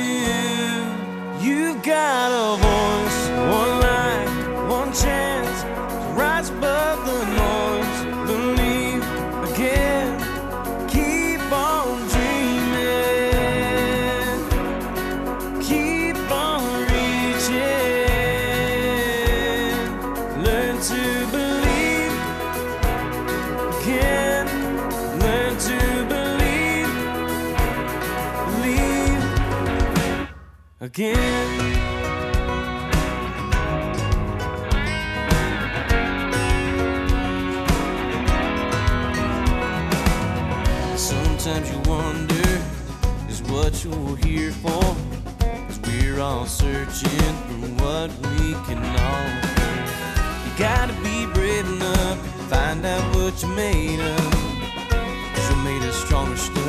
You've 1.39 1.81
got 1.83 2.31
a 2.33 2.57
voice, 2.57 3.29
one 3.55 3.80
chance 4.93 5.63
to 5.63 5.67
rise 6.19 6.49
above 6.49 7.05
the 7.05 7.23
noise, 7.25 8.03
believe 8.27 9.03
again, 9.53 10.19
keep 10.89 11.41
on 11.51 11.97
dreaming, 12.09 13.31
keep 15.61 16.17
on 16.31 16.61
reaching, 16.91 17.61
learn 20.43 20.75
to 20.81 21.27
believe 21.31 22.13
again, 23.79 24.45
learn 25.19 25.53
to 25.57 25.79
believe, 26.09 26.91
believe 28.45 29.23
again. 30.81 31.80
You're 43.83 44.17
here 44.17 44.51
for. 44.51 44.81
Cause 45.39 45.79
we're 45.85 46.19
all 46.19 46.45
searching 46.45 47.35
for 47.47 47.83
what 47.83 48.09
we 48.09 48.53
can 48.65 48.77
offer. 48.77 49.71
You 50.45 50.51
gotta 50.57 50.93
be 51.01 51.25
brave 51.33 51.65
enough 51.67 52.21
to 52.21 52.43
find 52.53 52.85
out 52.85 53.15
what 53.15 53.41
you're 53.41 53.55
made 53.55 53.99
of. 53.99 54.33
Cause 55.33 55.49
you're 55.49 55.63
made 55.63 55.83
of 55.83 55.93
stronger 55.93 56.37
stuff 56.37 56.60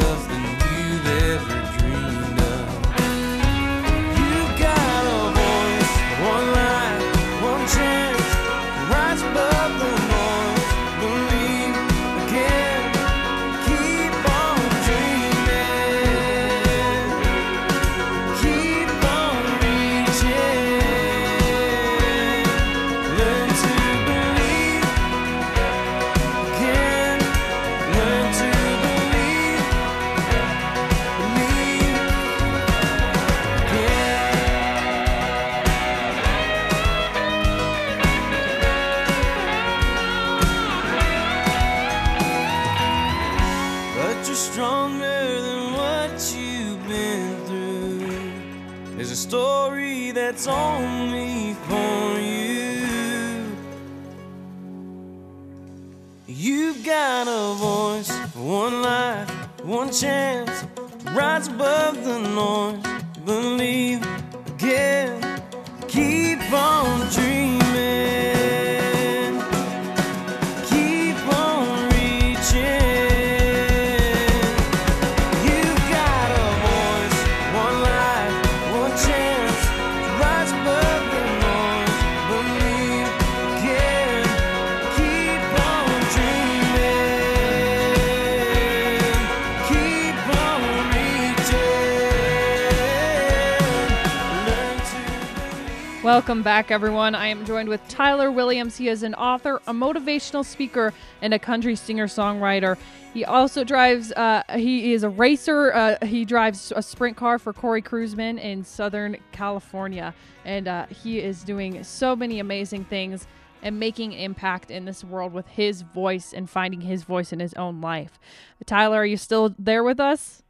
Welcome 96.33 96.45
back, 96.45 96.71
everyone. 96.71 97.15
I 97.15 97.27
am 97.27 97.45
joined 97.45 97.69
with 97.69 97.87
Tyler 97.89 98.31
Williams. 98.31 98.79
He 98.79 98.89
is 98.89 99.03
an 99.03 99.15
author, 99.17 99.61
a 99.67 99.75
motivational 99.75 100.47
speaker, 100.47 100.95
and 101.21 101.35
a 101.35 101.39
country 101.39 101.77
singer 101.77 102.07
songwriter. 102.07 102.79
He 103.13 103.23
also 103.27 103.65
drives, 103.65 104.13
uh, 104.13 104.43
he 104.57 104.95
is 104.95 105.03
a 105.03 105.11
racer. 105.11 105.75
Uh, 105.75 106.07
he 106.07 106.25
drives 106.25 106.73
a 106.75 106.81
sprint 106.81 107.19
car 107.19 107.39
for 107.39 107.53
Corey 107.53 107.83
Cruzman 107.83 108.39
in 108.39 108.65
Southern 108.65 109.19
California. 109.33 110.15
And 110.47 110.69
uh, 110.69 110.87
he 110.87 111.21
is 111.21 111.45
doing 111.45 111.85
so 111.85 112.17
many 112.17 112.39
amazing 112.39 112.87
things 112.87 113.27
and 113.63 113.79
making 113.79 114.15
impact 114.15 114.71
in 114.71 114.87
this 114.87 115.05
world 115.05 115.35
with 115.35 115.49
his 115.49 115.83
voice 115.83 116.33
and 116.33 116.49
finding 116.49 116.81
his 116.81 117.03
voice 117.03 117.35
in 117.35 117.41
his 117.41 117.53
own 117.55 117.83
life. 117.83 118.19
Tyler, 118.65 118.97
are 118.97 119.05
you 119.05 119.19
still 119.19 119.55
there 119.59 119.85
with 119.85 120.01
us? 120.01 120.42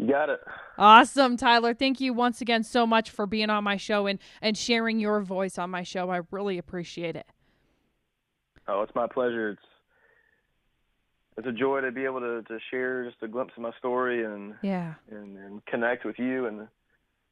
You 0.00 0.06
got 0.08 0.30
it. 0.30 0.40
Awesome, 0.78 1.36
Tyler. 1.36 1.74
Thank 1.74 2.00
you 2.00 2.14
once 2.14 2.40
again 2.40 2.62
so 2.62 2.86
much 2.86 3.10
for 3.10 3.26
being 3.26 3.50
on 3.50 3.64
my 3.64 3.76
show 3.76 4.06
and, 4.06 4.18
and 4.40 4.56
sharing 4.56 4.98
your 4.98 5.20
voice 5.20 5.58
on 5.58 5.68
my 5.68 5.82
show. 5.82 6.08
I 6.08 6.22
really 6.30 6.56
appreciate 6.56 7.16
it. 7.16 7.26
Oh, 8.66 8.80
it's 8.80 8.94
my 8.94 9.06
pleasure. 9.06 9.50
It's 9.50 9.62
it's 11.36 11.46
a 11.46 11.52
joy 11.52 11.82
to 11.82 11.92
be 11.92 12.04
able 12.04 12.20
to, 12.20 12.42
to 12.42 12.58
share 12.70 13.04
just 13.04 13.22
a 13.22 13.28
glimpse 13.28 13.52
of 13.56 13.62
my 13.62 13.72
story 13.78 14.24
and, 14.24 14.54
Yeah. 14.62 14.94
and 15.10 15.36
and 15.36 15.66
connect 15.66 16.06
with 16.06 16.18
you 16.18 16.46
and 16.46 16.66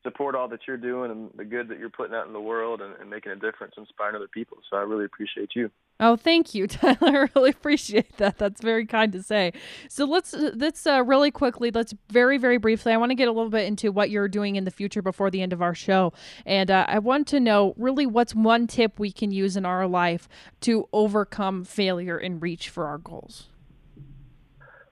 support 0.02 0.34
all 0.34 0.48
that 0.48 0.60
you're 0.68 0.76
doing 0.76 1.10
and 1.10 1.30
the 1.36 1.44
good 1.46 1.68
that 1.68 1.78
you're 1.78 1.88
putting 1.90 2.14
out 2.14 2.26
in 2.26 2.34
the 2.34 2.40
world 2.40 2.82
and, 2.82 2.94
and 3.00 3.08
making 3.08 3.32
a 3.32 3.36
difference, 3.36 3.74
inspiring 3.78 4.14
other 4.14 4.28
people. 4.28 4.58
So 4.68 4.76
I 4.76 4.80
really 4.80 5.06
appreciate 5.06 5.50
you. 5.56 5.70
Oh, 6.00 6.16
thank 6.16 6.54
you, 6.54 6.66
Tyler. 6.68 6.96
I 7.00 7.28
really 7.34 7.50
appreciate 7.50 8.16
that. 8.18 8.38
That's 8.38 8.60
very 8.60 8.86
kind 8.86 9.12
to 9.12 9.22
say. 9.22 9.52
So 9.88 10.04
let's 10.04 10.32
let's 10.32 10.86
uh, 10.86 11.02
really 11.04 11.30
quickly, 11.30 11.70
let's 11.70 11.94
very 12.10 12.38
very 12.38 12.58
briefly. 12.58 12.92
I 12.92 12.96
want 12.96 13.10
to 13.10 13.16
get 13.16 13.28
a 13.28 13.32
little 13.32 13.50
bit 13.50 13.66
into 13.66 13.90
what 13.90 14.10
you're 14.10 14.28
doing 14.28 14.56
in 14.56 14.64
the 14.64 14.70
future 14.70 15.02
before 15.02 15.30
the 15.30 15.42
end 15.42 15.52
of 15.52 15.60
our 15.60 15.74
show, 15.74 16.12
and 16.46 16.70
uh, 16.70 16.84
I 16.88 16.98
want 17.00 17.26
to 17.28 17.40
know 17.40 17.74
really 17.76 18.06
what's 18.06 18.34
one 18.34 18.66
tip 18.66 18.98
we 18.98 19.10
can 19.10 19.30
use 19.32 19.56
in 19.56 19.64
our 19.64 19.86
life 19.86 20.28
to 20.60 20.88
overcome 20.92 21.64
failure 21.64 22.16
and 22.16 22.40
reach 22.40 22.68
for 22.68 22.86
our 22.86 22.98
goals. 22.98 23.48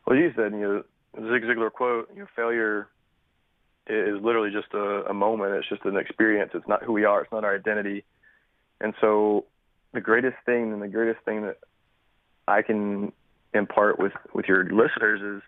Well, 0.07 0.16
you 0.16 0.32
said, 0.36 0.52
you 0.52 0.61
know, 0.61 0.84
Zig 1.16 1.42
Ziglar 1.42 1.72
quote, 1.72 2.09
failure 2.36 2.88
is 3.88 4.20
literally 4.22 4.50
just 4.50 4.72
a, 4.74 5.04
a 5.09 5.14
moment. 5.14 5.54
It's 5.54 5.68
just 5.68 5.84
an 5.84 5.96
experience. 5.96 6.52
It's 6.54 6.66
not 6.66 6.82
who 6.82 6.92
we 6.92 7.04
are. 7.04 7.22
It's 7.22 7.32
not 7.32 7.44
our 7.44 7.54
identity. 7.54 8.04
And 8.80 8.94
so 9.00 9.46
the 9.97 10.01
greatest 10.01 10.36
thing 10.47 10.72
and 10.72 10.80
the 10.80 10.88
greatest 10.88 11.24
thing 11.24 11.42
that 11.42 11.59
I 12.47 12.62
can 12.62 13.12
impart 13.53 13.99
with, 13.99 14.12
with 14.32 14.47
your 14.47 14.62
listeners 14.64 15.20
is 15.20 15.42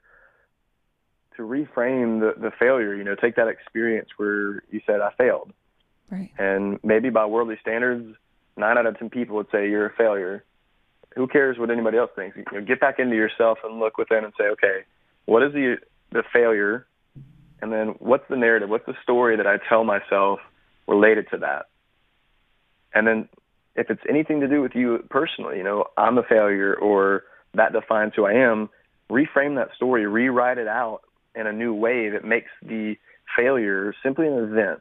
to 1.36 1.42
reframe 1.42 2.18
the, 2.18 2.34
the 2.40 2.51
failure, 2.59 2.94
you 2.94 3.05
know, 3.05 3.14
take 3.14 3.36
that 3.36 3.46
experience 3.46 4.09
where 4.16 4.64
you 4.70 4.80
said, 4.86 5.01
I 5.01 5.12
failed. 5.16 5.53
Right. 6.11 6.30
And 6.38 6.80
maybe 6.82 7.11
by 7.11 7.26
worldly 7.26 7.59
standards, 7.61 8.16
nine 8.57 8.78
out 8.78 8.86
of 8.86 8.99
ten 8.99 9.11
people 9.11 9.36
would 9.36 9.46
say 9.53 9.68
you're 9.68 9.86
a 9.86 9.94
failure. 9.94 10.44
Who 11.14 11.26
cares 11.26 11.59
what 11.59 11.70
anybody 11.70 11.99
else 11.99 12.11
thinks? 12.16 12.36
You 12.36 12.44
know, 12.53 12.64
get 12.64 12.80
back 12.80 12.99
into 12.99 13.14
yourself 13.14 13.59
and 13.62 13.78
look 13.78 13.99
within 13.99 14.24
and 14.24 14.32
say, 14.38 14.44
okay, 14.44 14.84
what 15.26 15.42
is 15.42 15.53
the 15.53 15.76
the 16.11 16.22
failure, 16.32 16.86
and 17.61 17.70
then 17.70 17.88
what's 17.99 18.24
the 18.30 18.36
narrative? 18.36 18.70
What's 18.70 18.86
the 18.86 18.96
story 19.03 19.36
that 19.36 19.46
I 19.46 19.59
tell 19.68 19.84
myself 19.84 20.40
related 20.86 21.28
to 21.32 21.38
that? 21.38 21.66
And 22.94 23.07
then, 23.07 23.28
if 23.79 23.91
it's 23.91 24.03
anything 24.09 24.41
to 24.41 24.49
do 24.49 24.61
with 24.61 24.74
you 24.74 25.05
personally, 25.09 25.57
you 25.59 25.62
know, 25.62 25.85
I'm 25.97 26.18
a 26.18 26.22
failure 26.22 26.74
or 26.74 27.22
that 27.55 27.72
defines 27.72 28.12
who 28.16 28.26
I 28.26 28.33
am. 28.33 28.68
Reframe 29.11 29.57
that 29.57 29.74
story, 29.76 30.07
rewrite 30.07 30.59
it 30.59 30.66
out 30.66 31.03
in 31.35 31.47
a 31.47 31.53
new 31.53 31.72
way 31.72 32.11
that 32.11 32.24
makes 32.24 32.51
the 32.61 32.97
failure 33.37 33.95
simply 34.03 34.26
an 34.26 34.35
event. 34.35 34.81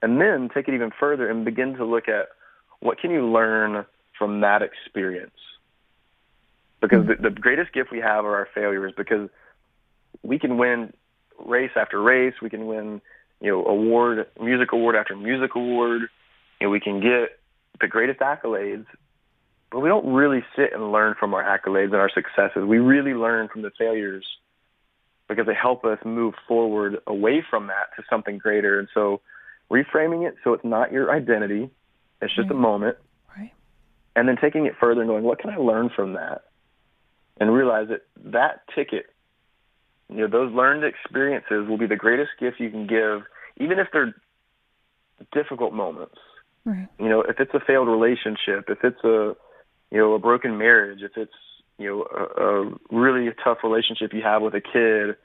And 0.00 0.20
then 0.20 0.48
take 0.54 0.68
it 0.68 0.74
even 0.74 0.92
further 0.98 1.28
and 1.28 1.44
begin 1.44 1.74
to 1.74 1.84
look 1.84 2.08
at 2.08 2.28
what 2.80 2.98
can 2.98 3.10
you 3.10 3.26
learn 3.26 3.84
from 4.16 4.42
that 4.42 4.62
experience? 4.62 5.32
Because 6.80 7.00
mm-hmm. 7.04 7.22
the, 7.22 7.30
the 7.30 7.40
greatest 7.40 7.72
gift 7.72 7.90
we 7.90 7.98
have 7.98 8.24
are 8.24 8.36
our 8.36 8.48
failures 8.54 8.92
because 8.96 9.28
we 10.22 10.38
can 10.38 10.56
win 10.56 10.92
race 11.44 11.72
after 11.74 12.00
race. 12.00 12.34
We 12.40 12.50
can 12.50 12.66
win 12.66 13.00
you 13.40 13.50
know 13.50 13.64
award 13.66 14.26
music 14.40 14.72
award 14.72 14.94
after 14.94 15.16
music 15.16 15.54
award. 15.56 16.02
You 16.60 16.66
know 16.66 16.70
we 16.70 16.80
can 16.80 17.00
get 17.00 17.38
the 17.80 17.88
greatest 17.88 18.20
accolades 18.20 18.86
but 19.70 19.80
we 19.80 19.88
don't 19.88 20.06
really 20.06 20.44
sit 20.54 20.72
and 20.72 20.92
learn 20.92 21.14
from 21.18 21.34
our 21.34 21.42
accolades 21.42 21.86
and 21.86 21.96
our 21.96 22.10
successes 22.10 22.64
we 22.64 22.78
really 22.78 23.14
learn 23.14 23.48
from 23.48 23.62
the 23.62 23.70
failures 23.78 24.24
because 25.28 25.46
they 25.46 25.54
help 25.54 25.84
us 25.84 25.98
move 26.04 26.34
forward 26.46 26.98
away 27.06 27.44
from 27.48 27.66
that 27.66 27.88
to 27.96 28.02
something 28.08 28.38
greater 28.38 28.78
and 28.78 28.88
so 28.94 29.20
reframing 29.70 30.26
it 30.26 30.36
so 30.44 30.52
it's 30.52 30.64
not 30.64 30.92
your 30.92 31.10
identity 31.10 31.70
it's 32.20 32.34
just 32.34 32.48
a 32.48 32.52
mm-hmm. 32.52 32.62
moment 32.62 32.96
Right. 33.36 33.52
and 34.14 34.28
then 34.28 34.36
taking 34.40 34.66
it 34.66 34.74
further 34.80 35.02
and 35.02 35.08
going, 35.08 35.24
what 35.24 35.38
can 35.38 35.50
I 35.50 35.56
learn 35.56 35.90
from 35.94 36.14
that? 36.14 36.42
And 37.38 37.52
realize 37.52 37.88
that 37.88 38.02
that 38.32 38.62
ticket, 38.74 39.06
you 40.08 40.16
know, 40.16 40.28
those 40.28 40.52
learned 40.52 40.84
experiences 40.84 41.68
will 41.68 41.76
be 41.76 41.86
the 41.86 41.96
greatest 41.96 42.30
gift 42.40 42.58
you 42.58 42.70
can 42.70 42.86
give, 42.86 43.22
even 43.58 43.78
if 43.78 43.88
they're 43.92 44.14
difficult 45.32 45.74
moments. 45.74 46.16
Right. 46.66 46.88
You 46.98 47.08
know, 47.08 47.22
if 47.22 47.40
it's 47.40 47.54
a 47.54 47.60
failed 47.66 47.88
relationship, 47.88 48.66
if 48.68 48.84
it's 48.84 49.02
a, 49.04 49.34
you 49.90 49.98
know, 49.98 50.12
a 50.14 50.18
broken 50.18 50.58
marriage, 50.58 51.00
if 51.02 51.12
it's, 51.16 51.32
you 51.78 51.88
know, 51.88 52.06
a, 52.12 52.42
a 52.42 52.74
really 52.90 53.30
tough 53.42 53.58
relationship 53.62 54.12
you 54.12 54.22
have 54.22 54.42
with 54.42 54.54
a 54.54 54.60
kid, 54.60 55.16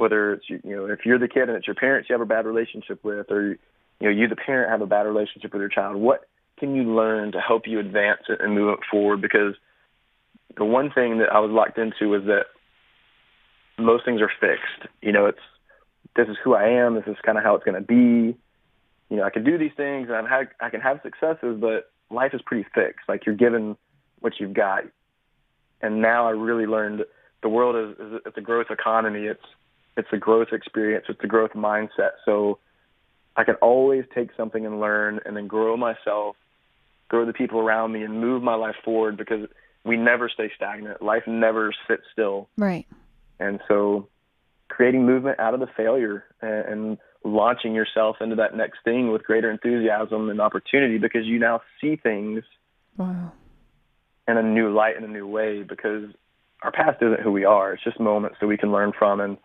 whether 0.00 0.32
it's 0.32 0.48
you 0.48 0.60
know 0.64 0.86
if 0.86 1.00
you're 1.04 1.18
the 1.18 1.28
kid 1.28 1.48
and 1.48 1.56
it's 1.56 1.66
your 1.66 1.76
parents 1.76 2.08
you 2.08 2.14
have 2.14 2.22
a 2.22 2.26
bad 2.26 2.46
relationship 2.46 3.04
with, 3.04 3.30
or 3.30 3.50
you 3.50 3.58
know 4.00 4.08
you 4.08 4.26
the 4.26 4.34
parent 4.34 4.70
have 4.70 4.80
a 4.80 4.86
bad 4.86 5.02
relationship 5.06 5.52
with 5.52 5.60
your 5.60 5.68
child. 5.68 5.96
What 5.96 6.26
can 6.58 6.74
you 6.74 6.94
learn 6.94 7.32
to 7.32 7.38
help 7.38 7.62
you 7.66 7.78
advance 7.78 8.22
it 8.28 8.40
and 8.40 8.54
move 8.54 8.72
it 8.72 8.80
forward? 8.90 9.20
Because 9.20 9.54
the 10.56 10.64
one 10.64 10.90
thing 10.90 11.18
that 11.18 11.30
I 11.32 11.38
was 11.38 11.50
locked 11.50 11.78
into 11.78 12.08
was 12.08 12.22
that 12.24 12.46
most 13.78 14.04
things 14.04 14.20
are 14.20 14.32
fixed. 14.40 14.90
You 15.02 15.12
know, 15.12 15.26
it's 15.26 15.38
this 16.16 16.28
is 16.28 16.36
who 16.42 16.54
I 16.54 16.68
am. 16.68 16.94
This 16.94 17.06
is 17.06 17.16
kind 17.24 17.38
of 17.38 17.44
how 17.44 17.54
it's 17.54 17.64
going 17.64 17.80
to 17.80 17.86
be. 17.86 18.36
You 19.10 19.18
know, 19.18 19.24
I 19.24 19.30
can 19.30 19.44
do 19.44 19.58
these 19.58 19.72
things 19.76 20.08
and 20.08 20.16
I've 20.16 20.28
had, 20.28 20.48
I 20.60 20.70
can 20.70 20.80
have 20.80 21.00
successes, 21.02 21.58
but 21.60 21.90
life 22.10 22.32
is 22.32 22.40
pretty 22.42 22.66
fixed. 22.74 23.08
Like 23.08 23.26
you're 23.26 23.34
given 23.34 23.76
what 24.20 24.34
you've 24.38 24.54
got. 24.54 24.84
And 25.82 26.00
now 26.00 26.26
I 26.26 26.30
really 26.30 26.66
learned 26.66 27.04
the 27.42 27.48
world 27.48 27.76
is, 27.76 28.06
is 28.06 28.20
it's 28.26 28.36
a 28.36 28.42
growth 28.42 28.66
economy. 28.70 29.24
It's 29.24 29.44
it's 29.96 30.08
a 30.12 30.16
growth 30.16 30.48
experience. 30.52 31.06
It's 31.08 31.22
a 31.22 31.26
growth 31.26 31.52
mindset. 31.52 32.12
So 32.24 32.58
I 33.36 33.44
can 33.44 33.56
always 33.56 34.04
take 34.14 34.30
something 34.36 34.64
and 34.64 34.80
learn, 34.80 35.20
and 35.24 35.36
then 35.36 35.46
grow 35.46 35.76
myself, 35.76 36.36
grow 37.08 37.24
the 37.24 37.32
people 37.32 37.60
around 37.60 37.92
me, 37.92 38.02
and 38.02 38.20
move 38.20 38.42
my 38.42 38.54
life 38.54 38.76
forward 38.84 39.16
because 39.16 39.48
we 39.84 39.96
never 39.96 40.28
stay 40.28 40.50
stagnant. 40.54 41.02
Life 41.02 41.24
never 41.26 41.72
sits 41.88 42.02
still. 42.12 42.48
Right. 42.56 42.86
And 43.38 43.60
so 43.68 44.08
creating 44.68 45.06
movement 45.06 45.40
out 45.40 45.54
of 45.54 45.60
the 45.60 45.66
failure 45.76 46.24
and, 46.40 46.66
and 46.66 46.98
launching 47.24 47.74
yourself 47.74 48.16
into 48.20 48.36
that 48.36 48.56
next 48.56 48.78
thing 48.84 49.12
with 49.12 49.22
greater 49.22 49.50
enthusiasm 49.50 50.30
and 50.30 50.40
opportunity 50.40 50.98
because 50.98 51.26
you 51.26 51.38
now 51.38 51.60
see 51.80 51.96
things 51.96 52.42
wow. 52.96 53.32
in 54.26 54.36
a 54.36 54.42
new 54.42 54.72
light 54.72 54.96
in 54.96 55.04
a 55.04 55.08
new 55.08 55.26
way 55.26 55.62
because 55.62 56.10
our 56.62 56.72
past 56.72 57.02
isn't 57.02 57.20
who 57.20 57.32
we 57.32 57.44
are. 57.44 57.74
It's 57.74 57.84
just 57.84 58.00
moments 58.00 58.36
that 58.40 58.46
we 58.46 58.56
can 58.56 58.72
learn 58.72 58.92
from 58.98 59.20
and 59.20 59.36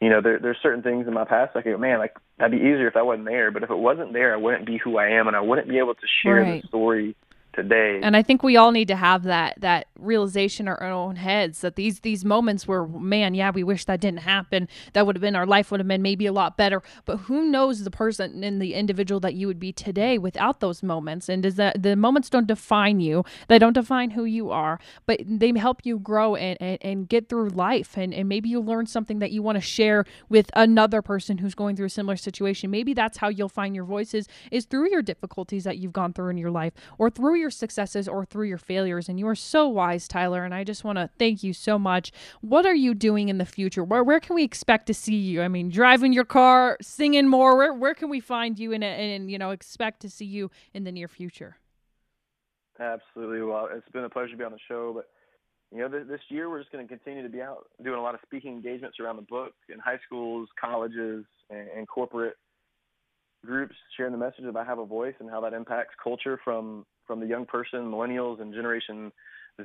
you 0.00 0.10
know, 0.10 0.20
there 0.20 0.38
there's 0.38 0.58
certain 0.62 0.82
things 0.82 1.06
in 1.06 1.14
my 1.14 1.24
past 1.24 1.56
I 1.56 1.62
go, 1.62 1.78
man, 1.78 1.98
like 1.98 2.14
that'd 2.36 2.50
be 2.50 2.58
easier 2.58 2.88
if 2.88 2.96
I 2.96 3.02
wasn't 3.02 3.26
there. 3.26 3.50
But 3.50 3.62
if 3.62 3.70
it 3.70 3.78
wasn't 3.78 4.12
there, 4.12 4.34
I 4.34 4.36
wouldn't 4.36 4.66
be 4.66 4.76
who 4.76 4.98
I 4.98 5.08
am, 5.08 5.28
and 5.28 5.36
I 5.36 5.40
wouldn't 5.40 5.68
be 5.68 5.78
able 5.78 5.94
to 5.94 6.06
share 6.22 6.42
right. 6.42 6.60
the 6.60 6.68
story 6.68 7.16
today. 7.54 8.00
And 8.02 8.16
I 8.16 8.22
think 8.22 8.42
we 8.42 8.56
all 8.56 8.70
need 8.70 8.88
to 8.88 8.96
have 8.96 9.24
that 9.24 9.60
that 9.60 9.86
realization 9.98 10.64
in 10.64 10.68
our 10.68 10.82
own 10.82 11.16
heads 11.16 11.60
that 11.60 11.76
these 11.76 12.00
these 12.00 12.24
moments 12.24 12.66
where 12.68 12.86
man, 12.86 13.34
yeah, 13.34 13.50
we 13.50 13.64
wish 13.64 13.84
that 13.84 14.00
didn't 14.00 14.20
happen. 14.20 14.68
That 14.92 15.06
would 15.06 15.16
have 15.16 15.20
been 15.20 15.36
our 15.36 15.46
life 15.46 15.70
would 15.70 15.80
have 15.80 15.88
been 15.88 16.02
maybe 16.02 16.26
a 16.26 16.32
lot 16.32 16.56
better. 16.56 16.82
But 17.04 17.18
who 17.18 17.44
knows 17.44 17.84
the 17.84 17.90
person 17.90 18.42
and 18.44 18.60
the 18.60 18.74
individual 18.74 19.20
that 19.20 19.34
you 19.34 19.46
would 19.46 19.60
be 19.60 19.72
today 19.72 20.18
without 20.18 20.60
those 20.60 20.82
moments? 20.82 21.28
And 21.28 21.42
does 21.42 21.56
that 21.56 21.82
the 21.82 21.96
moments 21.96 22.30
don't 22.30 22.46
define 22.46 23.00
you. 23.00 23.24
They 23.48 23.58
don't 23.58 23.72
define 23.72 24.10
who 24.10 24.24
you 24.24 24.50
are, 24.50 24.78
but 25.06 25.20
they 25.26 25.52
help 25.56 25.80
you 25.84 25.98
grow 25.98 26.34
and, 26.34 26.56
and, 26.60 26.78
and 26.82 27.08
get 27.08 27.28
through 27.28 27.50
life 27.50 27.96
and, 27.96 28.12
and 28.12 28.28
maybe 28.28 28.48
you 28.48 28.60
learn 28.60 28.86
something 28.86 29.18
that 29.20 29.30
you 29.30 29.42
want 29.42 29.56
to 29.56 29.60
share 29.60 30.04
with 30.28 30.50
another 30.54 31.02
person 31.02 31.38
who's 31.38 31.54
going 31.54 31.76
through 31.76 31.86
a 31.86 31.90
similar 31.90 32.16
situation. 32.16 32.70
Maybe 32.70 32.94
that's 32.94 33.18
how 33.18 33.28
you'll 33.28 33.48
find 33.48 33.74
your 33.74 33.84
voices 33.84 34.28
is 34.50 34.64
through 34.64 34.90
your 34.90 35.02
difficulties 35.02 35.64
that 35.64 35.78
you've 35.78 35.92
gone 35.92 36.12
through 36.12 36.30
in 36.30 36.38
your 36.38 36.50
life 36.50 36.72
or 36.98 37.10
through 37.10 37.36
your 37.36 37.43
your 37.44 37.50
successes 37.50 38.08
or 38.08 38.24
through 38.24 38.48
your 38.48 38.58
failures. 38.58 39.08
And 39.08 39.18
you 39.18 39.28
are 39.28 39.34
so 39.34 39.68
wise, 39.68 40.08
Tyler. 40.08 40.44
And 40.44 40.54
I 40.54 40.64
just 40.64 40.82
want 40.82 40.98
to 40.98 41.10
thank 41.18 41.42
you 41.42 41.52
so 41.52 41.78
much. 41.78 42.10
What 42.40 42.66
are 42.66 42.74
you 42.74 42.94
doing 42.94 43.28
in 43.28 43.38
the 43.38 43.44
future? 43.44 43.84
Where, 43.84 44.02
where 44.02 44.18
can 44.18 44.34
we 44.34 44.42
expect 44.42 44.86
to 44.86 44.94
see 44.94 45.14
you? 45.14 45.42
I 45.42 45.48
mean, 45.48 45.68
driving 45.68 46.12
your 46.12 46.24
car, 46.24 46.78
singing 46.80 47.28
more. 47.28 47.56
Where, 47.56 47.72
where 47.72 47.94
can 47.94 48.08
we 48.08 48.20
find 48.20 48.58
you 48.58 48.72
and, 48.72 48.82
and, 48.82 49.30
you 49.30 49.38
know, 49.38 49.50
expect 49.50 50.00
to 50.00 50.10
see 50.10 50.24
you 50.24 50.50
in 50.72 50.84
the 50.84 50.92
near 50.92 51.08
future? 51.08 51.58
Absolutely. 52.80 53.42
Well, 53.42 53.68
it's 53.72 53.88
been 53.90 54.04
a 54.04 54.10
pleasure 54.10 54.32
to 54.32 54.36
be 54.36 54.44
on 54.44 54.52
the 54.52 54.58
show. 54.66 54.92
But 54.94 55.08
you 55.70 55.80
know, 55.80 55.88
this, 55.88 56.04
this 56.08 56.20
year 56.28 56.48
we're 56.48 56.60
just 56.60 56.72
going 56.72 56.86
to 56.86 56.88
continue 56.88 57.22
to 57.22 57.28
be 57.28 57.42
out 57.42 57.66
doing 57.82 57.98
a 57.98 58.02
lot 58.02 58.14
of 58.14 58.20
speaking 58.24 58.52
engagements 58.52 58.98
around 59.00 59.16
the 59.16 59.22
book 59.22 59.52
in 59.72 59.78
high 59.78 59.98
schools, 60.06 60.48
colleges, 60.60 61.24
and, 61.50 61.68
and 61.76 61.88
corporate 61.88 62.36
groups, 63.44 63.74
sharing 63.96 64.12
the 64.12 64.18
message 64.18 64.44
of 64.44 64.56
I 64.56 64.64
have 64.64 64.78
a 64.78 64.86
voice 64.86 65.14
and 65.20 65.30
how 65.30 65.40
that 65.42 65.52
impacts 65.52 65.94
culture 66.02 66.40
from 66.44 66.86
from 67.06 67.20
the 67.20 67.26
young 67.26 67.46
person, 67.46 67.80
millennials, 67.80 68.40
and 68.40 68.52
Generation 68.52 69.12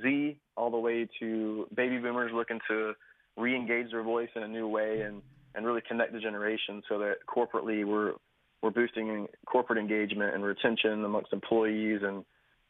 Z, 0.01 0.37
all 0.55 0.71
the 0.71 0.77
way 0.77 1.07
to 1.19 1.67
baby 1.73 1.97
boomers 1.97 2.31
looking 2.33 2.59
to 2.67 2.93
re-engage 3.37 3.91
their 3.91 4.03
voice 4.03 4.29
in 4.35 4.43
a 4.43 4.47
new 4.47 4.67
way 4.67 5.01
and 5.01 5.21
and 5.55 5.65
really 5.65 5.81
connect 5.87 6.13
the 6.13 6.19
generation 6.19 6.83
so 6.87 6.99
that 6.99 7.15
corporately 7.27 7.85
we're 7.85 8.13
we're 8.61 8.69
boosting 8.69 9.27
corporate 9.45 9.79
engagement 9.79 10.35
and 10.35 10.43
retention 10.43 11.03
amongst 11.05 11.33
employees 11.33 12.01
and 12.03 12.23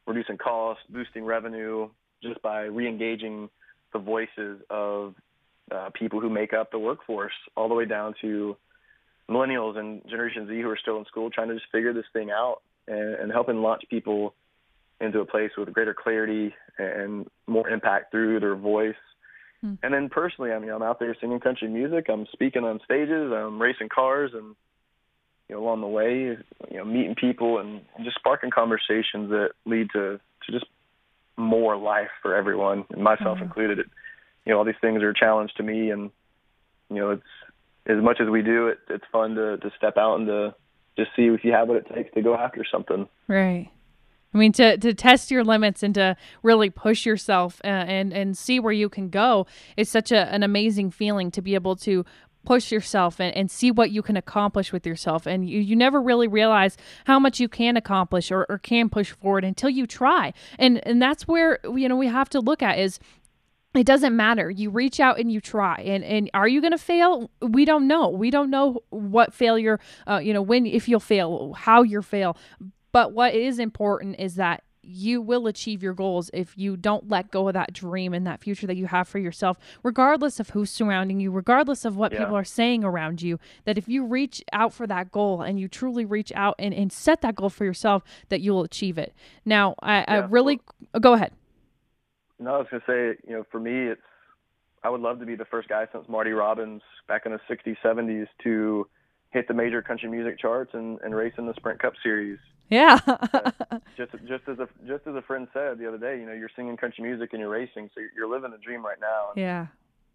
reducing 0.07 0.37
costs, 0.37 0.83
boosting 0.89 1.25
revenue 1.25 1.89
just 2.21 2.41
by 2.41 2.61
re-engaging 2.61 3.49
the 3.93 3.99
voices 3.99 4.61
of 4.69 5.15
uh, 5.71 5.89
people 5.93 6.19
who 6.19 6.29
make 6.29 6.53
up 6.53 6.71
the 6.71 6.79
workforce, 6.79 7.33
all 7.55 7.67
the 7.67 7.75
way 7.75 7.85
down 7.85 8.13
to 8.21 8.55
millennials 9.29 9.77
and 9.77 10.01
Generation 10.09 10.47
Z 10.47 10.61
who 10.61 10.69
are 10.69 10.77
still 10.77 10.97
in 10.97 11.05
school, 11.05 11.29
trying 11.29 11.47
to 11.47 11.55
just 11.55 11.67
figure 11.71 11.93
this 11.93 12.05
thing 12.13 12.29
out 12.31 12.61
and, 12.87 13.15
and 13.15 13.31
helping 13.31 13.61
launch 13.61 13.83
people 13.89 14.33
into 15.01 15.19
a 15.19 15.25
place 15.25 15.51
with 15.57 15.71
greater 15.73 15.93
clarity 15.93 16.53
and 16.77 17.27
more 17.47 17.69
impact 17.69 18.11
through 18.11 18.39
their 18.39 18.55
voice. 18.55 18.95
Mm. 19.63 19.77
And 19.83 19.93
then 19.93 20.09
personally, 20.09 20.51
I 20.51 20.59
mean, 20.59 20.69
I'm 20.69 20.81
out 20.81 20.99
there 20.99 21.15
singing 21.19 21.39
country 21.39 21.67
music. 21.67 22.07
I'm 22.09 22.25
speaking 22.31 22.63
on 22.63 22.79
stages. 22.83 23.31
I'm 23.33 23.61
racing 23.61 23.89
cars, 23.93 24.31
and 24.33 24.55
you 25.47 25.55
know, 25.55 25.63
along 25.63 25.81
the 25.81 25.87
way, 25.87 26.37
you 26.71 26.77
know, 26.77 26.85
meeting 26.85 27.15
people 27.15 27.59
and, 27.59 27.81
just 28.03 28.17
sparking 28.17 28.51
conversations 28.51 29.29
that 29.29 29.49
lead 29.65 29.89
to 29.93 30.19
to 30.45 30.51
just 30.51 30.65
more 31.35 31.75
life 31.77 32.09
for 32.21 32.35
everyone, 32.35 32.85
and 32.89 33.03
myself 33.03 33.39
mm. 33.39 33.43
included. 33.43 33.79
It, 33.79 33.87
you 34.45 34.53
know, 34.53 34.59
all 34.59 34.65
these 34.65 34.75
things 34.81 35.03
are 35.03 35.09
a 35.09 35.13
challenge 35.13 35.51
to 35.57 35.63
me, 35.63 35.91
and 35.91 36.11
you 36.89 36.97
know, 36.97 37.11
it's 37.11 37.23
as 37.85 38.01
much 38.01 38.19
as 38.21 38.29
we 38.29 38.41
do 38.41 38.67
it, 38.67 38.79
it's 38.89 39.03
fun 39.11 39.35
to 39.35 39.57
to 39.57 39.71
step 39.77 39.97
out 39.97 40.15
and 40.15 40.27
to 40.27 40.55
just 40.97 41.11
see 41.15 41.23
if 41.23 41.43
you 41.43 41.51
have 41.51 41.67
what 41.67 41.77
it 41.77 41.87
takes 41.93 42.13
to 42.13 42.21
go 42.21 42.35
after 42.35 42.63
something. 42.69 43.07
Right. 43.27 43.69
I 44.33 44.37
mean, 44.37 44.51
to, 44.53 44.77
to 44.77 44.93
test 44.93 45.31
your 45.31 45.43
limits 45.43 45.81
and 45.81 45.95
to 45.95 46.15
really 46.43 46.69
push 46.69 47.05
yourself 47.05 47.59
and, 47.63 47.89
uh, 47.89 47.91
and, 47.91 48.13
and 48.13 48.37
see 48.37 48.59
where 48.59 48.73
you 48.73 48.87
can 48.87 49.09
go 49.09 49.47
is 49.75 49.89
such 49.89 50.11
a, 50.11 50.31
an 50.31 50.43
amazing 50.43 50.91
feeling 50.91 51.31
to 51.31 51.41
be 51.41 51.55
able 51.55 51.75
to 51.77 52.05
push 52.45 52.71
yourself 52.71 53.19
and, 53.19 53.35
and 53.35 53.51
see 53.51 53.71
what 53.71 53.91
you 53.91 54.01
can 54.01 54.15
accomplish 54.15 54.71
with 54.71 54.85
yourself. 54.85 55.25
And 55.25 55.49
you, 55.49 55.59
you 55.59 55.75
never 55.75 56.01
really 56.01 56.27
realize 56.27 56.77
how 57.05 57.19
much 57.19 57.39
you 57.39 57.49
can 57.49 57.75
accomplish 57.75 58.31
or, 58.31 58.45
or 58.49 58.57
can 58.59 58.89
push 58.89 59.11
forward 59.11 59.43
until 59.43 59.69
you 59.69 59.85
try. 59.85 60.33
And 60.57 60.85
and 60.87 61.01
that's 61.01 61.27
where 61.27 61.59
you 61.63 61.89
know 61.89 61.97
we 61.97 62.07
have 62.07 62.29
to 62.29 62.39
look 62.39 62.61
at 62.61 62.79
is 62.79 62.99
it 63.75 63.85
doesn't 63.85 64.15
matter. 64.15 64.49
You 64.49 64.71
reach 64.71 64.99
out 64.99 65.19
and 65.19 65.31
you 65.31 65.41
try. 65.41 65.75
And 65.75 66.03
and 66.03 66.29
are 66.33 66.47
you 66.47 66.61
going 66.61 66.71
to 66.71 66.77
fail? 66.77 67.29
We 67.41 67.65
don't 67.65 67.87
know. 67.87 68.09
We 68.09 68.31
don't 68.31 68.49
know 68.49 68.83
what 68.89 69.33
failure 69.33 69.79
uh, 70.07 70.17
you 70.17 70.33
know 70.33 70.41
when 70.41 70.65
if 70.65 70.87
you'll 70.87 70.99
fail 70.99 71.53
how 71.53 71.83
you 71.83 72.01
fail 72.01 72.37
but 72.91 73.13
what 73.13 73.33
is 73.33 73.59
important 73.59 74.19
is 74.19 74.35
that 74.35 74.63
you 74.81 75.21
will 75.21 75.47
achieve 75.47 75.83
your 75.83 75.93
goals 75.93 76.29
if 76.33 76.57
you 76.57 76.75
don't 76.75 77.09
let 77.09 77.31
go 77.31 77.47
of 77.47 77.53
that 77.53 77.73
dream 77.73 78.13
and 78.13 78.25
that 78.25 78.41
future 78.41 78.65
that 78.65 78.77
you 78.77 78.87
have 78.87 79.07
for 79.07 79.19
yourself, 79.19 79.57
regardless 79.83 80.39
of 80.39 80.49
who's 80.49 80.71
surrounding 80.71 81.19
you, 81.19 81.31
regardless 81.31 81.85
of 81.85 81.95
what 81.95 82.11
yeah. 82.11 82.19
people 82.19 82.35
are 82.35 82.43
saying 82.43 82.83
around 82.83 83.21
you. 83.21 83.39
That 83.65 83.77
if 83.77 83.87
you 83.87 84.05
reach 84.05 84.43
out 84.53 84.73
for 84.73 84.87
that 84.87 85.11
goal 85.11 85.41
and 85.41 85.59
you 85.59 85.67
truly 85.67 86.05
reach 86.05 86.31
out 86.33 86.55
and, 86.57 86.73
and 86.73 86.91
set 86.91 87.21
that 87.21 87.35
goal 87.35 87.49
for 87.49 87.65
yourself, 87.65 88.03
that 88.29 88.41
you 88.41 88.53
will 88.53 88.63
achieve 88.63 88.97
it. 88.97 89.13
Now, 89.45 89.75
I, 89.81 89.99
yeah. 89.99 90.05
I 90.07 90.17
really 90.19 90.61
well, 90.93 91.01
go 91.01 91.13
ahead. 91.13 91.33
No, 92.39 92.55
I 92.55 92.57
was 92.59 92.67
going 92.71 92.81
to 92.81 92.87
say, 92.87 93.21
you 93.27 93.35
know, 93.35 93.45
for 93.51 93.59
me, 93.59 93.91
it's 93.91 94.01
I 94.83 94.89
would 94.89 95.01
love 95.01 95.19
to 95.19 95.25
be 95.25 95.35
the 95.35 95.45
first 95.45 95.67
guy 95.67 95.87
since 95.91 96.07
Marty 96.07 96.31
Robbins 96.31 96.81
back 97.07 97.25
in 97.25 97.33
the 97.33 97.39
60s, 97.53 97.75
70s 97.83 98.27
to 98.43 98.87
hit 99.31 99.47
the 99.47 99.53
major 99.53 99.81
country 99.81 100.09
music 100.09 100.39
charts 100.39 100.71
and, 100.73 100.99
and 101.03 101.15
race 101.15 101.33
in 101.37 101.45
the 101.45 101.53
Sprint 101.55 101.79
Cup 101.79 101.93
Series. 102.01 102.39
Yeah. 102.69 102.99
uh, 103.07 103.51
just 103.97 104.11
just 104.27 104.47
as 104.47 104.59
a 104.59 104.67
just 104.87 105.07
as 105.07 105.15
a 105.15 105.21
friend 105.21 105.47
said 105.53 105.79
the 105.79 105.87
other 105.87 105.97
day, 105.97 106.19
you 106.19 106.25
know, 106.25 106.33
you're 106.33 106.51
singing 106.55 106.77
country 106.77 107.03
music 107.03 107.29
and 107.33 107.39
you're 107.39 107.49
racing, 107.49 107.89
so 107.93 108.01
you're, 108.15 108.29
living 108.29 108.51
the 108.51 108.57
dream 108.57 108.85
right 108.85 108.99
now. 109.01 109.29
Yeah. 109.35 109.67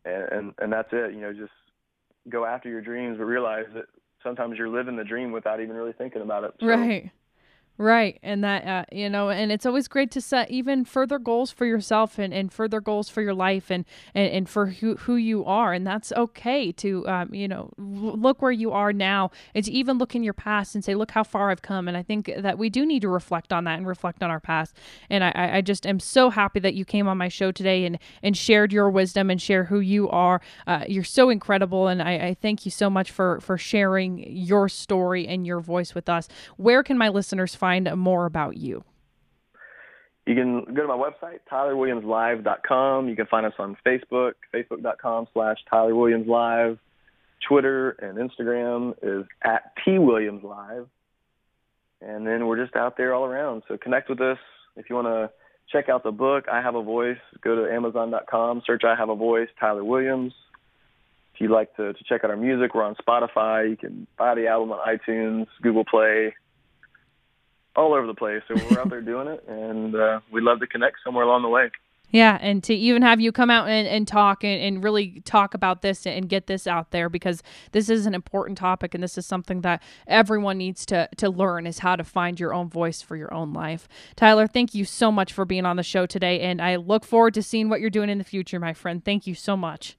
And, 0.05 0.33
and 0.33 0.55
and 0.59 0.73
that's 0.73 0.89
it. 0.93 1.15
You 1.15 1.21
know, 1.21 1.33
just 1.33 1.53
go 2.29 2.45
after 2.45 2.69
your 2.69 2.81
dreams, 2.81 3.19
but 3.19 3.25
realize 3.25 3.67
that 3.75 3.87
sometimes 4.23 4.57
you're 4.57 4.69
living 4.69 4.97
the 4.97 5.05
dream 5.05 5.33
without 5.33 5.61
even 5.61 5.75
really 5.75 5.93
thinking 5.93 6.23
about 6.23 6.45
it. 6.45 6.55
So, 6.61 6.67
right. 6.67 7.11
Right. 7.77 8.21
And 8.23 8.45
that, 8.45 8.65
uh, 8.65 8.85
you 8.93 9.11
know, 9.11 9.31
and 9.31 9.51
it's 9.51 9.67
always 9.67 9.89
great 9.89 10.13
to 10.13 10.21
set 10.21 10.49
even 10.49 10.85
further 10.85 11.19
goals 11.19 11.51
for 11.51 11.67
yourself 11.67 12.21
and, 12.21 12.33
and 12.33 12.53
further 12.53 12.81
goals 12.81 13.09
for 13.09 13.21
your 13.21 13.35
life 13.35 13.69
and, 13.69 13.85
and, 14.15 14.31
and 14.31 14.49
for 14.49 14.67
who, 14.67 14.95
who 14.95 15.17
you 15.17 15.45
are. 15.45 15.73
And 15.73 15.85
that's 15.85 16.13
okay 16.13 16.71
to, 16.71 17.09
um, 17.09 17.35
you 17.35 17.49
know, 17.49 17.73
look 17.77 18.41
where 18.41 18.53
you 18.53 18.71
are 18.71 18.93
now 18.93 19.33
to 19.57 19.73
even 19.73 19.99
look 19.99 20.15
in 20.15 20.23
your 20.23 20.35
past 20.35 20.77
and 20.77 20.85
say, 20.85 20.95
look 20.95 21.11
how 21.11 21.25
far 21.25 21.51
I've 21.51 21.63
come. 21.63 21.89
And 21.89 21.97
I 21.97 22.05
think 22.05 22.31
that 22.39 22.59
we 22.59 22.71
do 22.71 22.87
need 22.87 23.03
to 23.03 23.09
reflect 23.09 23.53
on 23.53 23.65
that 23.65 23.79
and 23.79 23.89
reflect 23.89 24.23
on 24.23 24.31
our 24.31 24.39
past. 24.39 24.77
And 25.11 25.25
I, 25.25 25.57
I 25.57 25.61
just 25.61 25.85
am 25.85 25.99
so 25.99 26.31
happy 26.31 26.61
that 26.61 26.75
you 26.75 26.85
came 26.85 27.09
on 27.09 27.19
my 27.19 27.29
show 27.29 27.51
today 27.51 27.85
and, 27.87 27.99
and 28.23 28.37
shared 28.37 28.73
your 28.73 28.89
wisdom 28.89 29.31
and 29.31 29.43
share 29.43 29.65
who 29.65 29.81
you 29.81 30.09
are. 30.11 30.41
Uh, 30.69 30.85
you're 30.87 31.03
so 31.03 31.29
incredible. 31.29 31.89
And 31.89 32.01
I, 32.01 32.13
I 32.13 32.37
thank 32.41 32.65
you 32.65 32.71
so 32.71 32.89
much 32.89 33.11
for, 33.11 33.41
for 33.41 33.59
sharing 33.59 34.19
your 34.31 34.69
story 34.69 35.27
and 35.27 35.45
your 35.45 35.59
voice 35.59 35.93
with 35.93 36.09
us. 36.09 36.29
Where 36.57 36.85
can 36.85 36.97
my 36.97 37.09
listeners 37.09 37.57
find 37.65 37.91
more 37.97 38.27
about 38.27 38.59
you? 38.59 38.85
You 40.27 40.35
can 40.35 40.65
go 40.75 40.83
to 40.83 40.89
my 40.89 40.97
website, 40.97 41.41
tylerwilliamslive.com. 41.51 43.09
You 43.09 43.17
can 43.17 43.27
find 43.27 43.47
us 43.47 43.55
on 43.59 43.75
Facebook, 43.87 44.33
facebook.com 44.55 45.29
slash 45.33 45.57
tylerwilliamslive. 45.73 46.79
Twitter 47.49 47.91
and 47.91 48.19
Instagram 48.19 48.95
is 49.03 49.27
at 49.43 49.73
T 49.83 49.99
Williams 49.99 50.45
Live. 50.45 50.87
And 52.03 52.27
then 52.27 52.47
we're 52.47 52.63
just 52.63 52.77
out 52.77 52.99
there 52.99 53.15
all 53.15 53.25
around. 53.25 53.63
So 53.67 53.79
connect 53.79 54.11
with 54.11 54.21
us. 54.21 54.39
If 54.77 54.91
you 54.91 54.97
want 54.97 55.09
to 55.09 55.31
check 55.73 55.89
out 55.89 56.05
the 56.05 56.13
book, 56.13 56.45
I 56.53 56.61
Have 56.61 56.75
a 56.75 56.83
Voice, 56.83 57.19
go 57.43 57.55
to 57.57 57.73
Amazon.com, 57.73 58.63
search 58.67 58.83
I 58.85 58.95
Have 58.95 59.09
a 59.09 59.17
Voice, 59.17 59.49
Tyler 59.59 59.85
Williams. 59.85 60.35
If 61.35 61.41
you'd 61.41 61.51
like 61.51 61.75
to, 61.77 61.95
to 61.95 62.05
check 62.07 62.25
out 62.25 62.31
our 62.31 62.37
music, 62.37 62.75
we're 62.75 62.85
on 62.85 62.95
Spotify. 62.97 63.71
You 63.71 63.77
can 63.77 64.07
buy 64.19 64.35
the 64.35 64.49
album 64.49 64.73
on 64.73 64.81
iTunes, 64.87 65.47
Google 65.63 65.85
Play, 65.85 66.35
all 67.77 67.95
over 67.95 68.07
the 68.07 68.15
place. 68.15 68.43
So 68.49 68.55
we're 68.55 68.81
out 68.81 68.91
there 68.91 69.01
doing 69.01 69.29
it, 69.29 69.45
and 69.49 69.95
uh, 69.95 70.21
we'd 70.31 70.45
love 70.45 70.61
to 70.61 70.67
connect 70.67 70.99
somewhere 71.05 71.25
along 71.25 71.43
the 71.43 71.49
way. 71.49 71.71
Yeah, 72.15 72.39
and 72.41 72.63
to 72.63 72.73
even 72.73 73.03
have 73.03 73.21
you 73.21 73.33
come 73.33 73.51
out 73.51 73.69
and, 73.69 73.89
and 73.89 74.07
talk 74.07 74.45
and, 74.45 74.63
and 74.63 74.85
really 74.85 75.21
talk 75.25 75.53
about 75.53 75.83
this 75.83 76.07
and 76.07 76.29
get 76.29 76.47
this 76.47 76.69
out 76.69 76.93
there 76.93 77.09
because 77.09 77.43
this 77.73 77.91
is 77.91 78.07
an 78.07 78.15
important 78.15 78.57
topic 78.57 78.95
and 78.95 79.03
this 79.03 79.19
is 79.19 79.27
something 79.27 79.63
that 79.63 79.83
everyone 80.07 80.57
needs 80.57 80.87
to 80.87 81.09
to 81.17 81.29
learn 81.29 81.67
is 81.67 81.81
how 81.81 81.97
to 81.97 82.05
find 82.05 82.39
your 82.39 82.55
own 82.55 82.69
voice 82.69 83.03
for 83.03 83.17
your 83.17 83.35
own 83.35 83.53
life. 83.53 83.89
Tyler, 84.15 84.47
thank 84.47 84.77
you 84.77 84.85
so 84.85 85.11
much 85.11 85.33
for 85.33 85.45
being 85.45 85.67
on 85.67 85.75
the 85.75 85.83
show 85.83 86.07
today 86.07 86.41
and 86.41 86.63
I 86.63 86.77
look 86.77 87.05
forward 87.05 87.35
to 87.35 87.43
seeing 87.43 87.69
what 87.69 87.81
you're 87.81 87.91
doing 87.91 88.09
in 88.09 88.19
the 88.19 88.25
future, 88.25 88.61
my 88.61 88.75
friend. 88.75 89.05
Thank 89.05 89.27
you 89.27 89.35
so 89.35 89.57
much. 89.57 89.97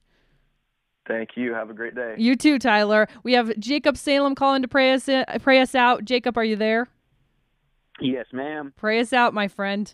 Thank 1.09 1.31
you. 1.35 1.53
Have 1.53 1.69
a 1.69 1.73
great 1.73 1.95
day. 1.95 2.15
You 2.17 2.37
too, 2.37 2.59
Tyler. 2.59 3.09
We 3.23 3.33
have 3.33 3.59
Jacob 3.59 3.97
Salem 3.97 4.35
calling 4.35 4.61
to 4.61 4.69
pray 4.69 4.93
us 4.93 5.09
pray 5.41 5.59
us 5.59 5.75
out. 5.75 6.05
Jacob, 6.05 6.37
are 6.37 6.45
you 6.45 6.55
there? 6.55 6.87
Yes, 8.01 8.25
ma'am. 8.33 8.73
Pray 8.75 8.99
us 8.99 9.13
out, 9.13 9.33
my 9.33 9.47
friend. 9.47 9.93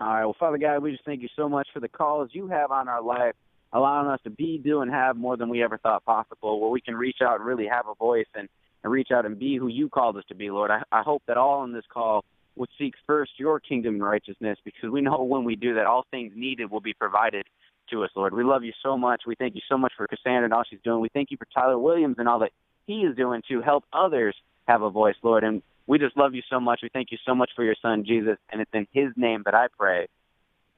All 0.00 0.06
right. 0.06 0.24
Well, 0.24 0.36
Father 0.38 0.58
God, 0.58 0.82
we 0.82 0.92
just 0.92 1.04
thank 1.04 1.22
you 1.22 1.28
so 1.34 1.48
much 1.48 1.68
for 1.72 1.80
the 1.80 1.88
calls 1.88 2.30
you 2.32 2.48
have 2.48 2.70
on 2.70 2.88
our 2.88 3.02
life, 3.02 3.34
allowing 3.72 4.08
us 4.08 4.20
to 4.24 4.30
be, 4.30 4.60
do, 4.62 4.80
and 4.80 4.90
have 4.90 5.16
more 5.16 5.36
than 5.36 5.48
we 5.48 5.62
ever 5.62 5.78
thought 5.78 6.04
possible, 6.04 6.60
where 6.60 6.70
we 6.70 6.80
can 6.80 6.94
reach 6.94 7.18
out 7.22 7.36
and 7.36 7.44
really 7.44 7.66
have 7.66 7.86
a 7.88 7.94
voice 7.94 8.26
and, 8.34 8.48
and 8.84 8.92
reach 8.92 9.08
out 9.12 9.26
and 9.26 9.38
be 9.38 9.56
who 9.56 9.66
you 9.68 9.88
called 9.88 10.16
us 10.16 10.24
to 10.28 10.34
be, 10.34 10.50
Lord. 10.50 10.70
I, 10.70 10.82
I 10.92 11.02
hope 11.02 11.22
that 11.26 11.36
all 11.36 11.64
in 11.64 11.72
this 11.72 11.84
call 11.92 12.24
would 12.54 12.68
seek 12.78 12.94
first 13.06 13.32
your 13.38 13.60
kingdom 13.60 13.94
and 13.94 14.04
righteousness 14.04 14.58
because 14.64 14.90
we 14.90 15.00
know 15.00 15.22
when 15.22 15.44
we 15.44 15.56
do 15.56 15.74
that, 15.74 15.86
all 15.86 16.04
things 16.10 16.32
needed 16.36 16.70
will 16.70 16.80
be 16.80 16.94
provided 16.94 17.46
to 17.90 18.04
us, 18.04 18.10
Lord. 18.14 18.34
We 18.34 18.44
love 18.44 18.64
you 18.64 18.72
so 18.82 18.98
much. 18.98 19.22
We 19.26 19.34
thank 19.36 19.54
you 19.54 19.62
so 19.68 19.78
much 19.78 19.92
for 19.96 20.06
Cassandra 20.06 20.44
and 20.44 20.52
all 20.52 20.64
she's 20.68 20.80
doing. 20.84 21.00
We 21.00 21.08
thank 21.08 21.30
you 21.30 21.36
for 21.36 21.46
Tyler 21.54 21.78
Williams 21.78 22.16
and 22.18 22.28
all 22.28 22.40
that 22.40 22.52
he 22.86 23.00
is 23.00 23.16
doing 23.16 23.42
to 23.48 23.62
help 23.62 23.84
others 23.92 24.36
have 24.66 24.82
a 24.82 24.90
voice, 24.90 25.14
Lord. 25.22 25.44
And 25.44 25.62
we 25.88 25.98
just 25.98 26.16
love 26.16 26.34
you 26.34 26.42
so 26.48 26.60
much. 26.60 26.80
We 26.82 26.90
thank 26.92 27.10
you 27.10 27.18
so 27.26 27.34
much 27.34 27.50
for 27.56 27.64
your 27.64 27.74
son, 27.80 28.04
Jesus. 28.06 28.36
And 28.52 28.60
it's 28.60 28.70
in 28.74 28.86
his 28.92 29.08
name 29.16 29.42
that 29.46 29.54
I 29.54 29.66
pray. 29.76 30.06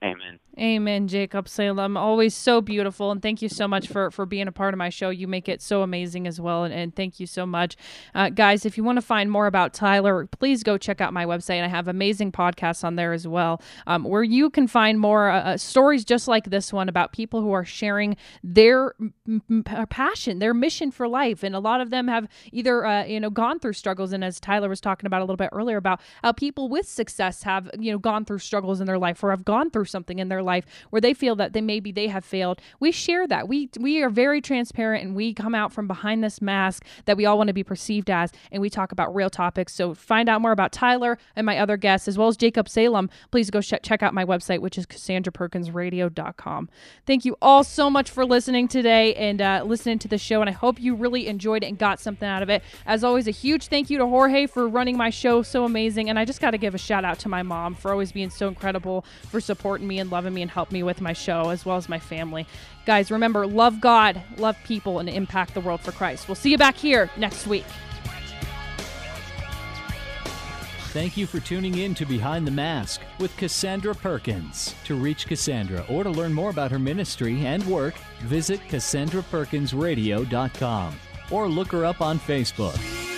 Amen. 0.02 0.40
Amen, 0.58 1.08
Jacob 1.08 1.48
Salem. 1.48 1.96
Always 1.96 2.34
so 2.34 2.60
beautiful. 2.60 3.10
And 3.10 3.22
thank 3.22 3.40
you 3.40 3.48
so 3.48 3.68
much 3.68 3.86
for, 3.86 4.10
for 4.10 4.26
being 4.26 4.48
a 4.48 4.52
part 4.52 4.74
of 4.74 4.78
my 4.78 4.88
show. 4.88 5.10
You 5.10 5.28
make 5.28 5.48
it 5.48 5.62
so 5.62 5.82
amazing 5.82 6.26
as 6.26 6.40
well. 6.40 6.64
And, 6.64 6.74
and 6.74 6.94
thank 6.94 7.20
you 7.20 7.26
so 7.26 7.46
much. 7.46 7.76
Uh, 8.14 8.30
guys, 8.30 8.66
if 8.66 8.76
you 8.76 8.84
want 8.84 8.96
to 8.96 9.02
find 9.02 9.30
more 9.30 9.46
about 9.46 9.72
Tyler, 9.72 10.26
please 10.26 10.62
go 10.62 10.76
check 10.76 11.00
out 11.00 11.12
my 11.12 11.24
website. 11.24 11.62
I 11.62 11.68
have 11.68 11.86
amazing 11.86 12.32
podcasts 12.32 12.82
on 12.82 12.96
there 12.96 13.12
as 13.12 13.28
well, 13.28 13.62
um, 13.86 14.04
where 14.04 14.22
you 14.22 14.50
can 14.50 14.66
find 14.66 14.98
more 14.98 15.30
uh, 15.30 15.40
uh 15.40 15.56
stories 15.56 16.04
just 16.04 16.28
like 16.28 16.50
this 16.50 16.72
one 16.72 16.88
about 16.88 17.12
people 17.12 17.42
who 17.42 17.52
are 17.52 17.64
sharing 17.64 18.16
their 18.42 18.94
m- 19.26 19.64
uh, 19.66 19.86
passion, 19.86 20.40
their 20.40 20.54
mission 20.54 20.90
for 20.90 21.08
life. 21.08 21.42
And 21.42 21.54
a 21.54 21.60
lot 21.60 21.80
of 21.80 21.90
them 21.90 22.08
have 22.08 22.26
either, 22.52 22.84
uh, 22.84 23.04
you 23.04 23.20
know, 23.20 23.30
gone 23.30 23.60
through 23.60 23.74
struggles. 23.74 24.12
And 24.12 24.24
as 24.24 24.40
Tyler 24.40 24.68
was 24.68 24.80
talking 24.80 25.06
about 25.06 25.20
a 25.20 25.24
little 25.24 25.36
bit 25.36 25.50
earlier 25.52 25.76
about 25.76 26.00
how 26.22 26.32
people 26.32 26.68
with 26.68 26.88
success 26.88 27.44
have, 27.44 27.70
you 27.78 27.92
know, 27.92 27.98
gone 27.98 28.24
through 28.24 28.38
struggles 28.38 28.80
in 28.80 28.86
their 28.86 28.98
life 28.98 29.22
or 29.22 29.30
have 29.30 29.44
gone 29.44 29.70
through 29.70 29.86
something 29.90 30.18
in 30.18 30.28
their 30.28 30.42
life 30.42 30.64
where 30.90 31.00
they 31.00 31.14
feel 31.14 31.36
that 31.36 31.52
they 31.52 31.60
maybe 31.60 31.92
they 31.92 32.08
have 32.08 32.24
failed. 32.24 32.60
We 32.78 32.92
share 32.92 33.26
that. 33.26 33.48
We 33.48 33.68
we 33.78 34.02
are 34.02 34.10
very 34.10 34.40
transparent 34.40 35.04
and 35.04 35.14
we 35.14 35.34
come 35.34 35.54
out 35.54 35.72
from 35.72 35.86
behind 35.86 36.22
this 36.24 36.40
mask 36.40 36.84
that 37.04 37.16
we 37.16 37.26
all 37.26 37.36
want 37.36 37.48
to 37.48 37.54
be 37.54 37.64
perceived 37.64 38.10
as 38.10 38.32
and 38.50 38.60
we 38.60 38.70
talk 38.70 38.92
about 38.92 39.14
real 39.14 39.30
topics. 39.30 39.74
So 39.74 39.94
find 39.94 40.28
out 40.28 40.40
more 40.40 40.52
about 40.52 40.72
Tyler 40.72 41.18
and 41.36 41.44
my 41.44 41.58
other 41.58 41.76
guests 41.76 42.08
as 42.08 42.16
well 42.16 42.28
as 42.28 42.36
Jacob 42.36 42.68
Salem. 42.68 43.10
Please 43.30 43.50
go 43.50 43.60
sh- 43.60 43.74
check 43.82 44.02
out 44.02 44.14
my 44.14 44.24
website 44.24 44.60
which 44.60 44.78
is 44.78 44.86
cassandraperkinsradio.com. 44.86 46.68
Thank 47.06 47.24
you 47.24 47.36
all 47.42 47.64
so 47.64 47.90
much 47.90 48.10
for 48.10 48.24
listening 48.24 48.68
today 48.68 49.14
and 49.14 49.40
uh, 49.40 49.62
listening 49.66 49.98
to 50.00 50.08
the 50.08 50.18
show 50.18 50.40
and 50.40 50.48
I 50.48 50.52
hope 50.52 50.80
you 50.80 50.94
really 50.94 51.26
enjoyed 51.26 51.62
it 51.62 51.66
and 51.66 51.78
got 51.78 52.00
something 52.00 52.28
out 52.28 52.42
of 52.42 52.50
it. 52.50 52.62
As 52.86 53.04
always 53.04 53.26
a 53.26 53.32
huge 53.32 53.66
thank 53.66 53.90
you 53.90 53.98
to 53.98 54.06
Jorge 54.06 54.46
for 54.46 54.68
running 54.68 54.96
my 54.96 55.10
show 55.10 55.42
so 55.42 55.64
amazing 55.64 56.08
and 56.08 56.18
I 56.18 56.24
just 56.24 56.40
got 56.40 56.52
to 56.52 56.58
give 56.58 56.74
a 56.74 56.78
shout 56.78 57.04
out 57.04 57.18
to 57.20 57.28
my 57.28 57.42
mom 57.42 57.74
for 57.74 57.90
always 57.90 58.12
being 58.12 58.30
so 58.30 58.48
incredible 58.48 59.04
for 59.28 59.40
supporting 59.40 59.79
supporting 59.80 59.88
me 59.88 59.98
and 59.98 60.10
loving 60.10 60.34
me 60.34 60.42
and 60.42 60.50
help 60.50 60.70
me 60.70 60.82
with 60.82 61.00
my 61.00 61.14
show 61.14 61.48
as 61.50 61.64
well 61.64 61.76
as 61.76 61.88
my 61.88 61.98
family. 61.98 62.46
Guys, 62.86 63.10
remember, 63.10 63.46
love 63.46 63.80
God, 63.80 64.22
love 64.36 64.56
people, 64.64 64.98
and 64.98 65.08
impact 65.08 65.54
the 65.54 65.60
world 65.60 65.80
for 65.80 65.92
Christ. 65.92 66.28
We'll 66.28 66.34
see 66.34 66.50
you 66.50 66.58
back 66.58 66.76
here 66.76 67.08
next 67.16 67.46
week. 67.46 67.64
Thank 70.92 71.16
you 71.16 71.24
for 71.26 71.38
tuning 71.38 71.78
in 71.78 71.94
to 71.94 72.04
Behind 72.04 72.44
the 72.44 72.50
Mask 72.50 73.00
with 73.20 73.36
Cassandra 73.36 73.94
Perkins. 73.94 74.74
To 74.84 74.96
reach 74.96 75.26
Cassandra 75.26 75.84
or 75.88 76.02
to 76.02 76.10
learn 76.10 76.32
more 76.32 76.50
about 76.50 76.72
her 76.72 76.80
ministry 76.80 77.46
and 77.46 77.64
work, 77.66 77.94
visit 78.22 78.58
CassandraPerkinsRadio.com 78.68 81.00
or 81.30 81.48
look 81.48 81.70
her 81.70 81.84
up 81.84 82.00
on 82.00 82.18
Facebook. 82.18 83.09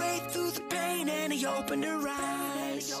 way 0.00 0.20
through 0.28 0.50
the 0.50 0.60
pain 0.62 1.08
and 1.08 1.32
he 1.32 1.46
opened 1.46 1.84
her 1.84 2.08
eyes. 2.08 3.00